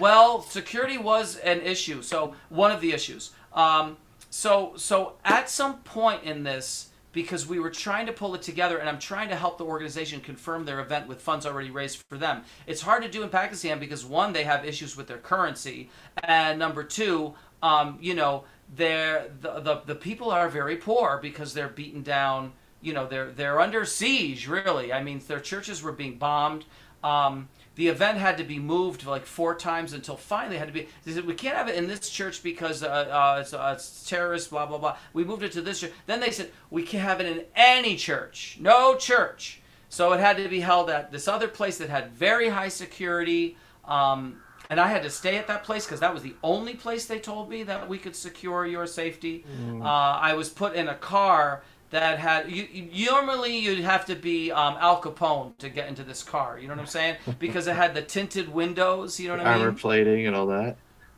Well, 0.00 0.42
security 0.42 0.98
was 0.98 1.36
an 1.36 1.60
issue. 1.60 2.02
So 2.02 2.34
one 2.48 2.70
of 2.70 2.80
the 2.80 2.92
issues. 2.92 3.32
Um, 3.52 3.98
so 4.30 4.72
so 4.76 5.14
at 5.24 5.48
some 5.48 5.78
point 5.78 6.24
in 6.24 6.42
this, 6.42 6.87
because 7.18 7.48
we 7.48 7.58
were 7.58 7.68
trying 7.68 8.06
to 8.06 8.12
pull 8.12 8.36
it 8.36 8.42
together, 8.42 8.78
and 8.78 8.88
I'm 8.88 9.00
trying 9.00 9.28
to 9.30 9.34
help 9.34 9.58
the 9.58 9.64
organization 9.64 10.20
confirm 10.20 10.64
their 10.64 10.78
event 10.78 11.08
with 11.08 11.20
funds 11.20 11.46
already 11.46 11.68
raised 11.68 12.04
for 12.08 12.16
them. 12.16 12.44
It's 12.64 12.80
hard 12.80 13.02
to 13.02 13.08
do 13.08 13.24
in 13.24 13.28
Pakistan 13.28 13.80
because 13.80 14.04
one, 14.04 14.32
they 14.32 14.44
have 14.44 14.64
issues 14.64 14.96
with 14.96 15.08
their 15.08 15.18
currency, 15.18 15.90
and 16.22 16.60
number 16.60 16.84
two, 16.84 17.34
um, 17.60 17.98
you 18.00 18.14
know, 18.14 18.44
they're 18.72 19.32
the, 19.40 19.58
the 19.58 19.82
the 19.84 19.94
people 19.96 20.30
are 20.30 20.48
very 20.48 20.76
poor 20.76 21.18
because 21.20 21.54
they're 21.54 21.68
beaten 21.68 22.04
down. 22.04 22.52
You 22.82 22.92
know, 22.92 23.08
they're 23.08 23.32
they're 23.32 23.58
under 23.58 23.84
siege. 23.84 24.46
Really, 24.46 24.92
I 24.92 25.02
mean, 25.02 25.20
their 25.26 25.40
churches 25.40 25.82
were 25.82 25.90
being 25.90 26.18
bombed. 26.18 26.66
Um, 27.02 27.48
the 27.78 27.86
event 27.86 28.18
had 28.18 28.36
to 28.38 28.44
be 28.44 28.58
moved 28.58 29.06
like 29.06 29.24
four 29.24 29.54
times 29.54 29.92
until 29.92 30.16
finally 30.16 30.56
it 30.56 30.58
had 30.58 30.66
to 30.66 30.74
be. 30.74 30.88
They 31.04 31.12
said 31.12 31.24
we 31.24 31.34
can't 31.34 31.56
have 31.56 31.68
it 31.68 31.76
in 31.76 31.86
this 31.86 32.10
church 32.10 32.42
because 32.42 32.82
uh, 32.82 32.88
uh, 32.88 33.38
it's, 33.40 33.54
uh, 33.54 33.72
it's 33.76 34.04
terrorist, 34.08 34.50
blah 34.50 34.66
blah 34.66 34.78
blah. 34.78 34.96
We 35.12 35.22
moved 35.22 35.44
it 35.44 35.52
to 35.52 35.62
this 35.62 35.78
church. 35.78 35.92
Then 36.06 36.18
they 36.18 36.32
said 36.32 36.50
we 36.70 36.82
can't 36.82 37.04
have 37.04 37.20
it 37.20 37.26
in 37.26 37.44
any 37.54 37.94
church, 37.94 38.58
no 38.60 38.96
church. 38.96 39.60
So 39.90 40.12
it 40.12 40.18
had 40.18 40.38
to 40.38 40.48
be 40.48 40.58
held 40.58 40.90
at 40.90 41.12
this 41.12 41.28
other 41.28 41.46
place 41.46 41.78
that 41.78 41.88
had 41.88 42.10
very 42.10 42.48
high 42.48 42.68
security. 42.68 43.56
Um, 43.84 44.40
and 44.68 44.80
I 44.80 44.88
had 44.88 45.04
to 45.04 45.10
stay 45.10 45.38
at 45.38 45.46
that 45.46 45.62
place 45.62 45.86
because 45.86 46.00
that 46.00 46.12
was 46.12 46.24
the 46.24 46.34
only 46.42 46.74
place 46.74 47.06
they 47.06 47.20
told 47.20 47.48
me 47.48 47.62
that 47.62 47.88
we 47.88 47.96
could 47.96 48.16
secure 48.16 48.66
your 48.66 48.88
safety. 48.88 49.44
Mm. 49.62 49.82
Uh, 49.82 50.18
I 50.18 50.34
was 50.34 50.48
put 50.48 50.74
in 50.74 50.88
a 50.88 50.96
car 50.96 51.62
that 51.90 52.18
had 52.18 52.50
you, 52.50 52.68
you, 52.70 53.06
normally 53.10 53.56
you'd 53.56 53.80
have 53.80 54.04
to 54.06 54.14
be 54.14 54.52
um, 54.52 54.76
Al 54.78 55.00
Capone 55.00 55.56
to 55.58 55.68
get 55.68 55.88
into 55.88 56.02
this 56.02 56.22
car. 56.22 56.58
You 56.58 56.68
know 56.68 56.74
what 56.74 56.80
I'm 56.80 56.86
saying? 56.86 57.16
Because 57.38 57.66
it 57.66 57.76
had 57.76 57.94
the 57.94 58.02
tinted 58.02 58.52
windows. 58.52 59.18
You 59.18 59.28
know 59.28 59.36
what 59.36 59.46
I 59.46 59.54
mean? 59.54 59.62
Armor 59.62 59.78
plating 59.78 60.26
and 60.26 60.36
all 60.36 60.46
that. 60.48 60.76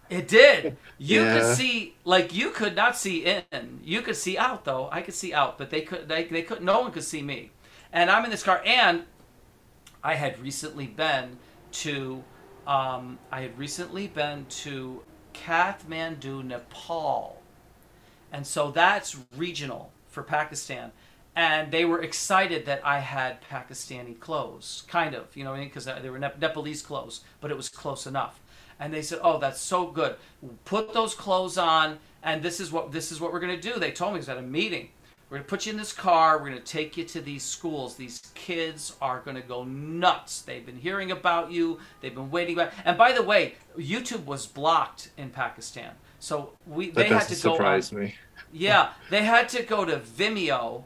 It 0.08 0.28
did. 0.28 0.76
You 0.98 1.22
yeah. 1.22 1.38
could 1.38 1.56
see 1.56 1.94
like 2.04 2.34
you 2.34 2.50
could 2.50 2.76
not 2.76 2.96
see 2.96 3.24
in. 3.24 3.80
You 3.82 4.02
could 4.02 4.16
see 4.16 4.36
out 4.36 4.64
though. 4.64 4.88
I 4.92 5.02
could 5.02 5.14
see 5.14 5.32
out, 5.32 5.58
but 5.58 5.70
they 5.70 5.82
could 5.82 6.08
they 6.08 6.24
they 6.24 6.42
could 6.42 6.62
no 6.62 6.80
one 6.80 6.92
could 6.92 7.04
see 7.04 7.22
me. 7.22 7.50
And 7.92 8.10
I'm 8.10 8.24
in 8.24 8.30
this 8.30 8.42
car 8.42 8.62
and 8.64 9.04
I 10.02 10.14
had 10.14 10.40
recently 10.40 10.86
been 10.86 11.38
to 11.72 12.22
um, 12.66 13.18
I 13.30 13.42
had 13.42 13.58
recently 13.58 14.06
been 14.06 14.46
to 14.50 15.02
Kathmandu, 15.34 16.44
Nepal. 16.44 17.40
And 18.32 18.46
so 18.46 18.70
that's 18.70 19.16
regional 19.36 19.90
for 20.10 20.22
Pakistan. 20.22 20.92
And 21.36 21.70
they 21.70 21.84
were 21.84 22.02
excited 22.02 22.66
that 22.66 22.84
I 22.84 22.98
had 22.98 23.38
Pakistani 23.42 24.18
clothes, 24.18 24.82
kind 24.88 25.14
of, 25.14 25.34
you 25.36 25.44
know, 25.44 25.54
because 25.54 25.84
they 25.84 26.10
were 26.10 26.18
Nepalese 26.18 26.82
clothes, 26.82 27.20
but 27.40 27.50
it 27.50 27.56
was 27.56 27.68
close 27.68 28.06
enough. 28.06 28.40
And 28.80 28.92
they 28.92 29.02
said, 29.02 29.20
"Oh, 29.22 29.38
that's 29.38 29.60
so 29.60 29.86
good. 29.86 30.16
Put 30.64 30.92
those 30.92 31.14
clothes 31.14 31.56
on, 31.56 31.98
and 32.22 32.42
this 32.42 32.60
is 32.60 32.72
what 32.72 32.92
this 32.92 33.12
is 33.12 33.20
what 33.20 33.32
we're 33.32 33.40
going 33.40 33.58
to 33.58 33.72
do." 33.72 33.78
They 33.78 33.92
told 33.92 34.12
me 34.12 34.16
it 34.16 34.20
was 34.20 34.28
at 34.28 34.38
a 34.38 34.42
meeting. 34.42 34.90
We're 35.28 35.36
going 35.36 35.44
to 35.44 35.48
put 35.48 35.66
you 35.66 35.72
in 35.72 35.78
this 35.78 35.92
car. 35.92 36.38
We're 36.38 36.50
going 36.50 36.62
to 36.62 36.64
take 36.64 36.96
you 36.96 37.04
to 37.04 37.20
these 37.20 37.44
schools. 37.44 37.94
These 37.94 38.32
kids 38.34 38.96
are 39.00 39.20
going 39.20 39.36
to 39.36 39.42
go 39.42 39.62
nuts. 39.62 40.42
They've 40.42 40.66
been 40.66 40.78
hearing 40.78 41.12
about 41.12 41.52
you. 41.52 41.78
They've 42.00 42.14
been 42.14 42.32
waiting 42.32 42.54
about. 42.54 42.72
And 42.84 42.98
by 42.98 43.12
the 43.12 43.22
way, 43.22 43.54
YouTube 43.78 44.24
was 44.24 44.46
blocked 44.46 45.10
in 45.16 45.30
Pakistan, 45.30 45.92
so 46.18 46.54
we 46.66 46.90
that 46.90 46.94
they 46.94 47.08
had 47.08 47.28
to 47.28 47.34
go. 47.34 47.52
Surprise 47.54 47.92
me. 47.92 48.14
Yeah, 48.52 48.92
they 49.10 49.24
had 49.24 49.48
to 49.50 49.62
go 49.62 49.84
to 49.84 49.98
Vimeo 49.98 50.84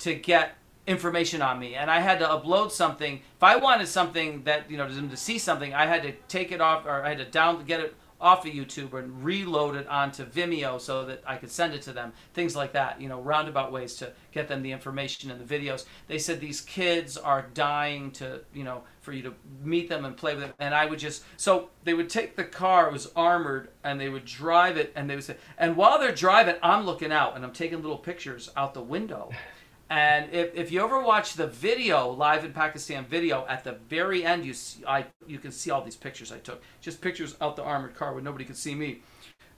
to 0.00 0.14
get 0.14 0.56
information 0.86 1.42
on 1.42 1.58
me, 1.58 1.74
and 1.74 1.90
I 1.90 2.00
had 2.00 2.18
to 2.20 2.26
upload 2.26 2.70
something. 2.70 3.20
If 3.36 3.42
I 3.42 3.56
wanted 3.56 3.88
something 3.88 4.44
that 4.44 4.70
you 4.70 4.76
know 4.76 4.88
to 4.88 5.16
see 5.16 5.38
something, 5.38 5.74
I 5.74 5.86
had 5.86 6.02
to 6.02 6.12
take 6.28 6.52
it 6.52 6.60
off, 6.60 6.86
or 6.86 7.02
I 7.04 7.10
had 7.10 7.18
to 7.18 7.24
down 7.24 7.64
get 7.64 7.80
it 7.80 7.94
off 8.22 8.46
of 8.46 8.52
YouTube 8.52 8.94
and 8.94 9.22
reload 9.24 9.74
it 9.74 9.86
onto 9.88 10.24
Vimeo 10.24 10.80
so 10.80 11.04
that 11.04 11.22
I 11.26 11.36
could 11.36 11.50
send 11.50 11.74
it 11.74 11.82
to 11.82 11.92
them. 11.92 12.12
Things 12.32 12.54
like 12.54 12.72
that, 12.72 13.00
you 13.00 13.08
know, 13.08 13.20
roundabout 13.20 13.72
ways 13.72 13.96
to 13.96 14.12
get 14.30 14.48
them 14.48 14.62
the 14.62 14.70
information 14.70 15.30
and 15.30 15.40
the 15.40 15.58
videos. 15.58 15.84
They 16.06 16.18
said 16.18 16.40
these 16.40 16.60
kids 16.60 17.16
are 17.16 17.48
dying 17.52 18.12
to, 18.12 18.40
you 18.54 18.62
know, 18.62 18.82
for 19.00 19.12
you 19.12 19.22
to 19.22 19.34
meet 19.62 19.88
them 19.88 20.04
and 20.04 20.16
play 20.16 20.34
with 20.34 20.44
them. 20.44 20.54
And 20.60 20.72
I 20.74 20.86
would 20.86 21.00
just, 21.00 21.24
so 21.36 21.70
they 21.82 21.94
would 21.94 22.08
take 22.08 22.36
the 22.36 22.44
car, 22.44 22.88
it 22.88 22.92
was 22.92 23.10
armored, 23.16 23.70
and 23.82 24.00
they 24.00 24.08
would 24.08 24.24
drive 24.24 24.76
it, 24.76 24.92
and 24.94 25.10
they 25.10 25.16
would 25.16 25.24
say, 25.24 25.36
and 25.58 25.76
while 25.76 25.98
they're 25.98 26.14
driving, 26.14 26.54
I'm 26.62 26.86
looking 26.86 27.10
out 27.10 27.34
and 27.34 27.44
I'm 27.44 27.52
taking 27.52 27.82
little 27.82 27.98
pictures 27.98 28.50
out 28.56 28.72
the 28.72 28.82
window. 28.82 29.30
And 29.92 30.32
if, 30.32 30.54
if 30.54 30.72
you 30.72 30.82
ever 30.82 31.02
watch 31.02 31.34
the 31.34 31.46
video, 31.46 32.08
live 32.08 32.46
in 32.46 32.54
Pakistan 32.54 33.04
video, 33.04 33.44
at 33.46 33.62
the 33.62 33.72
very 33.90 34.24
end, 34.24 34.42
you 34.42 34.54
see, 34.54 34.82
I 34.86 35.04
you 35.26 35.38
can 35.38 35.52
see 35.52 35.70
all 35.70 35.82
these 35.82 35.96
pictures 35.96 36.32
I 36.32 36.38
took, 36.38 36.62
just 36.80 37.02
pictures 37.02 37.36
out 37.42 37.56
the 37.56 37.62
armored 37.62 37.94
car 37.94 38.14
where 38.14 38.22
nobody 38.22 38.46
could 38.46 38.56
see 38.56 38.74
me. 38.74 39.02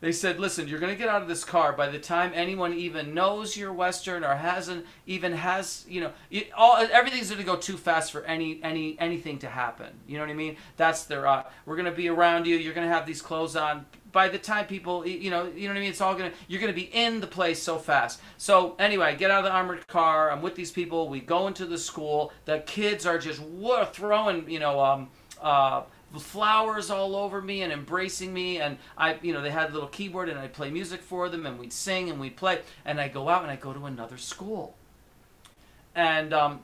They 0.00 0.10
said, 0.10 0.40
listen, 0.40 0.66
you're 0.66 0.80
going 0.80 0.92
to 0.92 0.98
get 0.98 1.08
out 1.08 1.22
of 1.22 1.28
this 1.28 1.44
car. 1.44 1.72
By 1.72 1.88
the 1.88 2.00
time 2.00 2.32
anyone 2.34 2.74
even 2.74 3.14
knows 3.14 3.56
you're 3.56 3.72
Western 3.72 4.24
or 4.24 4.34
hasn't 4.34 4.84
even 5.06 5.32
has, 5.34 5.84
you 5.88 6.00
know, 6.00 6.10
it, 6.32 6.50
all 6.56 6.78
everything's 6.78 7.28
going 7.28 7.38
to 7.38 7.46
go 7.46 7.54
too 7.54 7.76
fast 7.76 8.10
for 8.10 8.24
any 8.24 8.60
any 8.64 8.98
anything 8.98 9.38
to 9.38 9.48
happen. 9.48 10.00
You 10.08 10.16
know 10.18 10.24
what 10.24 10.30
I 10.30 10.34
mean? 10.34 10.56
That's 10.76 11.04
their. 11.04 11.28
Uh, 11.28 11.44
we're 11.64 11.76
going 11.76 11.86
to 11.86 11.96
be 11.96 12.08
around 12.08 12.48
you. 12.48 12.56
You're 12.56 12.74
going 12.74 12.88
to 12.88 12.92
have 12.92 13.06
these 13.06 13.22
clothes 13.22 13.54
on 13.54 13.86
by 14.14 14.28
the 14.28 14.38
time 14.38 14.66
people, 14.66 15.06
you 15.06 15.28
know, 15.28 15.50
you 15.54 15.66
know 15.68 15.74
what 15.74 15.78
I 15.78 15.80
mean. 15.80 15.90
It's 15.90 16.00
all 16.00 16.14
gonna, 16.14 16.32
you're 16.48 16.60
gonna 16.60 16.72
be 16.72 16.88
in 16.94 17.20
the 17.20 17.26
place 17.26 17.60
so 17.60 17.76
fast. 17.78 18.20
So 18.38 18.76
anyway, 18.78 19.06
I 19.06 19.14
get 19.14 19.30
out 19.30 19.40
of 19.40 19.44
the 19.44 19.50
armored 19.50 19.86
car. 19.88 20.30
I'm 20.30 20.40
with 20.40 20.54
these 20.54 20.70
people. 20.70 21.08
We 21.08 21.20
go 21.20 21.48
into 21.48 21.66
the 21.66 21.76
school. 21.76 22.32
The 22.44 22.60
kids 22.60 23.04
are 23.04 23.18
just 23.18 23.40
whoa, 23.40 23.84
throwing, 23.84 24.48
you 24.48 24.60
know, 24.60 24.80
um, 24.80 25.10
uh, 25.42 25.82
flowers 26.18 26.90
all 26.90 27.16
over 27.16 27.42
me 27.42 27.62
and 27.62 27.72
embracing 27.72 28.32
me 28.32 28.60
and 28.60 28.78
i 28.96 29.18
you 29.20 29.32
know 29.32 29.42
they 29.42 29.50
had 29.50 29.70
a 29.70 29.72
little 29.72 29.88
keyboard 29.88 30.28
and 30.28 30.38
i'd 30.38 30.52
play 30.52 30.70
music 30.70 31.02
for 31.02 31.28
them 31.28 31.44
and 31.44 31.58
we'd 31.58 31.72
sing 31.72 32.08
and 32.08 32.20
we'd 32.20 32.36
play 32.36 32.60
and 32.84 33.00
i 33.00 33.08
go 33.08 33.28
out 33.28 33.42
and 33.42 33.50
i 33.50 33.56
go 33.56 33.72
to 33.72 33.84
another 33.86 34.16
school 34.16 34.76
and 35.92 36.32
um, 36.32 36.60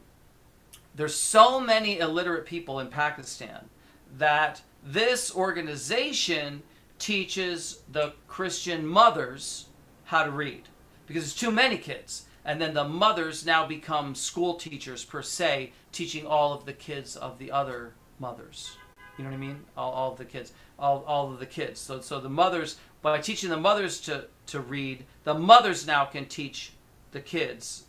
there's 0.94 1.16
so 1.16 1.58
many 1.58 1.98
illiterate 1.98 2.46
people 2.46 2.78
in 2.78 2.86
pakistan 2.86 3.68
that 4.16 4.62
this 4.84 5.34
organization 5.34 6.62
teaches 7.00 7.80
the 7.90 8.12
Christian 8.28 8.86
mothers 8.86 9.66
how 10.04 10.22
to 10.22 10.30
read 10.30 10.68
because 11.06 11.24
it's 11.24 11.34
too 11.34 11.50
many 11.50 11.76
kids. 11.76 12.26
And 12.44 12.60
then 12.60 12.72
the 12.72 12.84
mothers 12.84 13.44
now 13.44 13.66
become 13.66 14.14
school 14.14 14.54
teachers 14.54 15.04
per 15.04 15.22
se, 15.22 15.72
teaching 15.92 16.26
all 16.26 16.52
of 16.52 16.64
the 16.64 16.72
kids 16.72 17.16
of 17.16 17.38
the 17.38 17.50
other 17.50 17.92
mothers. 18.18 18.76
You 19.18 19.24
know 19.24 19.30
what 19.30 19.36
I 19.36 19.40
mean? 19.40 19.60
All, 19.76 19.92
all 19.92 20.12
of 20.12 20.18
the 20.18 20.24
kids, 20.24 20.52
all, 20.78 21.04
all 21.06 21.30
of 21.32 21.38
the 21.38 21.46
kids. 21.46 21.80
So, 21.80 22.00
so 22.00 22.20
the 22.20 22.30
mothers, 22.30 22.78
by 23.02 23.18
teaching 23.18 23.50
the 23.50 23.56
mothers 23.56 24.00
to, 24.02 24.26
to 24.46 24.60
read, 24.60 25.04
the 25.24 25.34
mothers 25.34 25.86
now 25.86 26.06
can 26.06 26.26
teach 26.26 26.72
the 27.12 27.20
kids 27.20 27.84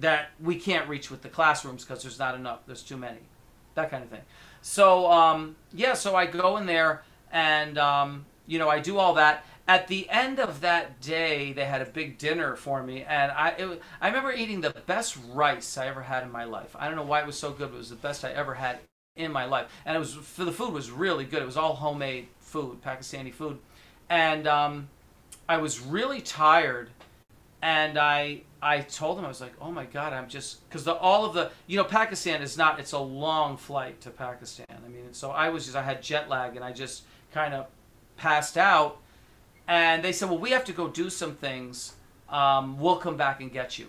that 0.00 0.30
we 0.42 0.56
can't 0.56 0.88
reach 0.88 1.10
with 1.10 1.22
the 1.22 1.28
classrooms 1.28 1.84
because 1.84 2.02
there's 2.02 2.18
not 2.18 2.34
enough. 2.34 2.60
There's 2.66 2.82
too 2.82 2.96
many. 2.96 3.20
That 3.74 3.90
kind 3.90 4.02
of 4.02 4.10
thing. 4.10 4.22
So, 4.62 5.10
um, 5.10 5.56
yeah, 5.72 5.94
so 5.94 6.16
I 6.16 6.26
go 6.26 6.56
in 6.56 6.66
there 6.66 7.02
and 7.30 7.78
um, 7.78 8.24
you 8.46 8.58
know, 8.58 8.68
I 8.68 8.80
do 8.80 8.98
all 8.98 9.14
that. 9.14 9.44
At 9.66 9.88
the 9.88 10.08
end 10.10 10.38
of 10.38 10.60
that 10.60 11.00
day, 11.00 11.54
they 11.54 11.64
had 11.64 11.80
a 11.80 11.86
big 11.86 12.18
dinner 12.18 12.54
for 12.54 12.82
me, 12.82 13.02
and 13.02 13.32
I 13.32 13.48
it, 13.50 13.82
I 14.00 14.08
remember 14.08 14.32
eating 14.32 14.60
the 14.60 14.70
best 14.86 15.16
rice 15.32 15.78
I 15.78 15.86
ever 15.86 16.02
had 16.02 16.22
in 16.22 16.30
my 16.30 16.44
life. 16.44 16.76
I 16.78 16.86
don't 16.86 16.96
know 16.96 17.04
why 17.04 17.20
it 17.20 17.26
was 17.26 17.38
so 17.38 17.50
good, 17.50 17.70
but 17.70 17.76
it 17.76 17.78
was 17.78 17.90
the 17.90 17.96
best 17.96 18.24
I 18.24 18.30
ever 18.32 18.54
had 18.54 18.80
in 19.16 19.32
my 19.32 19.46
life, 19.46 19.68
and 19.86 19.96
it 19.96 19.98
was 19.98 20.14
the 20.36 20.52
food 20.52 20.72
was 20.72 20.90
really 20.90 21.24
good. 21.24 21.40
It 21.40 21.46
was 21.46 21.56
all 21.56 21.74
homemade 21.74 22.28
food, 22.40 22.82
Pakistani 22.82 23.32
food, 23.32 23.58
and 24.10 24.46
um, 24.46 24.88
I 25.48 25.56
was 25.56 25.80
really 25.80 26.20
tired, 26.20 26.90
and 27.62 27.96
I 27.98 28.42
I 28.60 28.80
told 28.80 29.18
him 29.18 29.24
I 29.24 29.28
was 29.28 29.40
like, 29.40 29.54
oh 29.62 29.70
my 29.70 29.86
god, 29.86 30.12
I'm 30.12 30.28
just 30.28 30.68
because 30.68 30.86
all 30.86 31.24
of 31.24 31.32
the 31.32 31.50
you 31.66 31.78
know 31.78 31.84
Pakistan 31.84 32.42
is 32.42 32.58
not 32.58 32.78
it's 32.80 32.92
a 32.92 32.98
long 32.98 33.56
flight 33.56 34.00
to 34.02 34.10
Pakistan. 34.10 34.66
I 34.70 34.88
mean, 34.88 35.12
so 35.12 35.30
I 35.30 35.48
was 35.48 35.64
just 35.64 35.76
I 35.76 35.82
had 35.82 36.02
jet 36.02 36.28
lag, 36.28 36.56
and 36.56 36.64
I 36.64 36.72
just 36.72 37.04
kind 37.32 37.54
of 37.54 37.66
passed 38.16 38.56
out, 38.56 38.98
and 39.68 40.04
they 40.04 40.12
said, 40.12 40.28
"Well, 40.28 40.38
we 40.38 40.50
have 40.50 40.64
to 40.64 40.72
go 40.72 40.88
do 40.88 41.10
some 41.10 41.34
things. 41.34 41.94
Um, 42.28 42.78
we'll 42.78 42.96
come 42.96 43.16
back 43.16 43.40
and 43.40 43.52
get 43.52 43.78
you." 43.78 43.88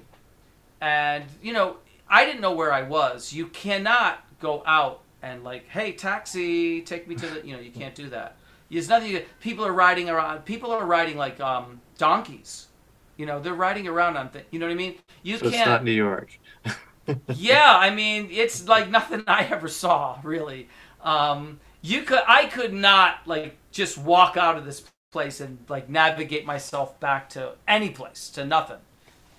And 0.81 1.25
you 1.41 1.53
know, 1.53 1.77
I 2.09 2.25
didn't 2.25 2.41
know 2.41 2.53
where 2.53 2.71
I 2.73 2.83
was. 2.83 3.33
You 3.33 3.47
cannot 3.47 4.23
go 4.39 4.63
out 4.65 5.01
and 5.21 5.43
like, 5.43 5.67
"Hey, 5.67 5.91
taxi, 5.91 6.81
take 6.81 7.07
me 7.07 7.15
to 7.15 7.27
the." 7.27 7.47
You 7.47 7.55
know, 7.55 7.61
you 7.61 7.71
can't 7.71 7.95
do 7.95 8.09
that. 8.09 8.37
There's 8.69 8.89
nothing. 8.89 9.11
You, 9.11 9.25
people 9.39 9.65
are 9.65 9.73
riding 9.73 10.09
around. 10.09 10.45
People 10.45 10.71
are 10.71 10.85
riding 10.85 11.17
like 11.17 11.39
um, 11.39 11.81
donkeys. 11.97 12.67
You 13.17 13.25
know, 13.25 13.39
they're 13.39 13.53
riding 13.53 13.87
around 13.87 14.17
on 14.17 14.29
things. 14.29 14.45
You 14.51 14.59
know 14.59 14.65
what 14.65 14.73
I 14.73 14.75
mean? 14.75 14.95
You 15.23 15.37
so 15.37 15.49
can't. 15.49 15.55
It's 15.55 15.65
not 15.65 15.83
New 15.83 15.91
York. 15.91 16.37
yeah, 17.35 17.77
I 17.77 17.89
mean, 17.91 18.29
it's 18.31 18.67
like 18.67 18.89
nothing 18.89 19.23
I 19.27 19.45
ever 19.45 19.67
saw, 19.67 20.19
really. 20.23 20.67
Um, 21.01 21.59
you 21.85 22.01
could, 22.01 22.23
I 22.27 22.45
could 22.47 22.73
not 22.73 23.19
like 23.25 23.57
just 23.71 23.97
walk 23.97 24.37
out 24.37 24.57
of 24.57 24.65
this 24.65 24.83
place 25.11 25.39
and 25.39 25.59
like 25.69 25.87
navigate 25.87 26.45
myself 26.45 26.99
back 26.99 27.29
to 27.29 27.53
any 27.67 27.91
place 27.91 28.29
to 28.31 28.43
nothing. 28.43 28.79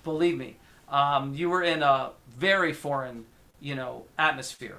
Believe 0.03 0.37
me, 0.37 0.55
um, 0.87 1.33
you 1.33 1.49
were 1.49 1.63
in 1.63 1.83
a 1.83 2.11
very 2.37 2.71
foreign, 2.71 3.25
you 3.59 3.75
know, 3.75 4.05
atmosphere. 4.17 4.77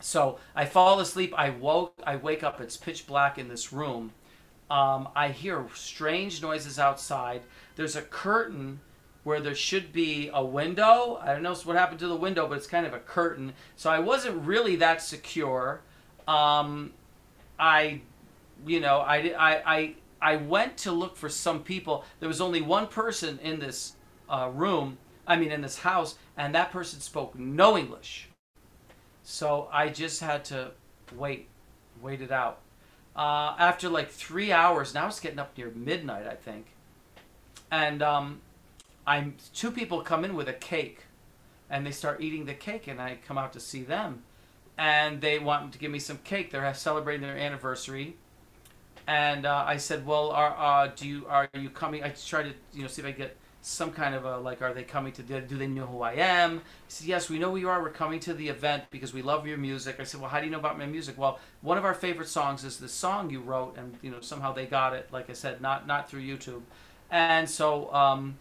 So 0.00 0.38
I 0.54 0.64
fall 0.64 0.98
asleep. 0.98 1.32
I 1.36 1.50
woke. 1.50 1.94
I 2.04 2.16
wake 2.16 2.42
up. 2.42 2.60
It's 2.60 2.76
pitch 2.76 3.06
black 3.06 3.38
in 3.38 3.48
this 3.48 3.72
room. 3.72 4.12
Um, 4.68 5.08
I 5.14 5.28
hear 5.28 5.64
strange 5.74 6.42
noises 6.42 6.78
outside. 6.78 7.42
There's 7.76 7.94
a 7.94 8.02
curtain 8.02 8.80
where 9.22 9.40
there 9.40 9.54
should 9.54 9.92
be 9.92 10.30
a 10.34 10.44
window. 10.44 11.20
I 11.22 11.32
don't 11.32 11.42
know 11.42 11.54
what 11.54 11.76
happened 11.76 12.00
to 12.00 12.08
the 12.08 12.16
window, 12.16 12.48
but 12.48 12.58
it's 12.58 12.66
kind 12.66 12.86
of 12.86 12.92
a 12.92 12.98
curtain. 12.98 13.52
So 13.76 13.88
I 13.88 14.00
wasn't 14.00 14.44
really 14.44 14.76
that 14.76 15.00
secure. 15.00 15.80
Um, 16.26 16.92
I 17.58 18.00
you 18.64 18.80
know, 18.80 18.98
I, 18.98 19.34
I, 19.38 19.62
I, 19.76 19.94
I 20.20 20.36
went 20.36 20.76
to 20.78 20.92
look 20.92 21.16
for 21.16 21.28
some 21.28 21.62
people. 21.62 22.04
There 22.20 22.28
was 22.28 22.40
only 22.40 22.62
one 22.62 22.86
person 22.86 23.38
in 23.42 23.58
this 23.58 23.94
uh, 24.28 24.50
room, 24.52 24.98
I 25.26 25.36
mean, 25.36 25.50
in 25.50 25.60
this 25.60 25.78
house, 25.78 26.16
and 26.36 26.54
that 26.54 26.70
person 26.70 27.00
spoke 27.00 27.38
no 27.38 27.76
English. 27.76 28.28
So 29.22 29.68
I 29.72 29.88
just 29.88 30.20
had 30.20 30.44
to 30.46 30.72
wait, 31.14 31.48
wait 32.00 32.20
it 32.22 32.30
out. 32.30 32.60
Uh, 33.14 33.54
after 33.58 33.88
like 33.88 34.10
three 34.10 34.52
hours, 34.52 34.94
now 34.94 35.06
it's 35.06 35.20
getting 35.20 35.38
up 35.38 35.56
near 35.56 35.70
midnight, 35.74 36.26
I 36.26 36.34
think. 36.34 36.66
And 37.70 38.02
um, 38.02 38.40
I'm 39.06 39.34
two 39.54 39.70
people 39.70 40.00
come 40.02 40.24
in 40.24 40.34
with 40.34 40.48
a 40.48 40.52
cake, 40.52 41.00
and 41.68 41.84
they 41.84 41.90
start 41.90 42.20
eating 42.20 42.44
the 42.44 42.54
cake, 42.54 42.86
and 42.86 43.00
I 43.00 43.18
come 43.26 43.36
out 43.36 43.52
to 43.54 43.60
see 43.60 43.82
them, 43.82 44.22
and 44.78 45.20
they 45.20 45.38
want 45.38 45.72
to 45.72 45.78
give 45.78 45.90
me 45.90 45.98
some 45.98 46.18
cake. 46.18 46.50
They're 46.50 46.72
celebrating 46.74 47.22
their 47.22 47.36
anniversary, 47.36 48.16
and 49.06 49.46
uh, 49.46 49.64
I 49.66 49.76
said, 49.76 50.06
"Well, 50.06 50.30
are 50.30 50.56
uh, 50.56 50.90
do 50.94 51.06
you 51.06 51.26
are 51.28 51.48
you 51.54 51.70
coming?" 51.70 52.02
I 52.02 52.10
try 52.10 52.42
to 52.42 52.52
you 52.74 52.82
know 52.82 52.88
see 52.88 53.02
if 53.02 53.08
I 53.08 53.12
get 53.12 53.36
some 53.62 53.90
kind 53.90 54.14
of 54.14 54.24
a 54.24 54.38
like, 54.38 54.62
are 54.62 54.72
they 54.72 54.84
coming 54.84 55.12
to 55.12 55.22
do 55.22 55.58
they 55.58 55.66
know 55.66 55.86
who 55.86 56.00
I 56.02 56.12
am? 56.12 56.58
He 56.58 56.62
said, 56.88 57.08
"Yes, 57.08 57.28
we 57.28 57.38
know 57.38 57.50
who 57.50 57.56
you 57.56 57.68
are. 57.68 57.82
We're 57.82 57.90
coming 57.90 58.20
to 58.20 58.34
the 58.34 58.48
event 58.48 58.84
because 58.90 59.12
we 59.12 59.22
love 59.22 59.46
your 59.46 59.58
music." 59.58 59.98
I 59.98 60.04
said, 60.04 60.20
"Well, 60.20 60.30
how 60.30 60.38
do 60.40 60.46
you 60.46 60.52
know 60.52 60.58
about 60.58 60.78
my 60.78 60.86
music?" 60.86 61.18
Well, 61.18 61.40
one 61.62 61.78
of 61.78 61.84
our 61.84 61.94
favorite 61.94 62.28
songs 62.28 62.64
is 62.64 62.76
the 62.78 62.88
song 62.88 63.30
you 63.30 63.40
wrote, 63.40 63.76
and 63.76 63.96
you 64.02 64.10
know 64.10 64.20
somehow 64.20 64.52
they 64.52 64.66
got 64.66 64.92
it. 64.92 65.08
Like 65.12 65.30
I 65.30 65.32
said, 65.32 65.60
not 65.60 65.86
not 65.86 66.08
through 66.08 66.22
YouTube, 66.22 66.62
and 67.10 67.48
so 67.48 67.92
um, 67.92 68.36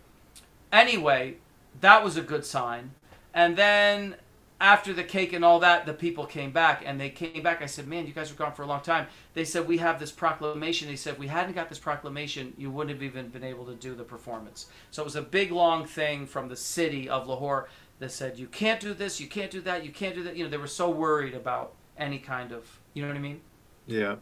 anyway, 0.71 1.37
that 1.81 2.03
was 2.03 2.17
a 2.17 2.21
good 2.21 2.45
sign. 2.45 2.91
And 3.33 3.57
then 3.57 4.15
after 4.59 4.93
the 4.93 5.03
cake 5.03 5.33
and 5.33 5.43
all 5.43 5.59
that, 5.59 5.85
the 5.85 5.93
people 5.93 6.25
came 6.25 6.51
back 6.51 6.83
and 6.85 6.99
they 6.99 7.09
came 7.09 7.43
back. 7.43 7.61
I 7.61 7.65
said, 7.65 7.87
Man, 7.87 8.07
you 8.07 8.13
guys 8.13 8.31
were 8.31 8.37
gone 8.37 8.53
for 8.53 8.63
a 8.63 8.67
long 8.67 8.81
time. 8.81 9.07
They 9.33 9.43
said, 9.43 9.67
We 9.67 9.77
have 9.79 9.99
this 9.99 10.11
proclamation. 10.11 10.87
They 10.87 10.95
said, 10.95 11.13
If 11.13 11.19
we 11.19 11.27
hadn't 11.27 11.55
got 11.55 11.67
this 11.67 11.79
proclamation, 11.79 12.53
you 12.57 12.71
wouldn't 12.71 12.95
have 12.95 13.03
even 13.03 13.29
been 13.29 13.43
able 13.43 13.65
to 13.65 13.75
do 13.75 13.95
the 13.95 14.03
performance. 14.03 14.67
So 14.91 15.01
it 15.01 15.05
was 15.05 15.17
a 15.17 15.21
big, 15.21 15.51
long 15.51 15.85
thing 15.85 16.25
from 16.25 16.47
the 16.47 16.55
city 16.55 17.09
of 17.09 17.27
Lahore 17.27 17.69
that 17.99 18.11
said, 18.11 18.39
You 18.39 18.47
can't 18.47 18.79
do 18.79 18.93
this, 18.93 19.19
you 19.19 19.27
can't 19.27 19.51
do 19.51 19.61
that, 19.61 19.83
you 19.83 19.91
can't 19.91 20.15
do 20.15 20.23
that. 20.23 20.37
You 20.37 20.45
know, 20.45 20.49
they 20.49 20.57
were 20.57 20.67
so 20.67 20.89
worried 20.89 21.33
about 21.33 21.73
any 21.97 22.19
kind 22.19 22.51
of, 22.51 22.79
you 22.93 23.01
know 23.01 23.09
what 23.09 23.17
I 23.17 23.21
mean? 23.21 23.41
Yeah. 23.87 24.15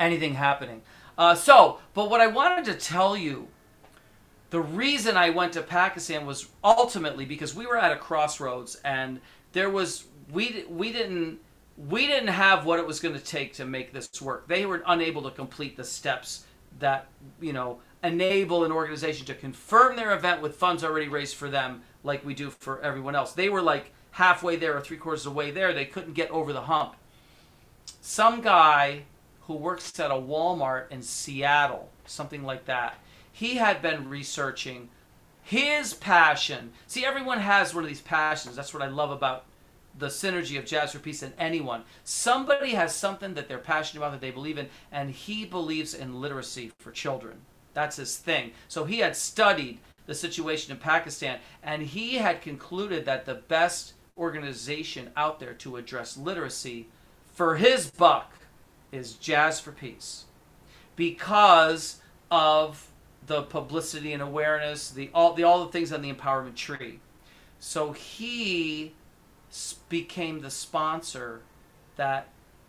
Anything 0.00 0.34
happening. 0.34 0.82
Uh, 1.18 1.34
so, 1.34 1.80
but 1.94 2.10
what 2.10 2.20
I 2.20 2.26
wanted 2.26 2.64
to 2.66 2.74
tell 2.74 3.16
you 3.16 3.48
the 4.50 4.60
reason 4.60 5.16
I 5.16 5.30
went 5.30 5.52
to 5.54 5.62
Pakistan 5.62 6.24
was 6.24 6.48
ultimately 6.62 7.24
because 7.24 7.54
we 7.54 7.66
were 7.66 7.76
at 7.76 7.92
a 7.92 7.96
crossroads 7.96 8.76
and 8.84 9.20
there 9.56 9.70
was 9.70 10.04
we 10.30 10.64
we 10.68 10.92
didn't 10.92 11.38
we 11.88 12.06
didn't 12.06 12.28
have 12.28 12.66
what 12.66 12.78
it 12.78 12.86
was 12.86 13.00
going 13.00 13.14
to 13.14 13.24
take 13.24 13.54
to 13.54 13.64
make 13.64 13.92
this 13.92 14.20
work. 14.20 14.46
They 14.48 14.66
were 14.66 14.82
unable 14.86 15.22
to 15.22 15.30
complete 15.30 15.76
the 15.76 15.84
steps 15.84 16.44
that 16.78 17.06
you 17.40 17.54
know 17.54 17.80
enable 18.04 18.64
an 18.64 18.72
organization 18.72 19.24
to 19.26 19.34
confirm 19.34 19.96
their 19.96 20.14
event 20.14 20.42
with 20.42 20.56
funds 20.56 20.84
already 20.84 21.08
raised 21.08 21.36
for 21.36 21.48
them, 21.48 21.82
like 22.04 22.24
we 22.24 22.34
do 22.34 22.50
for 22.50 22.80
everyone 22.82 23.16
else. 23.16 23.32
They 23.32 23.48
were 23.48 23.62
like 23.62 23.92
halfway 24.10 24.56
there 24.56 24.76
or 24.76 24.80
three 24.82 24.98
quarters 24.98 25.24
of 25.24 25.32
the 25.32 25.38
way 25.38 25.50
there. 25.50 25.72
They 25.72 25.86
couldn't 25.86 26.12
get 26.12 26.30
over 26.30 26.52
the 26.52 26.62
hump. 26.62 26.94
Some 28.02 28.42
guy 28.42 29.04
who 29.42 29.54
works 29.54 29.98
at 29.98 30.10
a 30.10 30.14
Walmart 30.14 30.90
in 30.90 31.00
Seattle, 31.00 31.88
something 32.04 32.44
like 32.44 32.66
that. 32.66 32.98
He 33.32 33.56
had 33.56 33.80
been 33.80 34.10
researching 34.10 34.90
his 35.46 35.94
passion. 35.94 36.72
See, 36.88 37.06
everyone 37.06 37.38
has 37.38 37.72
one 37.72 37.84
of 37.84 37.88
these 37.88 38.00
passions. 38.00 38.56
That's 38.56 38.74
what 38.74 38.82
I 38.82 38.88
love 38.88 39.12
about 39.12 39.44
the 39.96 40.08
synergy 40.08 40.58
of 40.58 40.66
Jazz 40.66 40.90
for 40.90 40.98
Peace 40.98 41.22
and 41.22 41.32
anyone. 41.38 41.84
Somebody 42.02 42.70
has 42.72 42.92
something 42.92 43.34
that 43.34 43.46
they're 43.46 43.58
passionate 43.58 44.00
about 44.00 44.10
that 44.10 44.20
they 44.20 44.32
believe 44.32 44.58
in, 44.58 44.68
and 44.90 45.08
he 45.08 45.44
believes 45.44 45.94
in 45.94 46.20
literacy 46.20 46.72
for 46.80 46.90
children. 46.90 47.36
That's 47.74 47.94
his 47.94 48.16
thing. 48.16 48.50
So 48.66 48.86
he 48.86 48.98
had 48.98 49.14
studied 49.14 49.78
the 50.06 50.16
situation 50.16 50.72
in 50.72 50.78
Pakistan, 50.78 51.38
and 51.62 51.80
he 51.80 52.16
had 52.16 52.42
concluded 52.42 53.04
that 53.04 53.24
the 53.24 53.34
best 53.34 53.92
organization 54.18 55.10
out 55.16 55.38
there 55.38 55.54
to 55.54 55.76
address 55.76 56.16
literacy 56.16 56.88
for 57.32 57.54
his 57.54 57.88
buck 57.92 58.32
is 58.90 59.12
Jazz 59.12 59.60
for 59.60 59.70
Peace 59.70 60.24
because 60.96 62.00
of 62.32 62.90
the 63.26 63.42
publicity 63.42 64.12
and 64.12 64.22
awareness, 64.22 64.90
the 64.90 65.10
all 65.14 65.34
the 65.34 65.42
all 65.42 65.64
the 65.64 65.72
things 65.72 65.92
on 65.92 66.02
the 66.02 66.12
empowerment 66.12 66.54
tree. 66.54 67.00
So 67.58 67.92
he 67.92 68.92
became 69.88 70.40
the 70.40 70.50
sponsor 70.50 71.40
that 71.96 72.28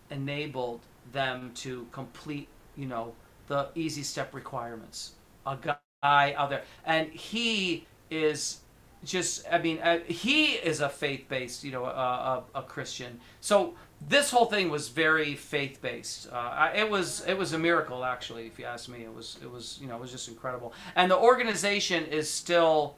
enabled 0.10 0.82
them 1.12 1.52
to 1.56 1.88
complete, 1.92 2.48
you 2.76 2.86
know, 2.86 3.14
the 3.48 3.70
easy 3.76 4.04
step 4.04 4.34
requirements. 4.34 5.14
A 5.46 5.58
guy 5.58 6.34
out 6.34 6.50
there, 6.50 6.64
and 6.86 7.10
he 7.10 7.86
is 8.10 8.60
just, 9.04 9.46
I 9.52 9.60
mean, 9.60 9.80
uh, 9.80 10.00
he 10.08 10.54
is 10.54 10.82
a 10.82 10.90
faith-based, 10.90 11.64
you 11.64 11.72
know, 11.72 11.86
a, 11.86 11.90
a, 11.90 12.44
a, 12.56 12.64
Christian. 12.64 13.20
So 13.42 13.76
this 14.02 14.30
whole 14.32 14.46
thing 14.46 14.70
was 14.70 14.90
very 14.90 15.36
faith-based. 15.36 16.30
Uh, 16.32 16.70
it 16.76 16.90
was 16.90 17.26
it 17.26 17.38
was 17.38 17.54
a 17.54 17.60
miracle, 17.60 18.04
actually, 18.04 18.46
if 18.46 18.60
you 18.60 18.66
ask 18.66 18.90
me. 18.90 19.04
It 19.04 19.14
was 19.14 19.38
it 19.42 19.52
was 19.52 19.80
you 19.82 19.88
know 19.88 19.96
it 19.96 20.02
was 20.02 20.12
just 20.12 20.28
incredible. 20.28 20.74
And 20.96 21.10
the 21.10 21.18
organization 21.18 22.06
is 22.06 22.30
still, 22.30 22.96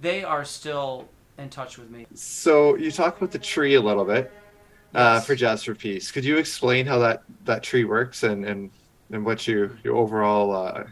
they 0.00 0.24
are 0.24 0.44
still 0.44 1.08
in 1.38 1.50
touch 1.50 1.78
with 1.78 1.90
me. 1.90 2.06
So 2.14 2.76
you 2.76 2.90
talk 2.90 3.16
about 3.16 3.32
the 3.32 3.38
tree 3.38 3.74
a 3.74 3.80
little 3.80 4.04
bit 4.04 4.32
uh, 4.94 5.20
for 5.20 5.34
Jazz 5.34 5.64
for 5.64 5.74
Peace. 5.74 6.10
Could 6.10 6.24
you 6.24 6.38
explain 6.38 6.86
how 6.86 6.98
that 7.00 7.22
that 7.44 7.62
tree 7.62 7.84
works 7.84 8.22
and 8.22 8.44
and 8.44 8.70
and 9.10 9.24
what 9.24 9.46
your 9.46 9.72
your 9.82 9.96
overall 9.96 10.54
uh, 10.54 10.84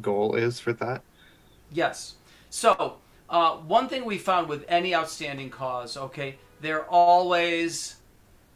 goal 0.00 0.34
is 0.34 0.60
for 0.60 0.72
that? 0.74 1.02
Yes. 1.72 2.14
So 2.50 2.98
uh, 3.28 3.56
one 3.56 3.88
thing 3.88 4.04
we 4.04 4.18
found 4.18 4.48
with 4.48 4.64
any 4.68 4.94
outstanding 4.94 5.50
cause, 5.50 5.96
okay, 5.96 6.36
they're 6.60 6.84
always 6.86 7.96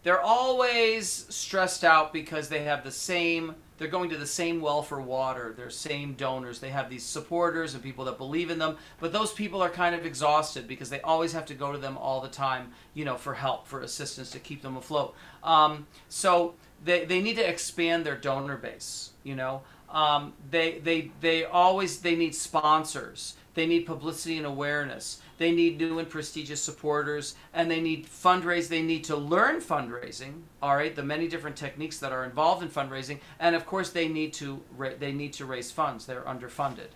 they're 0.02 0.20
always 0.20 1.26
stressed 1.28 1.84
out 1.84 2.12
because 2.12 2.48
they 2.48 2.64
have 2.64 2.84
the 2.84 2.90
same 2.90 3.54
they're 3.82 3.90
going 3.90 4.10
to 4.10 4.16
the 4.16 4.28
same 4.28 4.60
well 4.60 4.80
for 4.80 5.02
water, 5.02 5.54
their 5.56 5.68
same 5.68 6.12
donors. 6.12 6.60
They 6.60 6.68
have 6.68 6.88
these 6.88 7.02
supporters 7.02 7.74
and 7.74 7.82
people 7.82 8.04
that 8.04 8.16
believe 8.16 8.48
in 8.48 8.58
them, 8.58 8.76
but 9.00 9.12
those 9.12 9.32
people 9.32 9.60
are 9.60 9.70
kind 9.70 9.92
of 9.92 10.06
exhausted 10.06 10.68
because 10.68 10.88
they 10.88 11.00
always 11.00 11.32
have 11.32 11.46
to 11.46 11.54
go 11.54 11.72
to 11.72 11.78
them 11.78 11.98
all 11.98 12.20
the 12.20 12.28
time, 12.28 12.70
you 12.94 13.04
know, 13.04 13.16
for 13.16 13.34
help, 13.34 13.66
for 13.66 13.80
assistance 13.80 14.30
to 14.30 14.38
keep 14.38 14.62
them 14.62 14.76
afloat. 14.76 15.16
Um, 15.42 15.88
so 16.08 16.54
they, 16.84 17.06
they 17.06 17.20
need 17.20 17.34
to 17.36 17.48
expand 17.48 18.06
their 18.06 18.16
donor 18.16 18.56
base, 18.56 19.10
you 19.24 19.34
know. 19.34 19.62
Um, 19.90 20.34
they, 20.48 20.78
they, 20.78 21.10
they 21.20 21.44
always 21.44 21.98
they 22.02 22.14
need 22.14 22.36
sponsors 22.36 23.34
they 23.54 23.66
need 23.66 23.86
publicity 23.86 24.38
and 24.38 24.46
awareness 24.46 25.20
they 25.42 25.50
need 25.50 25.78
new 25.78 25.98
and 25.98 26.08
prestigious 26.08 26.62
supporters, 26.62 27.34
and 27.52 27.68
they 27.68 27.80
need 27.80 28.06
fundraise. 28.06 28.68
They 28.68 28.80
need 28.80 29.02
to 29.04 29.16
learn 29.16 29.60
fundraising. 29.60 30.42
All 30.62 30.76
right, 30.76 30.94
the 30.94 31.02
many 31.02 31.26
different 31.26 31.56
techniques 31.56 31.98
that 31.98 32.12
are 32.12 32.24
involved 32.24 32.62
in 32.62 32.68
fundraising, 32.68 33.18
and 33.40 33.56
of 33.56 33.66
course 33.66 33.90
they 33.90 34.06
need 34.06 34.32
to 34.34 34.62
they 35.00 35.12
need 35.12 35.32
to 35.34 35.44
raise 35.44 35.72
funds. 35.72 36.06
They're 36.06 36.22
underfunded. 36.22 36.90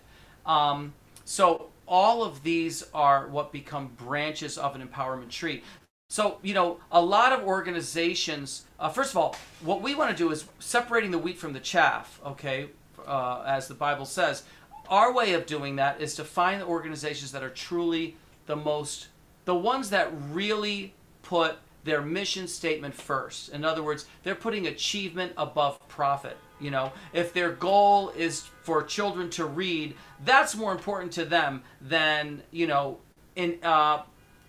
Um, 0.45 0.93
so 1.25 1.71
all 1.85 2.23
of 2.23 2.43
these 2.43 2.85
are 2.93 3.27
what 3.27 3.51
become 3.51 3.87
branches 3.97 4.57
of 4.57 4.75
an 4.75 4.87
empowerment 4.87 5.29
tree. 5.29 5.61
So, 6.09 6.37
you 6.41 6.53
know, 6.53 6.79
a 6.89 7.01
lot 7.01 7.33
of 7.33 7.45
organizations, 7.45 8.65
uh, 8.79 8.87
first 8.87 9.11
of 9.11 9.17
all, 9.17 9.35
what 9.61 9.81
we 9.81 9.93
want 9.93 10.09
to 10.09 10.15
do 10.15 10.31
is 10.31 10.45
separating 10.59 11.11
the 11.11 11.17
wheat 11.17 11.37
from 11.37 11.51
the 11.51 11.59
chaff, 11.59 12.21
okay, 12.25 12.69
uh, 13.05 13.43
as 13.45 13.67
the 13.67 13.73
Bible 13.73 14.05
says. 14.05 14.43
Our 14.87 15.11
way 15.11 15.33
of 15.33 15.45
doing 15.45 15.75
that 15.75 15.99
is 15.99 16.15
to 16.15 16.23
find 16.23 16.61
the 16.61 16.65
organizations 16.65 17.33
that 17.33 17.43
are 17.43 17.49
truly 17.49 18.15
the 18.47 18.55
most, 18.55 19.09
the 19.45 19.55
ones 19.55 19.89
that 19.91 20.11
really 20.31 20.93
put 21.21 21.57
their 21.83 22.01
mission 22.01 22.47
statement 22.47 22.93
first. 22.93 23.49
In 23.49 23.63
other 23.63 23.83
words, 23.83 24.07
they're 24.23 24.35
putting 24.35 24.67
achievement 24.67 25.31
above 25.37 25.85
profit. 25.87 26.37
You 26.59 26.71
know, 26.71 26.91
if 27.13 27.33
their 27.33 27.51
goal 27.51 28.09
is 28.09 28.49
for 28.63 28.83
children 28.83 29.29
to 29.31 29.45
read, 29.45 29.95
that's 30.25 30.55
more 30.55 30.71
important 30.71 31.11
to 31.13 31.25
them 31.25 31.61
than 31.81 32.41
you 32.51 32.67
know, 32.67 32.97
in 33.35 33.59
uh, 33.63 34.01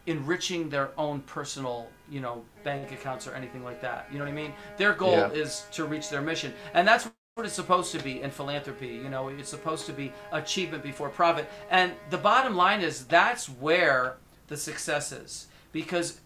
enriching 0.07 0.71
their 0.71 0.91
own 0.99 1.21
personal 1.21 1.89
you 2.11 2.21
know 2.21 2.43
bank 2.65 2.91
accounts 2.93 3.27
or 3.27 3.35
anything 3.35 3.63
like 3.63 3.81
that. 3.83 4.09
You 4.11 4.19
know 4.19 4.25
what 4.25 4.31
I 4.31 4.35
mean? 4.35 4.53
Their 4.79 4.95
goal 4.95 5.13
yeah. 5.13 5.31
is 5.31 5.67
to 5.73 5.85
reach 5.85 6.09
their 6.09 6.23
mission, 6.23 6.55
and 6.75 6.89
that's 6.89 7.09
what 7.39 7.47
it's 7.47 7.55
supposed 7.55 7.93
to 7.93 8.03
be 8.03 8.21
in 8.21 8.33
philanthropy. 8.33 8.89
You 8.89 9.09
know, 9.09 9.29
it's 9.29 9.49
supposed 9.49 9.87
to 9.87 9.93
be 9.93 10.13
achievement 10.33 10.83
before 10.83 11.09
profit. 11.09 11.49
And 11.71 11.93
the 12.11 12.19
bottom 12.19 12.57
line 12.57 12.81
is 12.81 13.07
that's 13.07 13.49
where 13.49 14.17
the 14.49 14.57
success 14.57 15.13
is. 15.13 15.47
Because 15.71 16.21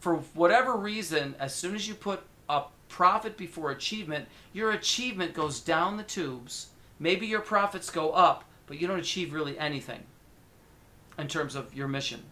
for 0.00 0.16
whatever 0.34 0.76
reason, 0.76 1.34
as 1.40 1.54
soon 1.54 1.74
as 1.74 1.88
you 1.88 1.94
put 1.94 2.20
a 2.50 2.64
profit 2.90 3.38
before 3.38 3.70
achievement, 3.70 4.28
your 4.52 4.72
achievement 4.72 5.32
goes 5.32 5.60
down 5.60 5.96
the 5.96 6.02
tubes. 6.02 6.68
Maybe 6.98 7.26
your 7.26 7.40
profits 7.40 7.88
go 7.88 8.10
up, 8.10 8.44
but 8.66 8.78
you 8.78 8.86
don't 8.86 9.00
achieve 9.00 9.32
really 9.32 9.58
anything 9.58 10.02
in 11.18 11.26
terms 11.26 11.54
of 11.54 11.74
your 11.74 11.88
mission. 11.88 12.22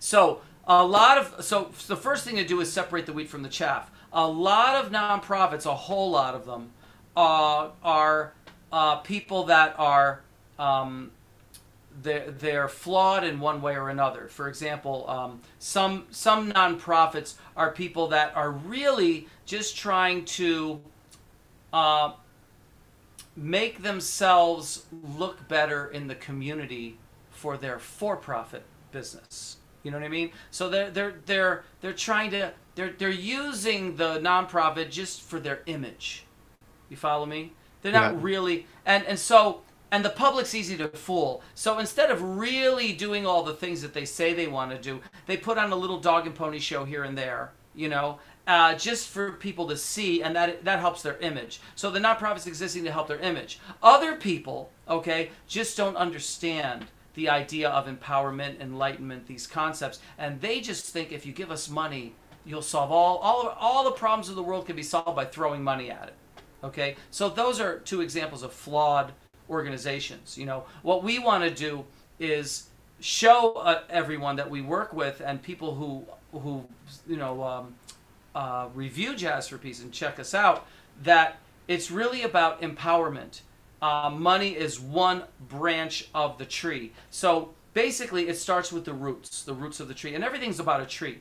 So, 0.00 0.42
a 0.66 0.84
lot 0.84 1.16
of 1.16 1.44
so 1.44 1.70
the 1.86 1.96
first 1.96 2.24
thing 2.24 2.36
to 2.36 2.44
do 2.44 2.60
is 2.60 2.72
separate 2.72 3.06
the 3.06 3.12
wheat 3.12 3.28
from 3.28 3.42
the 3.42 3.48
chaff 3.48 3.90
a 4.14 4.26
lot 4.26 4.82
of 4.82 4.92
nonprofits, 4.92 5.66
a 5.66 5.74
whole 5.74 6.10
lot 6.10 6.34
of 6.34 6.46
them, 6.46 6.70
uh, 7.16 7.70
are 7.82 8.32
uh, 8.72 8.96
people 8.96 9.44
that 9.44 9.74
are 9.78 10.22
um, 10.58 11.10
they're, 12.02 12.30
they're 12.30 12.68
flawed 12.68 13.24
in 13.24 13.38
one 13.40 13.60
way 13.60 13.76
or 13.76 13.88
another. 13.90 14.28
For 14.28 14.48
example, 14.48 15.08
um, 15.08 15.40
some 15.58 16.06
some 16.10 16.52
nonprofits 16.52 17.34
are 17.56 17.70
people 17.72 18.08
that 18.08 18.34
are 18.36 18.50
really 18.50 19.28
just 19.46 19.76
trying 19.76 20.24
to 20.24 20.80
uh, 21.72 22.12
make 23.36 23.82
themselves 23.82 24.86
look 25.16 25.46
better 25.48 25.88
in 25.88 26.06
the 26.06 26.14
community 26.14 26.98
for 27.30 27.56
their 27.56 27.78
for-profit 27.78 28.62
business. 28.92 29.56
You 29.82 29.90
know 29.90 29.98
what 29.98 30.06
I 30.06 30.08
mean? 30.08 30.30
So 30.50 30.68
they're 30.68 30.90
they're 30.90 31.14
they're 31.26 31.64
they're 31.80 31.92
trying 31.92 32.30
to 32.30 32.52
they're 32.74 32.92
they're 32.98 33.10
using 33.10 33.96
the 33.96 34.18
nonprofit 34.18 34.90
just 34.90 35.22
for 35.22 35.40
their 35.40 35.60
image. 35.66 36.24
You 36.88 36.96
follow 36.96 37.26
me? 37.26 37.52
They're 37.82 37.92
not 37.92 38.14
yeah. 38.14 38.20
really 38.22 38.66
and 38.84 39.04
and 39.04 39.18
so 39.18 39.62
and 39.90 40.04
the 40.04 40.10
public's 40.10 40.54
easy 40.54 40.76
to 40.78 40.88
fool. 40.88 41.42
So 41.54 41.78
instead 41.78 42.10
of 42.10 42.20
really 42.20 42.92
doing 42.92 43.26
all 43.26 43.44
the 43.44 43.54
things 43.54 43.80
that 43.82 43.94
they 43.94 44.04
say 44.04 44.32
they 44.32 44.48
want 44.48 44.72
to 44.72 44.78
do, 44.78 45.00
they 45.26 45.36
put 45.36 45.56
on 45.56 45.70
a 45.70 45.76
little 45.76 46.00
dog 46.00 46.26
and 46.26 46.34
pony 46.34 46.58
show 46.58 46.84
here 46.84 47.04
and 47.04 47.16
there, 47.16 47.52
you 47.76 47.88
know, 47.88 48.18
uh, 48.46 48.74
just 48.74 49.08
for 49.08 49.32
people 49.32 49.68
to 49.68 49.76
see, 49.76 50.22
and 50.22 50.34
that 50.34 50.64
that 50.64 50.80
helps 50.80 51.02
their 51.02 51.16
image. 51.18 51.60
So 51.76 51.90
the 51.90 52.00
nonprofit's 52.00 52.46
existing 52.46 52.84
to 52.84 52.92
help 52.92 53.08
their 53.08 53.20
image. 53.20 53.58
Other 53.82 54.16
people, 54.16 54.70
okay, 54.88 55.30
just 55.46 55.76
don't 55.76 55.96
understand 55.96 56.86
the 57.14 57.28
idea 57.28 57.68
of 57.68 57.86
empowerment, 57.86 58.60
enlightenment, 58.60 59.26
these 59.26 59.46
concepts, 59.46 60.00
and 60.18 60.40
they 60.40 60.60
just 60.60 60.86
think 60.86 61.12
if 61.12 61.24
you 61.24 61.32
give 61.32 61.50
us 61.50 61.70
money, 61.70 62.14
you'll 62.44 62.62
solve 62.62 62.90
all 62.90 63.18
all 63.18 63.48
all 63.58 63.84
the 63.84 63.90
problems 63.92 64.28
of 64.28 64.36
the 64.36 64.42
world 64.42 64.66
can 64.66 64.76
be 64.76 64.82
solved 64.82 65.16
by 65.16 65.24
throwing 65.24 65.62
money 65.62 65.90
at 65.90 66.08
it. 66.08 66.14
Okay, 66.62 66.96
so 67.10 67.28
those 67.28 67.60
are 67.60 67.78
two 67.80 68.00
examples 68.00 68.42
of 68.42 68.52
flawed 68.52 69.12
organizations. 69.50 70.38
You 70.38 70.46
know, 70.46 70.64
what 70.82 71.02
we 71.02 71.18
want 71.18 71.44
to 71.44 71.50
do 71.50 71.84
is 72.18 72.68
show 73.00 73.52
uh, 73.54 73.82
everyone 73.90 74.36
that 74.36 74.48
we 74.48 74.62
work 74.62 74.92
with 74.92 75.20
and 75.20 75.42
people 75.42 75.74
who 75.74 76.06
who 76.38 76.64
you 77.06 77.16
know 77.16 77.42
um, 77.42 77.74
uh, 78.34 78.68
review 78.74 79.14
Jazz 79.14 79.48
for 79.48 79.58
Peace 79.58 79.82
and 79.82 79.92
check 79.92 80.18
us 80.18 80.34
out 80.34 80.66
that 81.02 81.36
it's 81.68 81.90
really 81.90 82.22
about 82.22 82.60
empowerment. 82.62 83.40
Uh, 83.82 84.08
money 84.08 84.50
is 84.50 84.80
one 84.80 85.24
branch 85.48 86.08
of 86.14 86.38
the 86.38 86.46
tree. 86.46 86.92
So 87.10 87.50
basically, 87.74 88.28
it 88.28 88.38
starts 88.38 88.72
with 88.72 88.86
the 88.86 88.94
roots, 88.94 89.42
the 89.42 89.52
roots 89.52 89.80
of 89.80 89.88
the 89.88 89.94
tree, 89.94 90.14
and 90.14 90.24
everything's 90.24 90.60
about 90.60 90.80
a 90.80 90.86
tree 90.86 91.18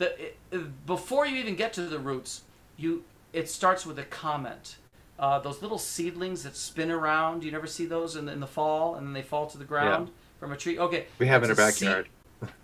the 0.00 0.20
it, 0.20 0.86
before 0.86 1.26
you 1.26 1.36
even 1.36 1.54
get 1.54 1.72
to 1.74 1.82
the 1.82 1.98
roots, 1.98 2.42
you 2.76 3.04
it 3.32 3.48
starts 3.48 3.86
with 3.86 3.98
a 4.00 4.04
comment. 4.04 4.76
Uh, 5.18 5.38
those 5.38 5.60
little 5.60 5.78
seedlings 5.78 6.42
that 6.42 6.56
spin 6.56 6.90
around, 6.90 7.44
you 7.44 7.52
never 7.52 7.66
see 7.66 7.84
those 7.84 8.16
in 8.16 8.24
the, 8.24 8.32
in 8.32 8.40
the 8.40 8.46
fall, 8.46 8.94
and 8.94 9.06
then 9.06 9.12
they 9.12 9.22
fall 9.22 9.46
to 9.46 9.58
the 9.58 9.64
ground 9.64 10.08
yeah. 10.08 10.14
from 10.40 10.52
a 10.52 10.56
tree. 10.56 10.78
Okay, 10.78 11.06
we 11.18 11.26
have 11.26 11.44
in 11.44 11.50
our 11.50 11.56
backyard. 11.56 12.08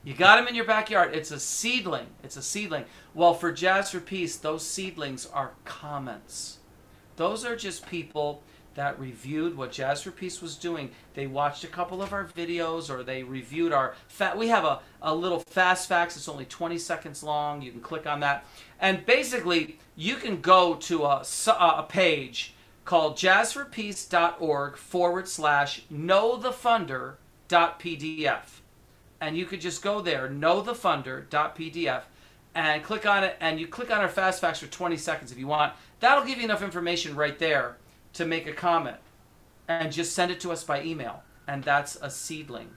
You 0.05 0.14
got 0.14 0.37
them 0.37 0.49
in 0.49 0.55
your 0.55 0.64
backyard. 0.64 1.14
It's 1.14 1.30
a 1.30 1.39
seedling. 1.39 2.07
It's 2.24 2.39
a 2.39 2.43
seedling. 2.43 2.87
Well, 3.12 3.34
for 3.34 3.53
Jazz 3.53 3.91
for 3.91 4.01
Peace, 4.01 4.37
those 4.37 4.66
seedlings 4.66 5.26
are 5.26 5.51
comments. 5.66 6.61
Those 7.16 7.45
are 7.45 7.55
just 7.55 7.87
people 7.87 8.43
that 8.77 8.99
reviewed 9.01 9.57
what 9.57 9.72
Jazz 9.72 10.03
for 10.03 10.11
Peace 10.11 10.41
was 10.41 10.55
doing. 10.55 10.91
They 11.14 11.27
watched 11.27 11.64
a 11.64 11.68
couple 11.68 12.03
of 12.03 12.12
our 12.12 12.27
videos 12.27 12.89
or 12.89 13.03
they 13.03 13.24
reviewed 13.24 13.72
our 13.72 13.97
fat. 14.07 14.39
We 14.39 14.49
have 14.49 14.64
a, 14.64 14.81
a 15.03 15.14
little 15.14 15.41
fast 15.41 15.89
facts. 15.89 16.16
It's 16.16 16.29
only 16.29 16.45
20 16.45 16.79
seconds 16.79 17.22
long. 17.22 17.62
You 17.62 17.72
can 17.72 17.81
click 17.81 18.07
on 18.07 18.20
that. 18.20 18.45
And 18.79 19.05
basically, 19.05 19.79
you 19.97 20.16
can 20.16 20.41
go 20.41 20.74
to 20.74 21.05
a, 21.05 21.24
a 21.49 21.87
page 21.89 22.55
called 22.85 23.16
jazzforpeace.org 23.16 24.77
forward 24.77 25.27
slash 25.27 25.83
knowthefunder.pdf. 25.93 28.43
And 29.18 29.39
you 29.39 29.47
could 29.47 29.62
just 29.62 29.83
go 29.83 30.03
there, 30.03 30.29
knowthefunder.pdf, 30.29 32.03
and 32.55 32.85
click 32.85 33.07
on 33.07 33.24
it. 33.24 33.39
And 33.41 33.59
you 33.59 33.66
click 33.66 33.91
on 33.91 34.03
our 34.03 34.11
fast 34.11 34.43
facts 34.43 34.61
for 34.61 34.66
20 34.66 34.99
seconds 34.99 35.33
if 35.33 35.39
you 35.39 35.47
want. 35.47 35.72
That'll 36.01 36.27
give 36.27 36.37
you 36.37 36.45
enough 36.45 36.62
information 36.62 37.16
right 37.16 37.39
there 37.39 37.77
to 38.17 38.27
make 38.27 38.47
a 38.47 38.53
comment 38.53 38.99
and 39.69 39.93
just 39.93 40.14
send 40.14 40.31
it 40.31 40.41
to 40.41 40.53
us 40.53 40.64
by 40.64 40.83
email. 40.83 41.23
And 41.49 41.62
that's 41.62 41.97
a 41.97 42.11
seedling. 42.11 42.71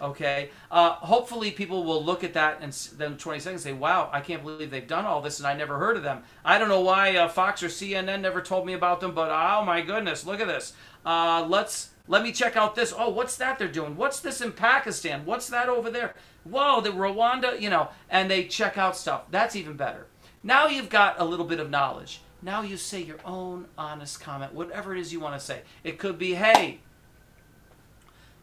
Okay. 0.00 0.50
Uh, 0.70 0.92
hopefully, 0.92 1.50
people 1.50 1.84
will 1.84 2.02
look 2.02 2.24
at 2.24 2.34
that 2.34 2.58
and 2.62 2.72
then 2.96 3.16
20 3.18 3.40
seconds 3.40 3.62
say, 3.62 3.72
"Wow, 3.72 4.08
I 4.12 4.20
can't 4.20 4.42
believe 4.42 4.70
they've 4.70 4.86
done 4.86 5.04
all 5.04 5.20
this, 5.20 5.38
and 5.38 5.46
I 5.46 5.54
never 5.54 5.78
heard 5.78 5.96
of 5.96 6.02
them." 6.02 6.22
I 6.44 6.58
don't 6.58 6.68
know 6.68 6.80
why 6.80 7.16
uh, 7.16 7.28
Fox 7.28 7.62
or 7.62 7.68
CNN 7.68 8.20
never 8.20 8.40
told 8.40 8.64
me 8.66 8.72
about 8.72 9.00
them, 9.00 9.12
but 9.12 9.30
oh 9.30 9.64
my 9.64 9.82
goodness, 9.82 10.24
look 10.24 10.40
at 10.40 10.46
this. 10.46 10.72
Uh, 11.04 11.44
let's 11.46 11.90
let 12.08 12.22
me 12.22 12.32
check 12.32 12.56
out 12.56 12.74
this. 12.74 12.94
Oh, 12.96 13.10
what's 13.10 13.36
that 13.36 13.58
they're 13.58 13.68
doing? 13.68 13.96
What's 13.96 14.20
this 14.20 14.40
in 14.40 14.52
Pakistan? 14.52 15.26
What's 15.26 15.48
that 15.48 15.68
over 15.68 15.90
there? 15.90 16.14
Whoa, 16.44 16.80
the 16.80 16.90
Rwanda, 16.90 17.60
you 17.60 17.68
know, 17.68 17.90
and 18.08 18.30
they 18.30 18.44
check 18.44 18.78
out 18.78 18.96
stuff. 18.96 19.24
That's 19.30 19.54
even 19.54 19.76
better. 19.76 20.06
Now 20.42 20.66
you've 20.66 20.88
got 20.88 21.20
a 21.20 21.24
little 21.24 21.46
bit 21.46 21.60
of 21.60 21.68
knowledge. 21.68 22.22
Now 22.42 22.62
you 22.62 22.76
say 22.76 23.02
your 23.02 23.18
own 23.24 23.66
honest 23.76 24.20
comment, 24.20 24.54
whatever 24.54 24.94
it 24.94 25.00
is 25.00 25.12
you 25.12 25.20
want 25.20 25.38
to 25.38 25.44
say. 25.44 25.62
It 25.84 25.98
could 25.98 26.18
be, 26.18 26.34
hey, 26.34 26.80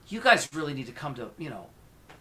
you 0.07 0.21
guys 0.21 0.47
really 0.53 0.73
need 0.73 0.85
to 0.85 0.91
come 0.91 1.15
to, 1.15 1.29
you 1.37 1.49
know, 1.49 1.67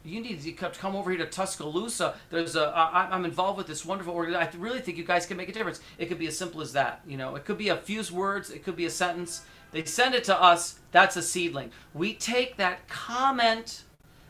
you 0.05 0.21
need 0.21 0.41
to 0.43 0.53
come 0.53 0.95
over 0.95 1.11
here 1.11 1.19
to 1.19 1.27
Tuscaloosa. 1.27 2.15
There's 2.31 2.55
a, 2.55 2.69
I, 2.69 3.09
I'm 3.11 3.25
involved 3.25 3.59
with 3.59 3.67
this 3.67 3.85
wonderful 3.85 4.15
organization. 4.15 4.61
I 4.61 4.63
really 4.63 4.81
think 4.81 4.97
you 4.97 5.05
guys 5.05 5.27
can 5.27 5.37
make 5.37 5.49
a 5.49 5.53
difference. 5.53 5.81
It 5.99 6.07
could 6.07 6.19
be 6.19 6.29
as 6.29 6.39
simple 6.39 6.61
as 6.61 6.73
that. 6.75 7.01
You 7.07 7.17
know, 7.17 7.35
it 7.35 7.45
could 7.45 7.59
be 7.59 7.69
a 7.69 7.77
few 7.77 8.03
words. 8.13 8.51
It 8.51 8.63
could 8.63 8.77
be 8.77 8.87
a 8.87 8.91
sentence. 8.91 9.45
They 9.73 9.85
send 9.85 10.15
it 10.15 10.25
to 10.25 10.41
us. 10.41 10.79
That's 10.93 11.17
a 11.17 11.23
seedling. 11.23 11.73
We 11.93 12.15
take 12.15 12.57
that 12.57 12.87
comment 12.89 13.83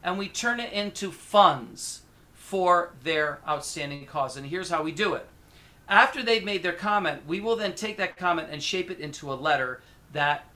and 0.03 0.19
we 0.19 0.29
turn 0.29 0.61
it 0.61 0.73
into 0.73 1.13
funds 1.13 2.03
for 2.33 2.95
their 3.03 3.41
outstanding 3.47 4.07
cause. 4.07 4.37
And 4.37 4.47
here's 4.47 4.71
how 4.71 4.83
we 4.83 4.93
do 4.93 5.15
it 5.15 5.29
after 5.89 6.23
they've 6.23 6.45
made 6.45 6.63
their 6.63 6.73
comment, 6.73 7.23
we 7.27 7.41
will 7.41 7.57
then 7.57 7.75
take 7.75 7.97
that 7.99 8.17
comment 8.17 8.49
and 8.51 8.63
shape 8.63 8.91
it 8.91 8.99
into 8.99 9.33
a 9.33 9.35
letter 9.35 9.83
that 10.13 10.47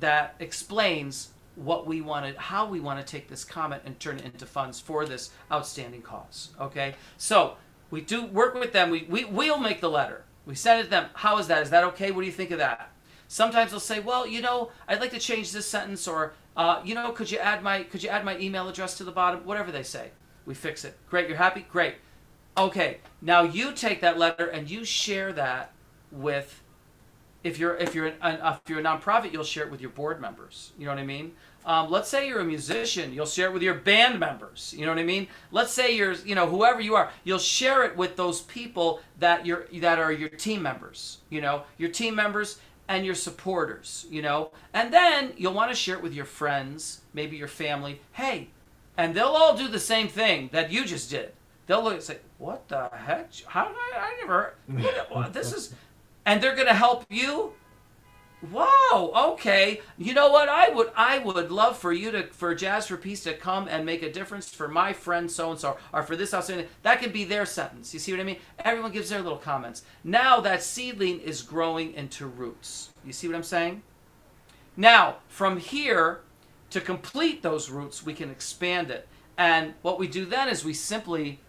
that 0.00 0.34
explains 0.40 1.30
what 1.54 1.86
we 1.86 2.02
wanted, 2.02 2.36
how 2.36 2.66
we 2.66 2.80
want 2.80 3.04
to 3.04 3.10
take 3.10 3.28
this 3.28 3.44
comment 3.44 3.82
and 3.86 3.98
turn 3.98 4.18
it 4.18 4.24
into 4.24 4.44
funds 4.44 4.78
for 4.78 5.06
this 5.06 5.30
outstanding 5.50 6.02
cause. 6.02 6.50
Okay, 6.60 6.94
so 7.16 7.56
we 7.90 8.00
do 8.00 8.26
work 8.26 8.54
with 8.54 8.72
them. 8.72 8.90
We 8.90 9.06
we 9.08 9.24
we'll 9.24 9.58
make 9.58 9.80
the 9.80 9.90
letter. 9.90 10.24
We 10.44 10.54
send 10.54 10.80
it 10.80 10.84
to 10.84 10.90
them. 10.90 11.06
How 11.14 11.38
is 11.38 11.48
that? 11.48 11.62
Is 11.62 11.70
that 11.70 11.84
okay? 11.84 12.10
What 12.10 12.20
do 12.20 12.26
you 12.26 12.32
think 12.32 12.50
of 12.50 12.58
that? 12.58 12.90
Sometimes 13.28 13.72
they'll 13.72 13.80
say, 13.80 13.98
well, 13.98 14.26
you 14.26 14.40
know, 14.40 14.70
I'd 14.86 15.00
like 15.00 15.10
to 15.10 15.18
change 15.18 15.50
this 15.50 15.66
sentence, 15.66 16.06
or 16.06 16.34
uh, 16.56 16.80
you 16.84 16.94
know, 16.94 17.10
could 17.10 17.30
you 17.30 17.38
add 17.38 17.62
my 17.62 17.82
could 17.84 18.02
you 18.02 18.08
add 18.08 18.24
my 18.24 18.38
email 18.38 18.68
address 18.68 18.96
to 18.98 19.04
the 19.04 19.12
bottom? 19.12 19.44
Whatever 19.44 19.72
they 19.72 19.82
say, 19.82 20.10
we 20.44 20.54
fix 20.54 20.84
it. 20.84 20.96
Great, 21.08 21.28
you're 21.28 21.38
happy. 21.38 21.66
Great. 21.70 21.96
Okay, 22.58 22.98
now 23.20 23.42
you 23.42 23.72
take 23.72 24.00
that 24.00 24.18
letter 24.18 24.46
and 24.46 24.70
you 24.70 24.82
share 24.82 25.30
that 25.34 25.72
with, 26.10 26.62
if 27.44 27.58
you're 27.58 27.76
if 27.76 27.94
you're 27.94 28.06
an, 28.06 28.14
if 28.22 28.60
you're 28.66 28.80
a 28.80 28.82
nonprofit, 28.82 29.30
you'll 29.30 29.44
share 29.44 29.64
it 29.64 29.70
with 29.70 29.82
your 29.82 29.90
board 29.90 30.22
members. 30.22 30.72
You 30.78 30.86
know 30.86 30.92
what 30.92 30.98
I 30.98 31.04
mean? 31.04 31.32
Um, 31.66 31.90
let's 31.90 32.08
say 32.08 32.28
you're 32.28 32.40
a 32.40 32.44
musician, 32.44 33.12
you'll 33.12 33.26
share 33.26 33.48
it 33.48 33.52
with 33.52 33.62
your 33.62 33.74
band 33.74 34.18
members. 34.18 34.74
You 34.76 34.86
know 34.86 34.92
what 34.92 34.98
I 34.98 35.04
mean? 35.04 35.28
Let's 35.50 35.72
say 35.72 35.94
you're 35.94 36.14
you 36.14 36.34
know 36.34 36.48
whoever 36.48 36.80
you 36.80 36.94
are, 36.94 37.10
you'll 37.24 37.38
share 37.38 37.84
it 37.84 37.94
with 37.94 38.16
those 38.16 38.40
people 38.40 39.00
that 39.18 39.44
you're 39.44 39.66
that 39.80 39.98
are 39.98 40.12
your 40.12 40.30
team 40.30 40.62
members. 40.62 41.18
You 41.28 41.42
know 41.42 41.64
your 41.76 41.90
team 41.90 42.14
members 42.14 42.58
and 42.88 43.04
your 43.04 43.14
supporters. 43.14 44.06
You 44.08 44.22
know, 44.22 44.50
and 44.72 44.90
then 44.94 45.34
you'll 45.36 45.52
want 45.52 45.70
to 45.70 45.76
share 45.76 45.96
it 45.96 46.02
with 46.02 46.14
your 46.14 46.24
friends, 46.24 47.02
maybe 47.12 47.36
your 47.36 47.48
family. 47.48 48.00
Hey, 48.12 48.48
and 48.96 49.14
they'll 49.14 49.26
all 49.26 49.54
do 49.54 49.68
the 49.68 49.78
same 49.78 50.08
thing 50.08 50.48
that 50.52 50.72
you 50.72 50.86
just 50.86 51.10
did 51.10 51.32
they'll 51.66 51.82
look 51.82 51.94
and 51.94 52.02
say, 52.02 52.18
"What 52.38 52.68
the 52.68 52.88
heck? 52.88 53.30
How 53.46 53.68
did 53.68 53.76
I? 53.76 53.98
I 53.98 54.16
never. 54.20 54.54
What, 55.10 55.32
this 55.32 55.52
is," 55.52 55.74
and 56.24 56.42
they're 56.42 56.56
gonna 56.56 56.74
help 56.74 57.04
you. 57.10 57.52
Whoa. 58.52 59.32
Okay. 59.32 59.80
You 59.96 60.12
know 60.12 60.30
what? 60.30 60.48
I 60.48 60.68
would. 60.68 60.90
I 60.94 61.18
would 61.18 61.50
love 61.50 61.78
for 61.78 61.92
you 61.92 62.10
to, 62.12 62.26
for 62.28 62.54
Jazz 62.54 62.86
for 62.86 62.96
Peace 62.96 63.22
to 63.24 63.34
come 63.34 63.66
and 63.68 63.86
make 63.86 64.02
a 64.02 64.12
difference 64.12 64.50
for 64.50 64.68
my 64.68 64.92
friend 64.92 65.30
so 65.30 65.50
and 65.50 65.58
so, 65.58 65.78
or 65.92 66.02
for 66.02 66.16
this 66.16 66.34
outstanding. 66.34 66.66
That 66.82 67.00
could 67.00 67.12
be 67.12 67.24
their 67.24 67.46
sentence. 67.46 67.94
You 67.94 68.00
see 68.00 68.12
what 68.12 68.20
I 68.20 68.24
mean? 68.24 68.38
Everyone 68.60 68.92
gives 68.92 69.08
their 69.08 69.22
little 69.22 69.38
comments. 69.38 69.82
Now 70.04 70.40
that 70.40 70.62
seedling 70.62 71.20
is 71.20 71.42
growing 71.42 71.94
into 71.94 72.26
roots. 72.26 72.90
You 73.04 73.12
see 73.12 73.26
what 73.26 73.36
I'm 73.36 73.42
saying? 73.42 73.82
Now 74.76 75.16
from 75.28 75.56
here, 75.56 76.20
to 76.70 76.80
complete 76.80 77.42
those 77.42 77.70
roots, 77.70 78.04
we 78.04 78.12
can 78.12 78.30
expand 78.30 78.90
it. 78.90 79.08
And 79.38 79.74
what 79.82 79.98
we 79.98 80.08
do 80.08 80.24
then 80.24 80.48
is 80.48 80.64
we 80.64 80.74
simply 80.74 81.40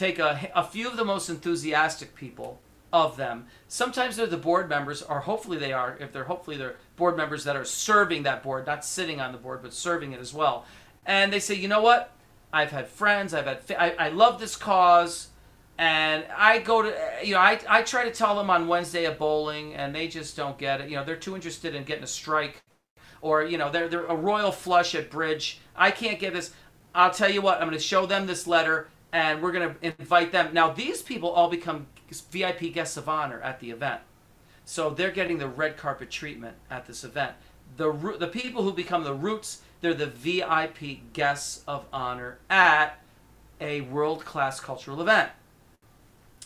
take 0.00 0.18
a, 0.18 0.50
a 0.54 0.64
few 0.64 0.88
of 0.88 0.96
the 0.96 1.04
most 1.04 1.28
enthusiastic 1.28 2.14
people 2.14 2.58
of 2.90 3.18
them. 3.18 3.46
Sometimes 3.68 4.16
they're 4.16 4.26
the 4.26 4.38
board 4.38 4.68
members, 4.68 5.02
or 5.02 5.20
hopefully 5.20 5.58
they 5.58 5.74
are, 5.74 5.96
if 6.00 6.10
they're 6.10 6.24
hopefully 6.24 6.56
they're 6.56 6.76
board 6.96 7.18
members 7.18 7.44
that 7.44 7.54
are 7.54 7.66
serving 7.66 8.22
that 8.22 8.42
board, 8.42 8.66
not 8.66 8.84
sitting 8.84 9.20
on 9.20 9.30
the 9.30 9.38
board, 9.38 9.60
but 9.62 9.74
serving 9.74 10.12
it 10.12 10.20
as 10.20 10.32
well. 10.32 10.64
And 11.04 11.30
they 11.30 11.38
say, 11.38 11.54
you 11.54 11.68
know 11.68 11.82
what? 11.82 12.12
I've 12.52 12.70
had 12.70 12.88
friends, 12.88 13.34
I've 13.34 13.44
had, 13.46 13.60
I, 13.78 14.06
I 14.06 14.08
love 14.08 14.40
this 14.40 14.56
cause, 14.56 15.28
and 15.76 16.24
I 16.36 16.58
go 16.58 16.82
to, 16.82 16.94
you 17.22 17.34
know, 17.34 17.40
I, 17.40 17.60
I 17.68 17.82
try 17.82 18.04
to 18.04 18.10
tell 18.10 18.34
them 18.34 18.50
on 18.50 18.66
Wednesday 18.66 19.04
at 19.04 19.18
bowling, 19.18 19.74
and 19.74 19.94
they 19.94 20.08
just 20.08 20.34
don't 20.34 20.58
get 20.58 20.80
it. 20.80 20.88
You 20.88 20.96
know, 20.96 21.04
they're 21.04 21.14
too 21.16 21.34
interested 21.34 21.74
in 21.74 21.84
getting 21.84 22.04
a 22.04 22.08
strike, 22.08 22.62
or, 23.20 23.44
you 23.44 23.58
know, 23.58 23.70
they're, 23.70 23.88
they're 23.88 24.06
a 24.06 24.16
royal 24.16 24.50
flush 24.50 24.94
at 24.94 25.10
bridge. 25.10 25.60
I 25.76 25.90
can't 25.90 26.18
get 26.18 26.32
this. 26.32 26.52
I'll 26.94 27.12
tell 27.12 27.30
you 27.30 27.42
what, 27.42 27.60
I'm 27.60 27.68
going 27.68 27.78
to 27.78 27.84
show 27.84 28.06
them 28.06 28.26
this 28.26 28.46
letter 28.46 28.88
and 29.12 29.42
we're 29.42 29.52
going 29.52 29.74
to 29.74 29.86
invite 29.86 30.32
them. 30.32 30.52
Now, 30.52 30.70
these 30.70 31.02
people 31.02 31.30
all 31.30 31.48
become 31.48 31.86
VIP 32.30 32.72
guests 32.72 32.96
of 32.96 33.08
honor 33.08 33.40
at 33.40 33.60
the 33.60 33.70
event. 33.70 34.00
So 34.64 34.90
they're 34.90 35.10
getting 35.10 35.38
the 35.38 35.48
red 35.48 35.76
carpet 35.76 36.10
treatment 36.10 36.56
at 36.70 36.86
this 36.86 37.02
event. 37.02 37.34
The, 37.76 38.16
the 38.18 38.28
people 38.28 38.62
who 38.62 38.72
become 38.72 39.04
the 39.04 39.14
roots, 39.14 39.62
they're 39.80 39.94
the 39.94 40.06
VIP 40.06 41.12
guests 41.12 41.64
of 41.66 41.86
honor 41.92 42.38
at 42.48 43.00
a 43.60 43.80
world 43.82 44.24
class 44.24 44.60
cultural 44.60 45.00
event. 45.00 45.30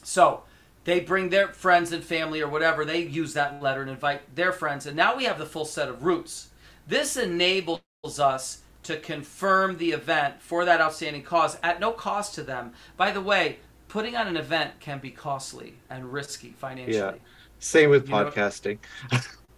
So 0.03 0.45
they 0.85 1.01
bring 1.01 1.31
their 1.31 1.49
friends 1.49 1.93
and 1.93 2.05
family 2.05 2.41
or 2.41 2.49
whatever, 2.49 2.85
they 2.85 3.03
use 3.03 3.35
that 3.35 3.63
letter 3.63 3.83
and 3.83 3.91
invite 3.91 4.35
their 4.35 4.53
friends. 4.53 4.87
And 4.87 4.97
now 4.97 5.17
we 5.17 5.25
have 5.25 5.39
the 5.39 5.47
full 5.47 5.65
set 5.65 5.89
of 5.89 6.05
roots. 6.05 6.49
This 6.87 7.17
enables 7.17 7.81
us 8.05 8.63
to 8.85 8.99
confirm 8.99 9.77
the 9.79 9.91
event 9.93 10.41
for 10.41 10.65
that 10.65 10.81
outstanding 10.81 11.23
cause 11.23 11.59
at 11.63 11.81
no 11.81 11.93
cost 11.93 12.35
to 12.35 12.43
them. 12.43 12.73
By 12.97 13.11
the 13.11 13.21
way, 13.21 13.59
putting 13.89 14.17
on 14.17 14.27
an 14.29 14.37
event 14.37 14.81
can 14.81 14.99
be 14.99 15.11
costly 15.11 15.75
and 15.91 16.13
risky 16.13 16.55
financially. 16.59 16.97
Yeah. 16.97 17.13
Same 17.59 17.91
with 17.91 18.09
you 18.09 18.15
podcasting. 18.15 18.79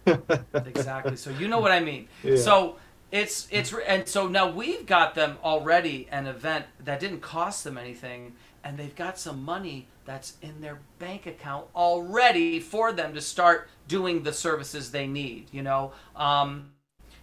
exactly. 0.53 1.15
So 1.15 1.29
you 1.31 1.47
know 1.47 1.59
what 1.59 1.71
I 1.71 1.79
mean. 1.79 2.07
Yeah. 2.23 2.37
So 2.37 2.77
it's 3.11 3.47
it's 3.51 3.73
and 3.87 4.07
so 4.07 4.27
now 4.27 4.49
we've 4.49 4.85
got 4.85 5.15
them 5.15 5.37
already 5.43 6.07
an 6.11 6.27
event 6.27 6.65
that 6.83 6.99
didn't 6.99 7.21
cost 7.21 7.63
them 7.63 7.77
anything 7.77 8.33
and 8.63 8.77
they've 8.77 8.95
got 8.95 9.17
some 9.17 9.43
money 9.43 9.87
that's 10.03 10.33
in 10.41 10.59
their 10.59 10.79
bank 10.99 11.25
account 11.25 11.67
already 11.75 12.59
for 12.59 12.91
them 12.91 13.13
to 13.13 13.21
start 13.21 13.69
doing 13.87 14.23
the 14.23 14.33
services 14.33 14.91
they 14.91 15.07
need 15.07 15.47
you 15.53 15.63
know 15.63 15.93
um, 16.17 16.71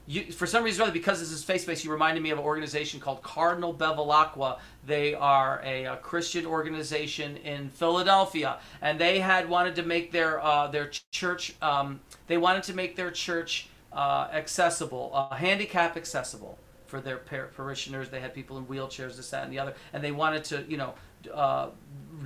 you, 0.06 0.32
for 0.32 0.46
some 0.46 0.64
reason 0.64 0.82
or 0.82 0.84
other, 0.84 0.92
because 0.92 1.20
this 1.20 1.30
is 1.30 1.42
faith 1.42 1.66
based, 1.66 1.84
you 1.84 1.90
reminded 1.90 2.22
me 2.22 2.30
of 2.30 2.38
an 2.38 2.44
organization 2.44 3.00
called 3.00 3.22
Cardinal 3.22 3.72
Bevilacqua. 3.72 4.58
They 4.86 5.14
are 5.14 5.62
a, 5.64 5.84
a, 5.84 5.96
Christian 5.96 6.44
organization 6.44 7.38
in 7.38 7.70
Philadelphia, 7.70 8.58
and 8.82 9.00
they 9.00 9.20
had 9.20 9.48
wanted 9.48 9.74
to 9.76 9.82
make 9.82 10.12
their 10.12 10.40
uh, 10.44 10.68
their 10.68 10.90
church. 11.10 11.54
Um, 11.62 12.00
they 12.26 12.36
wanted 12.36 12.64
to 12.64 12.74
make 12.74 12.96
their 12.96 13.10
church 13.10 13.68
uh, 13.92 14.28
accessible, 14.32 15.10
uh, 15.14 15.34
handicap 15.34 15.96
accessible 15.96 16.58
for 16.86 17.00
their 17.00 17.18
par- 17.18 17.50
parishioners. 17.56 18.10
They 18.10 18.20
had 18.20 18.34
people 18.34 18.58
in 18.58 18.66
wheelchairs, 18.66 19.16
this, 19.16 19.30
that, 19.30 19.44
and 19.44 19.52
the 19.52 19.58
other, 19.58 19.74
and 19.94 20.04
they 20.04 20.12
wanted 20.12 20.44
to, 20.44 20.64
you 20.68 20.76
know, 20.76 20.94
uh, 21.32 21.68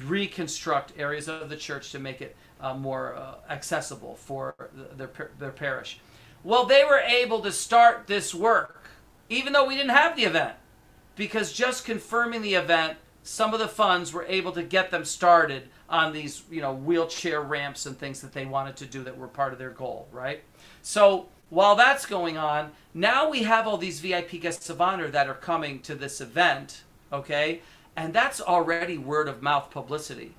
reconstruct 0.07 0.93
areas 0.99 1.29
of 1.29 1.49
the 1.49 1.57
church 1.57 1.93
to 1.93 2.01
make 2.01 2.21
it 2.21 2.35
uh, 2.61 2.75
more 2.75 3.15
uh, 3.15 3.35
accessible 3.49 4.17
for 4.17 4.57
their 4.97 5.11
their 5.39 5.53
parish. 5.53 6.01
Well, 6.45 6.65
they 6.65 6.85
were 6.85 7.01
able 7.01 7.41
to 7.41 7.53
start 7.53 8.07
this 8.07 8.35
work, 8.35 8.89
even 9.29 9.53
though 9.53 9.67
we 9.67 9.77
didn't 9.77 9.91
have 9.91 10.17
the 10.17 10.25
event, 10.25 10.55
because 11.17 11.53
just 11.53 11.85
confirming 11.85 12.43
the 12.43 12.55
event 12.55 12.97
some 13.29 13.53
of 13.53 13.61
the 13.61 13.69
funds 13.69 14.13
were 14.13 14.25
able 14.27 14.53
to 14.53 14.63
get 14.63 14.91
them 14.91 15.05
started 15.05 15.69
on 15.89 16.15
these, 16.15 16.45
you 16.51 16.63
know, 16.63 16.73
wheelchair 16.73 17.43
ramps 17.43 17.85
and 17.85 17.99
things 17.99 18.23
that 18.23 18.33
they 18.33 18.47
wanted 18.47 18.77
to 18.77 18.87
do 18.87 19.03
that 19.05 19.19
were 19.19 19.29
part 19.29 19.53
of 19.53 19.59
their 19.59 19.71
goal, 19.71 20.09
right? 20.13 20.43
So 20.81 21.29
while 21.51 21.77
that's 21.77 22.07
going 22.07 22.39
on, 22.39 22.73
now 22.95 23.29
we 23.29 23.43
have 23.43 23.67
all 23.67 23.77
these 23.77 24.01
VIP 24.01 24.41
guests 24.41 24.71
of 24.71 24.81
honor 24.81 25.09
that 25.09 25.29
are 25.29 25.35
coming 25.35 25.81
to 25.81 25.95
this 25.95 26.23
event, 26.23 26.85
okay? 27.13 27.61
And 27.97 28.15
that's 28.15 28.41
already 28.41 28.97
word 28.97 29.29
of 29.29 29.43
mouth 29.43 29.71
publicity. 29.71 30.35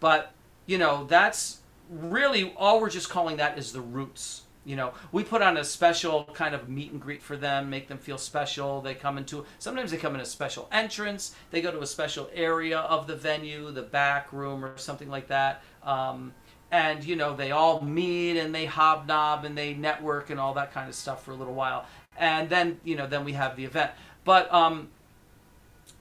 But, 0.00 0.32
you 0.64 0.78
know, 0.78 1.04
that's 1.04 1.60
really 1.90 2.54
all 2.56 2.80
we're 2.80 2.90
just 2.90 3.10
calling 3.10 3.36
that 3.36 3.58
is 3.58 3.72
the 3.72 3.80
roots. 3.82 4.42
You 4.64 4.76
know, 4.76 4.92
we 5.10 5.24
put 5.24 5.42
on 5.42 5.56
a 5.56 5.64
special 5.64 6.24
kind 6.34 6.54
of 6.54 6.68
meet 6.68 6.92
and 6.92 7.00
greet 7.00 7.20
for 7.20 7.36
them, 7.36 7.68
make 7.68 7.88
them 7.88 7.98
feel 7.98 8.18
special. 8.18 8.80
They 8.80 8.94
come 8.94 9.18
into 9.18 9.44
sometimes 9.58 9.90
they 9.90 9.96
come 9.96 10.14
in 10.14 10.20
a 10.20 10.24
special 10.24 10.68
entrance. 10.70 11.34
They 11.50 11.60
go 11.60 11.72
to 11.72 11.80
a 11.80 11.86
special 11.86 12.30
area 12.32 12.78
of 12.78 13.08
the 13.08 13.16
venue, 13.16 13.72
the 13.72 13.82
back 13.82 14.32
room 14.32 14.64
or 14.64 14.78
something 14.78 15.08
like 15.08 15.26
that. 15.28 15.62
Um, 15.82 16.32
and 16.70 17.04
you 17.04 17.16
know 17.16 17.34
they 17.34 17.50
all 17.50 17.80
meet 17.80 18.38
and 18.38 18.54
they 18.54 18.64
hobnob 18.66 19.44
and 19.44 19.58
they 19.58 19.74
network 19.74 20.30
and 20.30 20.38
all 20.38 20.54
that 20.54 20.72
kind 20.72 20.88
of 20.88 20.94
stuff 20.94 21.24
for 21.24 21.32
a 21.32 21.36
little 21.36 21.54
while. 21.54 21.86
And 22.16 22.48
then 22.48 22.78
you 22.84 22.94
know 22.94 23.06
then 23.06 23.24
we 23.24 23.32
have 23.32 23.56
the 23.56 23.64
event. 23.64 23.90
But 24.24 24.52
um, 24.52 24.88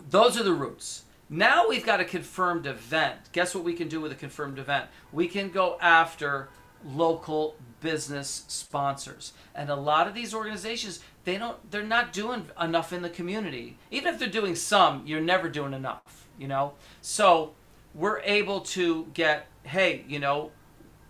those 0.09 0.39
are 0.39 0.43
the 0.43 0.53
roots. 0.53 1.05
Now 1.29 1.67
we've 1.67 1.85
got 1.85 1.99
a 1.99 2.05
confirmed 2.05 2.67
event. 2.67 3.17
Guess 3.31 3.55
what 3.55 3.63
we 3.63 3.73
can 3.73 3.87
do 3.87 4.01
with 4.01 4.11
a 4.11 4.15
confirmed 4.15 4.59
event? 4.59 4.85
We 5.11 5.27
can 5.27 5.49
go 5.49 5.77
after 5.81 6.49
local 6.85 7.55
business 7.81 8.45
sponsors. 8.47 9.33
And 9.55 9.69
a 9.69 9.75
lot 9.75 10.07
of 10.07 10.13
these 10.13 10.33
organizations, 10.33 10.99
they 11.23 11.37
don't 11.37 11.71
they're 11.71 11.83
not 11.83 12.13
doing 12.13 12.47
enough 12.59 12.93
in 12.93 13.01
the 13.01 13.09
community. 13.09 13.77
Even 13.89 14.13
if 14.13 14.19
they're 14.19 14.29
doing 14.29 14.55
some, 14.55 15.03
you're 15.05 15.21
never 15.21 15.49
doing 15.49 15.73
enough, 15.73 16.27
you 16.37 16.47
know? 16.47 16.73
So, 17.01 17.53
we're 17.93 18.19
able 18.21 18.61
to 18.61 19.07
get, 19.13 19.47
hey, 19.63 20.05
you 20.07 20.19
know, 20.19 20.51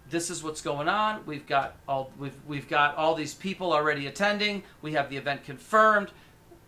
this 0.09 0.29
is 0.29 0.43
what's 0.43 0.61
going 0.61 0.87
on. 0.87 1.25
We've 1.25 1.47
got 1.47 1.77
all 1.87 2.11
we've 2.19 2.35
we've 2.45 2.67
got 2.67 2.95
all 2.95 3.15
these 3.15 3.33
people 3.33 3.73
already 3.73 4.07
attending. 4.07 4.63
We 4.81 4.93
have 4.93 5.09
the 5.09 5.17
event 5.17 5.43
confirmed. 5.43 6.11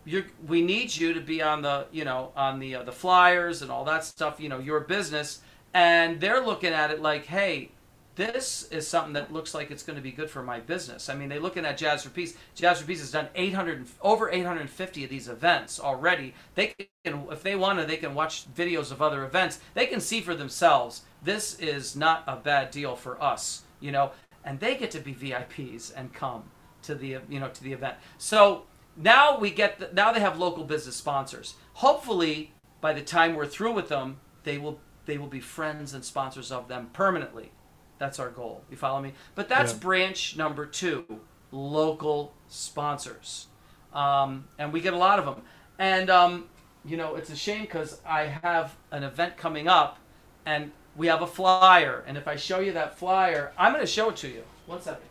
You're, 0.06 0.26
we 0.48 0.62
need 0.62 0.96
you 0.96 1.14
to 1.14 1.22
be 1.22 1.42
on 1.42 1.62
the 1.62 1.88
you 1.92 2.06
know 2.06 2.32
on 2.36 2.60
the 2.60 2.76
uh, 2.76 2.84
the 2.84 2.92
flyers 2.92 3.62
and 3.62 3.70
all 3.70 3.84
that 3.86 4.06
stuff. 4.06 4.40
You 4.40 4.50
know 4.50 4.60
your 4.60 4.80
business, 4.80 5.42
and 5.74 6.20
they're 6.22 6.44
looking 6.44 6.72
at 6.72 6.90
it 6.90 7.02
like, 7.02 7.26
hey, 7.26 7.72
this 8.16 8.68
is 8.72 8.88
something 8.88 9.14
that 9.14 9.34
looks 9.34 9.54
like 9.54 9.72
it's 9.72 9.84
going 9.84 9.96
to 9.96 10.02
be 10.02 10.12
good 10.12 10.30
for 10.30 10.44
my 10.44 10.60
business. 10.60 11.10
I 11.10 11.16
mean, 11.16 11.30
they're 11.30 11.40
looking 11.40 11.66
at 11.66 11.78
Jazz 11.78 12.04
for 12.04 12.10
Peace. 12.10 12.38
Jazz 12.54 12.80
for 12.80 12.86
Peace 12.86 13.00
has 13.00 13.12
done 13.12 13.28
800 13.34 13.88
over 14.02 14.30
850 14.30 15.04
of 15.04 15.10
these 15.10 15.28
events 15.28 15.80
already. 15.80 16.36
They 16.54 16.76
can, 17.04 17.26
if 17.32 17.42
they 17.42 17.56
want 17.56 17.80
to, 17.80 17.86
they 17.86 17.98
can 17.98 18.14
watch 18.14 18.46
videos 18.54 18.92
of 18.92 19.02
other 19.02 19.24
events. 19.24 19.60
They 19.74 19.88
can 19.88 20.00
see 20.00 20.22
for 20.22 20.36
themselves. 20.36 21.02
This 21.24 21.58
is 21.60 21.96
not 21.96 22.24
a 22.28 22.36
bad 22.36 22.70
deal 22.70 22.96
for 22.96 23.22
us, 23.22 23.64
you 23.80 23.92
know, 23.92 24.12
and 24.44 24.60
they 24.60 24.76
get 24.76 24.92
to 24.92 25.00
be 25.00 25.14
VIPs 25.14 25.92
and 25.96 26.14
come 26.14 26.44
to 26.84 26.96
the 26.96 27.18
you 27.30 27.40
know 27.40 27.50
to 27.50 27.64
the 27.64 27.74
event. 27.74 27.96
So 28.18 28.64
now 28.96 29.40
we 29.40 29.50
get 29.50 29.80
the, 29.80 29.90
now 29.94 30.12
they 30.12 30.20
have 30.20 30.38
local 30.38 30.64
business 30.64 30.96
sponsors. 30.96 31.56
Hopefully, 31.74 32.54
by 32.82 32.94
the 32.94 33.02
time 33.02 33.36
we're 33.36 33.48
through 33.48 33.72
with 33.72 33.90
them, 33.90 34.20
they 34.44 34.58
will 34.58 34.80
they 35.06 35.18
will 35.18 35.28
be 35.28 35.40
friends 35.40 35.94
and 35.94 36.04
sponsors 36.06 36.52
of 36.52 36.68
them 36.68 36.90
permanently. 36.94 37.52
That's 38.00 38.20
our 38.20 38.30
goal. 38.30 38.64
You 38.70 38.78
follow 38.78 39.02
me? 39.02 39.14
But 39.36 39.50
that's 39.50 39.72
yeah. 39.74 39.80
branch 39.80 40.36
number 40.38 40.66
two 40.66 41.06
local 41.52 42.34
sponsors. 42.48 43.48
Um, 43.94 44.48
and 44.58 44.74
we 44.74 44.82
get 44.82 44.94
a 44.94 44.98
lot 44.98 45.20
of 45.20 45.26
them. 45.26 45.44
And, 45.78 46.10
um, 46.10 46.46
you 46.84 46.98
know, 46.98 47.16
it's 47.16 47.30
a 47.30 47.36
shame 47.36 47.62
because 47.62 48.02
I 48.06 48.24
have 48.44 48.76
an 48.92 49.04
event 49.04 49.38
coming 49.38 49.68
up 49.68 50.00
and 50.46 50.72
we 50.96 51.08
have 51.08 51.22
a 51.22 51.28
flyer. 51.28 52.04
And 52.08 52.18
if 52.18 52.28
I 52.28 52.36
show 52.36 52.60
you 52.60 52.74
that 52.74 52.98
flyer, 52.98 53.54
I'm 53.58 53.72
going 53.72 53.84
to 53.84 53.92
show 53.92 54.10
it 54.10 54.18
to 54.18 54.28
you. 54.28 54.44
One 54.66 54.82
second. 54.82 55.04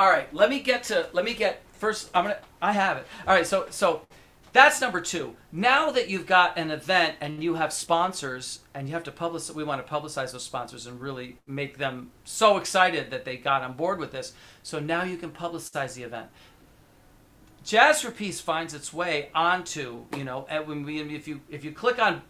All 0.00 0.08
right, 0.10 0.32
let 0.32 0.48
me 0.48 0.60
get 0.60 0.84
to 0.84 1.08
let 1.12 1.26
me 1.26 1.34
get 1.34 1.62
first. 1.72 2.10
I'm 2.14 2.24
gonna. 2.24 2.38
I 2.62 2.72
have 2.72 2.96
it. 2.96 3.06
All 3.26 3.34
right, 3.34 3.46
so 3.46 3.66
so 3.68 4.00
that's 4.52 4.80
number 4.80 5.00
two. 5.00 5.36
Now 5.52 5.90
that 5.92 6.08
you've 6.08 6.26
got 6.26 6.58
an 6.58 6.70
event 6.70 7.16
and 7.20 7.42
you 7.42 7.54
have 7.54 7.72
sponsors 7.72 8.60
and 8.74 8.88
you 8.88 8.94
have 8.94 9.04
to 9.04 9.12
publish, 9.12 9.50
we 9.50 9.62
want 9.62 9.84
to 9.84 9.92
publicize 9.92 10.32
those 10.32 10.42
sponsors 10.42 10.86
and 10.86 11.00
really 11.00 11.38
make 11.46 11.78
them 11.78 12.10
so 12.24 12.56
excited 12.56 13.10
that 13.10 13.24
they 13.24 13.36
got 13.36 13.62
on 13.62 13.74
board 13.74 14.00
with 14.00 14.10
this. 14.10 14.32
So 14.62 14.80
now 14.80 15.04
you 15.04 15.16
can 15.16 15.30
publicize 15.30 15.94
the 15.94 16.02
event. 16.02 16.28
Jazz 17.62 18.02
for 18.02 18.10
Peace 18.10 18.40
finds 18.40 18.74
its 18.74 18.92
way 18.92 19.28
onto, 19.34 20.04
you 20.16 20.24
know, 20.24 20.46
when 20.64 20.82
we, 20.82 21.00
if 21.00 21.28
you 21.28 21.40
if 21.50 21.62
you 21.62 21.72
click 21.72 21.98
on 21.98 22.22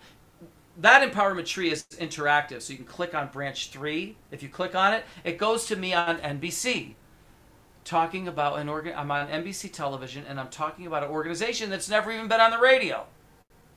that 0.79 1.09
empowerment 1.09 1.47
tree 1.47 1.71
is 1.71 1.85
interactive, 1.99 2.62
so 2.62 2.73
you 2.73 2.79
can 2.79 2.87
click 2.87 3.14
on 3.14 3.29
branch 3.29 3.71
three. 3.71 4.16
If 4.31 4.43
you 4.43 4.49
click 4.49 4.75
on 4.75 4.93
it, 4.93 5.05
it 5.25 5.39
goes 5.39 5.66
to 5.66 5.77
me 5.77 5.95
on 5.95 6.18
NBC 6.18 6.95
talking 7.85 8.28
about 8.28 8.59
an 8.59 8.68
organ. 8.68 8.95
I'm 8.97 9.11
on 9.11 9.28
NBC 9.28 9.72
television 9.72 10.24
and 10.28 10.39
I'm 10.39 10.49
talking 10.49 10.87
about 10.87 11.03
an 11.03 11.11
organization 11.11 11.70
that's 11.70 11.89
never 11.89 12.12
even 12.12 12.28
been 12.28 12.41
on 12.41 12.51
the 12.51 12.59
radio. 12.59 13.07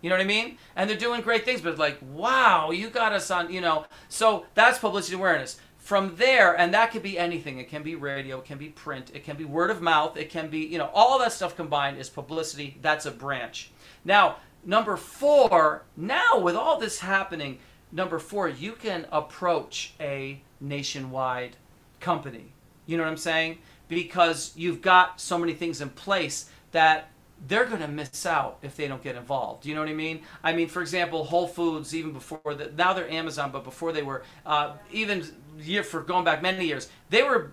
You 0.01 0.09
know 0.09 0.15
what 0.17 0.23
I 0.23 0.27
mean? 0.27 0.57
And 0.75 0.89
they're 0.89 0.97
doing 0.97 1.21
great 1.21 1.45
things, 1.45 1.61
but 1.61 1.77
like, 1.77 1.97
wow, 2.11 2.71
you 2.71 2.89
got 2.89 3.13
us 3.13 3.31
on, 3.31 3.51
you 3.51 3.61
know. 3.61 3.85
So 4.09 4.45
that's 4.53 4.77
publicity 4.77 5.15
awareness. 5.15 5.59
From 5.77 6.15
there, 6.17 6.57
and 6.57 6.73
that 6.73 6.91
could 6.91 7.03
be 7.03 7.17
anything. 7.17 7.57
It 7.57 7.69
can 7.69 7.83
be 7.83 7.95
radio, 7.95 8.39
it 8.39 8.45
can 8.45 8.57
be 8.57 8.69
print, 8.69 9.11
it 9.13 9.23
can 9.23 9.35
be 9.35 9.43
word 9.43 9.69
of 9.69 9.81
mouth, 9.81 10.15
it 10.17 10.29
can 10.29 10.49
be, 10.49 10.59
you 10.59 10.77
know, 10.77 10.89
all 10.93 11.19
that 11.19 11.33
stuff 11.33 11.55
combined 11.55 11.97
is 11.97 12.09
publicity. 12.09 12.77
That's 12.81 13.05
a 13.05 13.11
branch. 13.11 13.71
Now, 14.05 14.37
number 14.65 14.97
four, 14.97 15.83
now 15.95 16.39
with 16.39 16.55
all 16.55 16.79
this 16.79 16.99
happening, 16.99 17.59
number 17.91 18.19
four, 18.19 18.49
you 18.49 18.73
can 18.73 19.07
approach 19.11 19.93
a 19.99 20.41
nationwide 20.59 21.55
company. 21.99 22.53
You 22.85 22.97
know 22.97 23.03
what 23.03 23.09
I'm 23.09 23.17
saying? 23.17 23.59
Because 23.93 24.51
you've 24.55 24.81
got 24.81 25.19
so 25.19 25.37
many 25.37 25.53
things 25.53 25.81
in 25.81 25.89
place 25.89 26.49
that 26.71 27.09
they're 27.47 27.65
going 27.65 27.81
to 27.81 27.87
miss 27.87 28.25
out 28.25 28.57
if 28.61 28.75
they 28.75 28.87
don't 28.87 29.03
get 29.03 29.15
involved. 29.15 29.65
You 29.65 29.75
know 29.75 29.81
what 29.81 29.89
I 29.89 29.93
mean? 29.93 30.21
I 30.43 30.53
mean, 30.53 30.67
for 30.67 30.81
example, 30.81 31.25
Whole 31.25 31.47
Foods, 31.47 31.93
even 31.93 32.13
before 32.13 32.39
now 32.75 32.93
they're 32.93 33.09
Amazon, 33.09 33.51
but 33.51 33.63
before 33.63 33.91
they 33.91 34.03
were, 34.03 34.23
uh, 34.45 34.73
even 34.91 35.25
year 35.59 35.83
for 35.83 36.01
going 36.01 36.23
back 36.23 36.41
many 36.41 36.65
years, 36.65 36.89
they 37.09 37.23
were 37.23 37.51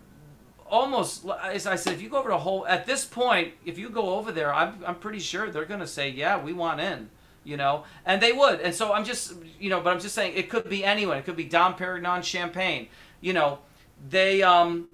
almost. 0.66 1.26
As 1.42 1.66
I 1.66 1.76
said, 1.76 1.94
if 1.94 2.02
you 2.02 2.08
go 2.08 2.18
over 2.18 2.30
to 2.30 2.38
Whole, 2.38 2.66
at 2.66 2.86
this 2.86 3.04
point, 3.04 3.54
if 3.64 3.78
you 3.78 3.90
go 3.90 4.14
over 4.14 4.30
there, 4.32 4.54
I'm, 4.54 4.82
I'm 4.86 4.96
pretty 4.96 5.18
sure 5.18 5.50
they're 5.50 5.64
going 5.64 5.80
to 5.80 5.86
say, 5.86 6.10
yeah, 6.10 6.42
we 6.42 6.52
want 6.52 6.80
in. 6.80 7.10
You 7.42 7.56
know, 7.56 7.84
and 8.04 8.20
they 8.20 8.32
would, 8.32 8.60
and 8.60 8.74
so 8.74 8.92
I'm 8.92 9.02
just, 9.02 9.32
you 9.58 9.70
know, 9.70 9.80
but 9.80 9.94
I'm 9.94 9.98
just 9.98 10.14
saying 10.14 10.34
it 10.36 10.50
could 10.50 10.68
be 10.68 10.84
anyone. 10.84 11.16
It 11.16 11.24
could 11.24 11.36
be 11.36 11.44
Dom 11.44 11.74
Perignon 11.74 12.22
Champagne. 12.22 12.88
You 13.22 13.32
know, 13.32 13.60
they 14.10 14.42
um 14.42 14.88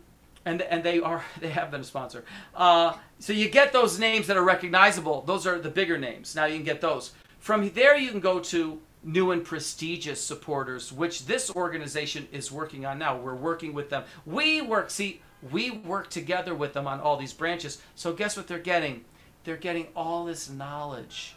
and 0.46 0.62
and 0.62 0.82
they 0.82 1.00
are 1.00 1.22
they 1.40 1.50
have 1.50 1.70
been 1.70 1.82
a 1.82 1.84
sponsor. 1.84 2.24
Uh, 2.54 2.94
so 3.18 3.34
you 3.34 3.50
get 3.50 3.74
those 3.74 3.98
names 3.98 4.26
that 4.28 4.38
are 4.38 4.44
recognizable. 4.44 5.22
Those 5.22 5.46
are 5.46 5.58
the 5.58 5.68
bigger 5.68 5.98
names. 5.98 6.34
Now 6.34 6.46
you 6.46 6.56
can 6.56 6.64
get 6.64 6.80
those. 6.80 7.12
From 7.38 7.68
there, 7.70 7.96
you 7.96 8.10
can 8.10 8.20
go 8.20 8.40
to 8.40 8.80
new 9.04 9.30
and 9.30 9.44
prestigious 9.44 10.20
supporters, 10.20 10.92
which 10.92 11.26
this 11.26 11.54
organization 11.54 12.26
is 12.32 12.50
working 12.50 12.86
on 12.86 12.98
now. 12.98 13.16
We're 13.18 13.34
working 13.34 13.74
with 13.74 13.90
them. 13.90 14.04
We 14.24 14.62
work. 14.62 14.90
See, 14.90 15.20
we 15.50 15.70
work 15.70 16.08
together 16.08 16.54
with 16.54 16.72
them 16.72 16.86
on 16.86 17.00
all 17.00 17.16
these 17.16 17.34
branches. 17.34 17.82
So 17.94 18.12
guess 18.12 18.36
what 18.36 18.46
they're 18.46 18.58
getting? 18.58 19.04
They're 19.44 19.56
getting 19.56 19.88
all 19.94 20.24
this 20.24 20.48
knowledge 20.48 21.36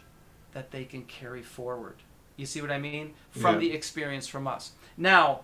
that 0.52 0.70
they 0.70 0.84
can 0.84 1.04
carry 1.04 1.42
forward. 1.42 1.96
You 2.36 2.46
see 2.46 2.60
what 2.60 2.72
I 2.72 2.78
mean? 2.78 3.14
From 3.30 3.54
yeah. 3.54 3.60
the 3.60 3.72
experience 3.72 4.26
from 4.26 4.48
us. 4.48 4.72
Now, 4.96 5.42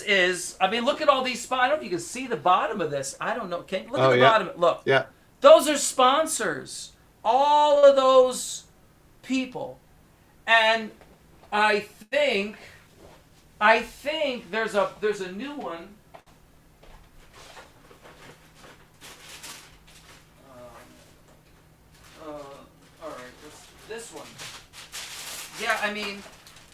this 0.00 0.08
is, 0.08 0.56
I 0.60 0.70
mean, 0.70 0.84
look 0.84 1.00
at 1.00 1.08
all 1.08 1.22
these 1.22 1.42
spots. 1.42 1.62
I 1.62 1.68
don't 1.68 1.78
know 1.78 1.82
if 1.82 1.84
you 1.84 1.90
can 1.90 2.00
see 2.00 2.26
the 2.26 2.36
bottom 2.36 2.80
of 2.80 2.90
this. 2.90 3.16
I 3.20 3.34
don't 3.34 3.50
know. 3.50 3.62
Can 3.62 3.86
look 3.90 4.00
oh, 4.00 4.04
at 4.04 4.10
the 4.10 4.18
yeah. 4.18 4.30
bottom? 4.30 4.50
Look. 4.56 4.82
Yeah. 4.84 5.06
Those 5.40 5.68
are 5.68 5.76
sponsors. 5.76 6.92
All 7.24 7.84
of 7.84 7.96
those 7.96 8.64
people. 9.22 9.78
And 10.46 10.90
I 11.52 11.80
think 11.80 12.56
I 13.60 13.80
think 13.80 14.50
there's 14.50 14.74
a 14.74 14.90
there's 15.00 15.20
a 15.20 15.30
new 15.30 15.54
one. 15.54 15.88
Uh, 20.50 22.26
uh, 22.26 22.32
all 23.02 23.10
right, 23.10 23.18
this 23.88 24.12
one. 24.12 24.26
Yeah, 25.62 25.78
I 25.82 25.92
mean, 25.92 26.22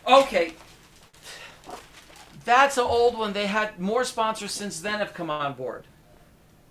okay. 0.06 0.54
That's 2.46 2.78
an 2.78 2.84
old 2.84 3.18
one. 3.18 3.32
They 3.32 3.46
had 3.46 3.80
more 3.80 4.04
sponsors 4.04 4.52
since 4.52 4.78
then 4.80 5.00
have 5.00 5.12
come 5.12 5.30
on 5.30 5.54
board. 5.54 5.84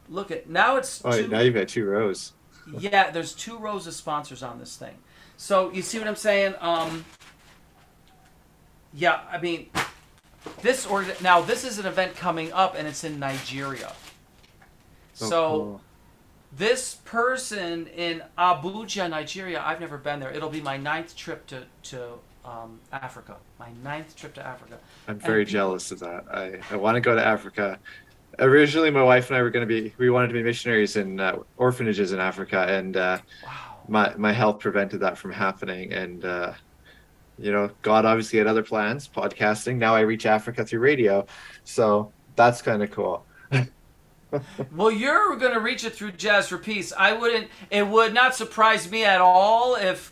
Look 0.08 0.32
at 0.32 0.50
now 0.50 0.78
it's. 0.78 1.02
Oh, 1.04 1.12
two, 1.12 1.28
now 1.28 1.42
you've 1.42 1.54
got 1.54 1.68
two 1.68 1.86
rows. 1.86 2.32
yeah, 2.80 3.12
there's 3.12 3.34
two 3.34 3.58
rows 3.58 3.86
of 3.86 3.94
sponsors 3.94 4.42
on 4.42 4.58
this 4.58 4.78
thing. 4.78 4.96
So 5.36 5.72
you 5.74 5.82
see 5.82 6.00
what 6.00 6.08
I'm 6.08 6.16
saying? 6.16 6.56
Um, 6.62 7.04
yeah, 8.94 9.20
I 9.30 9.38
mean, 9.38 9.70
this 10.62 10.86
or 10.86 11.06
now 11.22 11.42
this 11.42 11.66
is 11.66 11.78
an 11.78 11.86
event 11.86 12.16
coming 12.16 12.54
up 12.54 12.76
and 12.78 12.88
it's 12.88 13.04
in 13.04 13.20
Nigeria. 13.20 13.92
Oh, 13.92 15.30
so 15.30 15.50
cool. 15.50 15.82
this 16.56 16.96
person 17.04 17.88
in 17.88 18.24
Abuja, 18.38 19.10
Nigeria. 19.10 19.62
I've 19.62 19.82
never 19.82 19.98
been 19.98 20.22
there. 20.22 20.32
It'll 20.32 20.50
be 20.50 20.62
my 20.62 20.78
ninth 20.78 21.18
trip 21.18 21.46
to 21.48 21.66
to 21.84 22.20
um, 22.46 22.80
Africa. 22.92 23.38
My 23.60 23.70
ninth 23.84 24.16
trip 24.16 24.34
to 24.36 24.46
Africa. 24.46 24.78
I'm 25.08 25.20
very 25.20 25.46
jealous 25.46 25.92
of 25.92 26.00
that. 26.00 26.26
I, 26.32 26.60
I 26.72 26.76
want 26.76 26.96
to 26.96 27.02
go 27.02 27.16
to 27.16 27.26
Africa. 27.26 27.80
Originally, 28.40 28.92
my 28.92 29.04
wife 29.04 29.30
and 29.30 29.38
I 29.38 29.42
were 29.42 29.50
going 29.50 29.68
to 29.68 29.82
be 29.82 29.94
we 29.98 30.10
wanted 30.10 30.28
to 30.28 30.34
be 30.34 30.44
missionaries 30.44 30.96
in 30.96 31.20
uh, 31.20 31.38
orphanages 31.58 32.12
in 32.12 32.20
Africa, 32.20 32.66
and 32.68 32.98
uh, 32.98 33.20
wow. 33.44 33.78
my 33.88 34.14
my 34.18 34.34
health 34.34 34.60
prevented 34.60 35.00
that 35.02 35.18
from 35.18 35.32
happening. 35.32 35.94
And 35.94 36.26
uh, 36.26 36.54
you 37.40 37.52
know, 37.52 37.70
God 37.82 38.06
obviously 38.06 38.40
had 38.40 38.48
other 38.48 38.64
plans, 38.64 39.08
podcasting. 39.08 39.78
Now 39.78 39.96
I 39.96 40.02
reach 40.02 40.26
Africa 40.26 40.66
through 40.66 40.82
radio, 40.82 41.26
so 41.64 42.12
that's 42.36 42.62
kind 42.62 42.84
of 42.84 42.92
cool. 42.92 43.26
well, 44.76 44.92
you're 44.92 45.36
going 45.38 45.54
to 45.54 45.62
reach 45.62 45.86
it 45.86 45.94
through 45.94 46.12
Jazz 46.12 46.50
for 46.50 46.58
Peace. 46.58 46.92
I 46.98 47.14
wouldn't. 47.14 47.48
It 47.70 47.88
would 47.88 48.14
not 48.14 48.36
surprise 48.36 48.90
me 48.92 49.06
at 49.06 49.22
all 49.22 49.76
if 49.76 50.12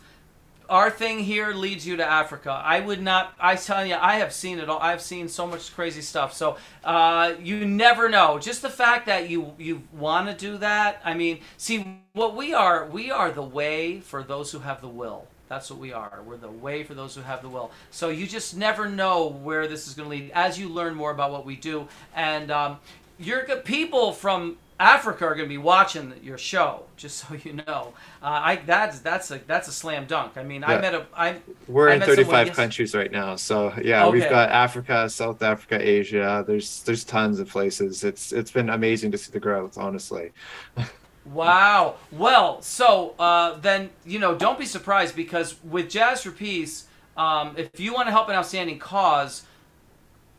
our 0.68 0.90
thing 0.90 1.18
here 1.18 1.52
leads 1.52 1.86
you 1.86 1.96
to 1.96 2.04
Africa. 2.04 2.50
I 2.50 2.80
would 2.80 3.02
not. 3.02 3.34
I 3.38 3.56
tell 3.56 3.84
you, 3.84 3.94
I 3.94 4.16
have 4.16 4.32
seen 4.32 4.58
it 4.58 4.68
all. 4.68 4.78
I've 4.78 5.02
seen 5.02 5.28
so 5.28 5.46
much 5.46 5.74
crazy 5.74 6.02
stuff. 6.02 6.32
So 6.32 6.56
uh, 6.84 7.34
you 7.40 7.64
never 7.64 8.08
know. 8.08 8.38
Just 8.38 8.62
the 8.62 8.70
fact 8.70 9.06
that 9.06 9.28
you 9.28 9.54
you 9.58 9.82
want 9.92 10.28
to 10.28 10.34
do 10.34 10.58
that. 10.58 11.00
I 11.04 11.14
mean, 11.14 11.40
see 11.56 11.98
what 12.12 12.36
we 12.36 12.54
are. 12.54 12.86
We 12.86 13.10
are 13.10 13.30
the 13.30 13.42
way 13.42 14.00
for 14.00 14.22
those 14.22 14.52
who 14.52 14.60
have 14.60 14.80
the 14.80 14.88
will. 14.88 15.26
That's 15.48 15.70
what 15.70 15.78
we 15.78 15.92
are. 15.92 16.22
We're 16.26 16.38
the 16.38 16.50
way 16.50 16.84
for 16.84 16.94
those 16.94 17.14
who 17.14 17.20
have 17.20 17.42
the 17.42 17.48
will. 17.48 17.70
So 17.90 18.08
you 18.08 18.26
just 18.26 18.56
never 18.56 18.88
know 18.88 19.28
where 19.28 19.68
this 19.68 19.86
is 19.86 19.94
going 19.94 20.08
to 20.08 20.16
lead 20.16 20.30
as 20.34 20.58
you 20.58 20.68
learn 20.68 20.94
more 20.94 21.10
about 21.10 21.30
what 21.30 21.44
we 21.44 21.54
do. 21.54 21.86
And 22.14 22.50
um, 22.50 22.78
you're 23.18 23.44
people 23.58 24.12
from 24.12 24.56
Africa 24.84 25.24
are 25.24 25.34
going 25.34 25.46
to 25.46 25.48
be 25.48 25.56
watching 25.56 26.12
your 26.22 26.36
show, 26.36 26.82
just 26.96 27.16
so 27.16 27.34
you 27.42 27.54
know. 27.54 27.94
Uh, 28.22 28.26
I 28.26 28.56
that's 28.56 29.00
that's 29.00 29.30
a 29.30 29.38
that's 29.46 29.66
a 29.66 29.72
slam 29.72 30.04
dunk. 30.04 30.36
I 30.36 30.42
mean, 30.42 30.60
yeah. 30.60 30.72
I 30.72 30.80
met 30.80 30.94
a 30.94 31.06
I. 31.14 31.36
We're 31.66 31.88
I 31.88 31.94
in 31.94 32.02
35 32.02 32.52
countries 32.52 32.94
right 32.94 33.10
now, 33.10 33.36
so 33.36 33.72
yeah, 33.82 34.04
okay. 34.04 34.12
we've 34.12 34.28
got 34.28 34.50
Africa, 34.50 35.08
South 35.08 35.42
Africa, 35.42 35.78
Asia. 35.80 36.44
There's 36.46 36.82
there's 36.82 37.02
tons 37.02 37.40
of 37.40 37.48
places. 37.48 38.04
It's 38.04 38.30
it's 38.32 38.50
been 38.50 38.68
amazing 38.68 39.10
to 39.12 39.18
see 39.18 39.32
the 39.32 39.40
growth, 39.40 39.78
honestly. 39.78 40.32
wow. 41.24 41.96
Well, 42.12 42.60
so 42.60 43.14
uh, 43.18 43.58
then 43.60 43.88
you 44.04 44.18
know, 44.18 44.34
don't 44.34 44.58
be 44.58 44.66
surprised 44.66 45.16
because 45.16 45.56
with 45.64 45.88
Jazz 45.88 46.22
for 46.22 46.30
Peace, 46.30 46.88
um, 47.16 47.54
if 47.56 47.80
you 47.80 47.94
want 47.94 48.08
to 48.08 48.12
help 48.12 48.28
an 48.28 48.34
outstanding 48.34 48.78
cause 48.78 49.44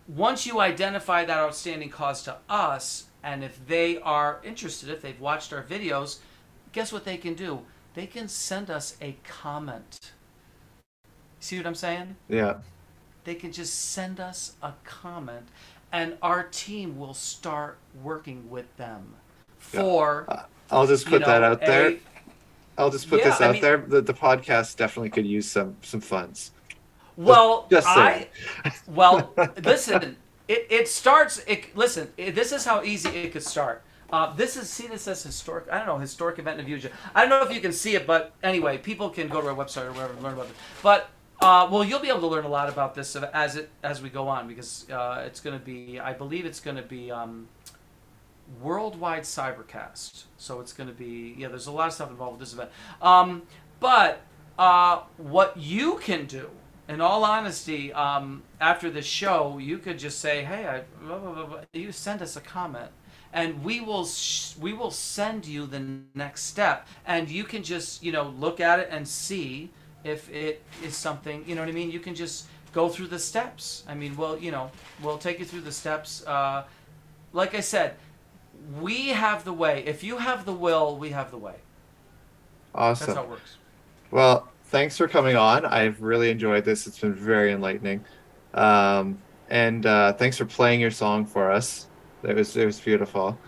once 0.08 0.46
you 0.46 0.60
identify 0.60 1.26
that 1.26 1.38
outstanding 1.38 1.90
cause 1.90 2.22
to 2.24 2.38
us, 2.48 3.06
and 3.26 3.44
if 3.44 3.60
they 3.68 3.98
are 3.98 4.40
interested, 4.44 4.88
if 4.88 5.02
they've 5.02 5.20
watched 5.20 5.52
our 5.52 5.64
videos, 5.64 6.20
guess 6.72 6.94
what 6.94 7.06
they 7.06 7.18
can 7.18 7.34
do? 7.34 7.62
They 7.96 8.06
can 8.06 8.28
send 8.28 8.70
us 8.70 8.96
a 9.02 9.18
comment. 9.24 10.12
See 11.40 11.58
what 11.58 11.66
I'm 11.66 11.76
saying? 11.76 12.18
Yeah. 12.30 12.58
They 13.24 13.34
can 13.34 13.52
just 13.52 13.92
send 13.92 14.20
us 14.20 14.54
a 14.62 14.74
comment, 14.84 15.48
and 15.92 16.18
our 16.22 16.44
team 16.44 17.00
will 17.00 17.16
start 17.16 17.80
working 18.04 18.48
with 18.48 18.78
them 18.78 19.16
for. 19.58 20.28
Yeah. 20.30 20.44
I'll 20.70 20.86
just 20.86 21.08
put 21.08 21.22
know, 21.22 21.28
that 21.28 21.44
out 21.44 21.62
there. 21.62 21.90
i 21.90 22.00
I'll 22.78 22.92
just 22.92 23.10
put 23.10 23.20
yeah, 23.20 23.30
this 23.30 23.42
out 23.42 23.50
I 23.50 23.54
mean, 23.54 23.62
there. 23.62 23.78
The, 23.78 24.02
the 24.02 24.14
podcast 24.14 24.78
definitely 24.78 25.10
could 25.10 25.26
use 25.26 25.50
some 25.50 25.76
some 25.82 26.02
funds. 26.02 26.52
Well, 27.18 27.66
just 27.72 27.88
I 27.88 28.30
well 28.88 29.34
listen. 29.64 30.18
It, 30.48 30.68
it 30.70 30.88
starts. 30.88 31.44
It 31.48 31.76
listen. 31.76 32.12
It, 32.18 32.36
this 32.36 32.52
is 32.52 32.66
how 32.66 32.84
easy 32.84 33.10
it 33.10 33.32
could 33.32 33.44
start. 33.44 33.84
Uh, 34.12 34.34
this 34.36 34.56
is 34.56 34.70
see 34.70 34.88
this 34.88 35.04
says 35.04 35.24
historic. 35.24 35.66
I 35.72 35.78
don't 35.78 35.88
know 35.88 35.98
historic 35.98 36.38
event 36.38 36.60
in 36.60 36.66
Abuja. 36.66 36.92
I 37.14 37.22
don't 37.22 37.30
know 37.30 37.42
if 37.48 37.54
you 37.54 37.62
can 37.62 37.72
see 37.72 37.96
it, 37.96 38.06
but 38.06 38.34
anyway, 38.44 38.78
people 38.78 39.10
can 39.10 39.28
go 39.28 39.42
to 39.42 39.48
our 39.48 39.56
website 39.56 39.86
or 39.86 39.94
wherever 39.94 40.14
and 40.14 40.22
learn 40.22 40.34
about 40.34 40.46
it. 40.46 40.56
But 40.84 41.10
uh, 41.42 41.68
well, 41.72 41.84
you'll 41.84 42.00
be 42.00 42.10
able 42.10 42.22
to 42.22 42.28
learn 42.28 42.46
a 42.46 42.50
lot 42.50 42.70
about 42.70 42.96
this 42.96 43.16
as 43.16 43.56
it 43.56 43.70
as 43.84 44.02
we 44.02 44.10
go 44.10 44.28
on 44.28 44.48
because 44.48 44.90
uh, 44.90 45.24
it's 45.26 45.40
going 45.40 45.58
to 45.58 45.64
be. 45.64 46.00
I 46.00 46.14
believe 46.14 46.46
it's 46.46 46.60
going 46.60 46.78
to 46.78 46.84
be 46.84 47.12
um, 47.12 47.48
worldwide 48.62 49.24
cybercast. 49.24 50.26
So 50.38 50.60
it's 50.60 50.74
going 50.74 50.90
to 50.90 50.96
be 50.96 51.36
yeah. 51.38 51.48
There's 51.48 51.68
a 51.68 51.72
lot 51.72 51.88
of 51.88 51.94
stuff 51.94 52.12
involved 52.12 52.40
with 52.40 52.48
this 52.48 52.54
event. 52.54 52.70
Um, 53.02 53.44
but 53.80 54.22
uh, 54.58 55.02
what 55.18 55.58
you 55.58 55.98
can 55.98 56.26
do 56.26 56.50
in 56.88 57.02
all 57.02 57.24
honesty, 57.24 57.92
um, 57.94 58.44
after 58.62 58.90
the 58.90 59.02
show, 59.02 59.58
you 59.58 59.78
could 59.78 59.98
just 59.98 60.20
say, 60.20 60.44
"Hey, 60.44 60.68
I, 60.68 60.82
blah, 61.06 61.18
blah, 61.18 61.46
blah, 61.46 61.60
you 61.74 61.92
send 61.92 62.22
us 62.22 62.36
a 62.36 62.42
comment." 62.42 62.92
and 63.36 63.62
we 63.64 63.82
will 63.82 64.06
sh- 64.06 64.56
we 64.60 64.74
will 64.74 64.90
send 64.90 65.46
you 65.46 65.68
the 65.68 66.00
next 66.16 66.46
step 66.46 66.88
and 67.06 67.30
you 67.30 67.44
can 67.44 67.62
just 67.62 68.02
you 68.02 68.12
know 68.12 68.34
look 68.40 68.60
at 68.60 68.80
it 68.80 68.88
and 68.90 69.08
see 69.08 69.70
if 70.04 70.32
it 70.32 70.64
is 70.84 70.96
something 70.96 71.44
you 71.46 71.54
know 71.54 71.62
what 71.62 71.70
i 71.70 71.74
mean? 71.74 71.92
You 71.92 72.00
can 72.00 72.16
just 72.16 72.48
go 72.74 72.90
through 72.90 73.08
the 73.08 73.20
steps. 73.20 73.84
I 73.88 73.94
mean 73.94 74.16
well 74.16 74.38
you 74.38 74.52
know 74.52 74.72
we'll 75.04 75.18
take 75.18 75.38
you 75.40 75.46
through 75.46 75.62
the 75.62 75.72
steps 75.72 76.26
uh, 76.26 76.64
like 77.34 77.54
i 77.54 77.60
said 77.60 77.96
we 78.80 79.10
have 79.10 79.44
the 79.44 79.54
way. 79.54 79.84
If 79.86 80.02
you 80.02 80.18
have 80.18 80.46
the 80.46 80.54
will 80.54 80.98
we 80.98 81.10
have 81.10 81.30
the 81.30 81.38
way. 81.38 81.56
Awesome. 82.74 83.08
that's 83.08 83.18
how 83.18 83.24
it 83.26 83.30
works. 83.30 83.58
Well 84.12 84.48
thanks 84.76 84.98
for 84.98 85.08
coming 85.08 85.38
on. 85.38 85.66
I've 85.66 86.02
really 86.02 86.30
enjoyed 86.30 86.66
this. 86.66 86.86
It's 86.86 87.00
been 87.00 87.14
very 87.14 87.54
enlightening. 87.54 88.04
Um, 88.54 89.18
and 89.50 89.86
uh, 89.86 90.12
thanks 90.12 90.38
for 90.38 90.44
playing 90.44 90.82
your 90.82 90.92
song 90.92 91.26
for 91.26 91.50
us. 91.50 91.88
It 92.24 92.36
was 92.36 92.58
it 92.58 92.66
was 92.66 92.78
beautiful. 92.78 93.40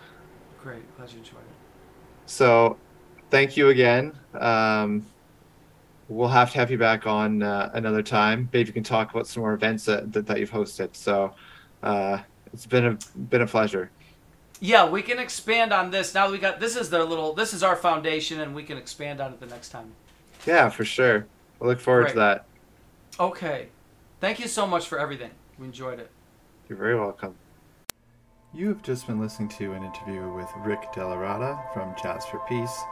Great, 0.62 0.96
glad 0.96 1.10
you 1.12 1.18
enjoyed 1.18 1.40
it. 1.40 1.56
So, 2.24 2.78
thank 3.28 3.58
you 3.58 3.68
again. 3.68 4.18
Um, 4.32 5.04
we'll 6.08 6.28
have 6.28 6.50
to 6.52 6.58
have 6.60 6.70
you 6.70 6.78
back 6.78 7.06
on 7.06 7.42
uh, 7.42 7.72
another 7.74 8.02
time. 8.02 8.48
Maybe 8.50 8.68
you 8.68 8.72
can 8.72 8.82
talk 8.82 9.10
about 9.10 9.26
some 9.26 9.42
more 9.42 9.52
events 9.52 9.84
that 9.84 10.10
that, 10.14 10.26
that 10.28 10.40
you've 10.40 10.50
hosted. 10.50 10.96
So, 10.96 11.34
uh, 11.82 12.20
it's 12.54 12.64
been 12.64 12.86
a 12.86 13.18
been 13.18 13.42
a 13.42 13.46
pleasure. 13.46 13.90
Yeah, 14.60 14.88
we 14.88 15.02
can 15.02 15.18
expand 15.18 15.74
on 15.74 15.90
this. 15.90 16.14
Now 16.14 16.30
we 16.30 16.38
got 16.38 16.58
this 16.58 16.74
is 16.74 16.88
their 16.88 17.04
little 17.04 17.34
this 17.34 17.52
is 17.52 17.62
our 17.62 17.76
foundation, 17.76 18.40
and 18.40 18.54
we 18.54 18.62
can 18.62 18.78
expand 18.78 19.20
on 19.20 19.34
it 19.34 19.40
the 19.40 19.46
next 19.46 19.68
time. 19.68 19.92
Yeah, 20.46 20.68
for 20.68 20.84
sure. 20.84 21.26
I 21.60 21.64
look 21.64 21.80
forward 21.80 22.04
Great. 22.04 22.12
to 22.12 22.18
that. 22.18 22.44
Okay. 23.18 23.68
Thank 24.20 24.40
you 24.40 24.48
so 24.48 24.66
much 24.66 24.86
for 24.86 24.98
everything. 24.98 25.30
We 25.58 25.66
enjoyed 25.66 25.98
it. 25.98 26.10
You're 26.68 26.78
very 26.78 26.98
welcome. 26.98 27.34
You 28.54 28.68
have 28.68 28.82
just 28.82 29.06
been 29.06 29.20
listening 29.20 29.48
to 29.50 29.72
an 29.72 29.84
interview 29.84 30.32
with 30.32 30.48
Rick 30.58 30.92
DellaRatta 30.94 31.72
from 31.72 31.94
Jazz 32.02 32.24
for 32.26 32.38
Peace, 32.48 32.82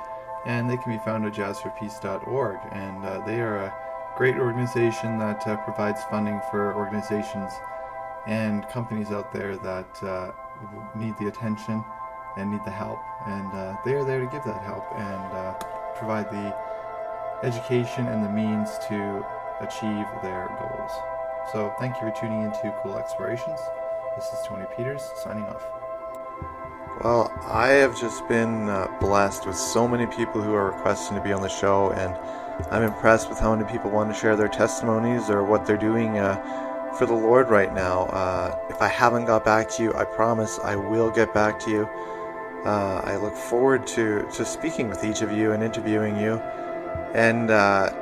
and 0.44 0.68
they 0.68 0.76
can 0.76 0.92
be 0.92 1.04
found 1.04 1.24
at 1.24 1.32
jazzforpeace.org. 1.32 2.58
And 2.72 3.04
uh, 3.04 3.24
they 3.24 3.40
are 3.40 3.56
a 3.56 3.74
great 4.16 4.36
organization 4.36 5.18
that 5.18 5.46
uh, 5.46 5.56
provides 5.58 6.02
funding 6.10 6.40
for 6.50 6.74
organizations 6.74 7.52
and 8.26 8.68
companies 8.68 9.10
out 9.10 9.32
there 9.32 9.56
that 9.56 10.02
uh, 10.02 10.32
need 10.94 11.16
the 11.18 11.28
attention 11.28 11.84
and 12.36 12.50
need 12.50 12.64
the 12.64 12.70
help. 12.70 13.00
And 13.26 13.52
uh, 13.52 13.76
they 13.84 13.94
are 13.94 14.04
there 14.04 14.20
to 14.20 14.26
give 14.26 14.44
that 14.44 14.62
help 14.62 14.86
and 14.94 15.32
uh, 15.32 15.52
provide 15.96 16.30
the 16.30 16.54
education 17.42 18.06
and 18.08 18.24
the 18.24 18.30
means 18.30 18.78
to 18.88 19.24
achieve 19.60 20.06
their 20.22 20.48
goals. 20.58 20.90
So 21.52 21.74
thank 21.78 21.94
you 21.96 22.02
for 22.02 22.14
tuning 22.18 22.42
into 22.42 22.74
Cool 22.82 22.96
Explorations. 22.98 23.60
This 24.16 24.26
is 24.26 24.46
Tony 24.46 24.64
Peters 24.76 25.02
signing 25.22 25.44
off. 25.44 25.62
Well, 27.02 27.30
I 27.46 27.68
have 27.68 27.98
just 28.00 28.26
been 28.26 28.68
uh, 28.70 28.88
blessed 29.00 29.46
with 29.46 29.56
so 29.56 29.86
many 29.86 30.06
people 30.06 30.40
who 30.40 30.54
are 30.54 30.70
requesting 30.70 31.16
to 31.16 31.22
be 31.22 31.32
on 31.32 31.42
the 31.42 31.48
show, 31.48 31.90
and 31.90 32.16
I'm 32.72 32.82
impressed 32.82 33.28
with 33.28 33.38
how 33.38 33.54
many 33.54 33.70
people 33.70 33.90
want 33.90 34.12
to 34.12 34.18
share 34.18 34.34
their 34.34 34.48
testimonies 34.48 35.28
or 35.28 35.44
what 35.44 35.66
they're 35.66 35.76
doing 35.76 36.18
uh, 36.18 36.94
for 36.98 37.04
the 37.04 37.12
Lord 37.12 37.50
right 37.50 37.72
now. 37.74 38.04
Uh, 38.06 38.58
if 38.70 38.80
I 38.80 38.88
haven't 38.88 39.26
got 39.26 39.44
back 39.44 39.68
to 39.72 39.82
you, 39.82 39.94
I 39.94 40.04
promise 40.04 40.58
I 40.64 40.74
will 40.74 41.10
get 41.10 41.34
back 41.34 41.60
to 41.60 41.70
you. 41.70 41.88
Uh, 42.64 43.02
I 43.04 43.16
look 43.16 43.36
forward 43.36 43.86
to, 43.88 44.26
to 44.32 44.44
speaking 44.44 44.88
with 44.88 45.04
each 45.04 45.20
of 45.20 45.30
you 45.30 45.52
and 45.52 45.62
interviewing 45.62 46.18
you. 46.18 46.40
And 47.14 47.50
uh, 47.50 47.92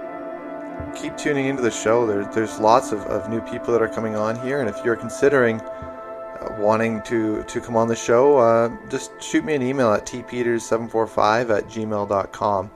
keep 0.94 1.16
tuning 1.16 1.46
into 1.46 1.62
the 1.62 1.70
show. 1.70 2.06
There, 2.06 2.24
there's 2.32 2.58
lots 2.58 2.92
of, 2.92 3.00
of 3.02 3.28
new 3.28 3.40
people 3.40 3.72
that 3.72 3.82
are 3.82 3.88
coming 3.88 4.16
on 4.16 4.40
here. 4.40 4.60
And 4.60 4.68
if 4.68 4.84
you're 4.84 4.96
considering 4.96 5.60
uh, 5.60 6.56
wanting 6.58 7.02
to, 7.02 7.42
to 7.44 7.60
come 7.60 7.76
on 7.76 7.88
the 7.88 7.96
show, 7.96 8.38
uh, 8.38 8.70
just 8.88 9.12
shoot 9.22 9.44
me 9.44 9.54
an 9.54 9.62
email 9.62 9.92
at 9.92 10.06
tpeters745 10.06 11.56
at 11.56 11.64
gmail.com 11.66 12.70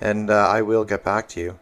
and 0.00 0.30
uh, 0.30 0.48
I 0.48 0.62
will 0.62 0.84
get 0.84 1.04
back 1.04 1.28
to 1.30 1.40
you. 1.40 1.58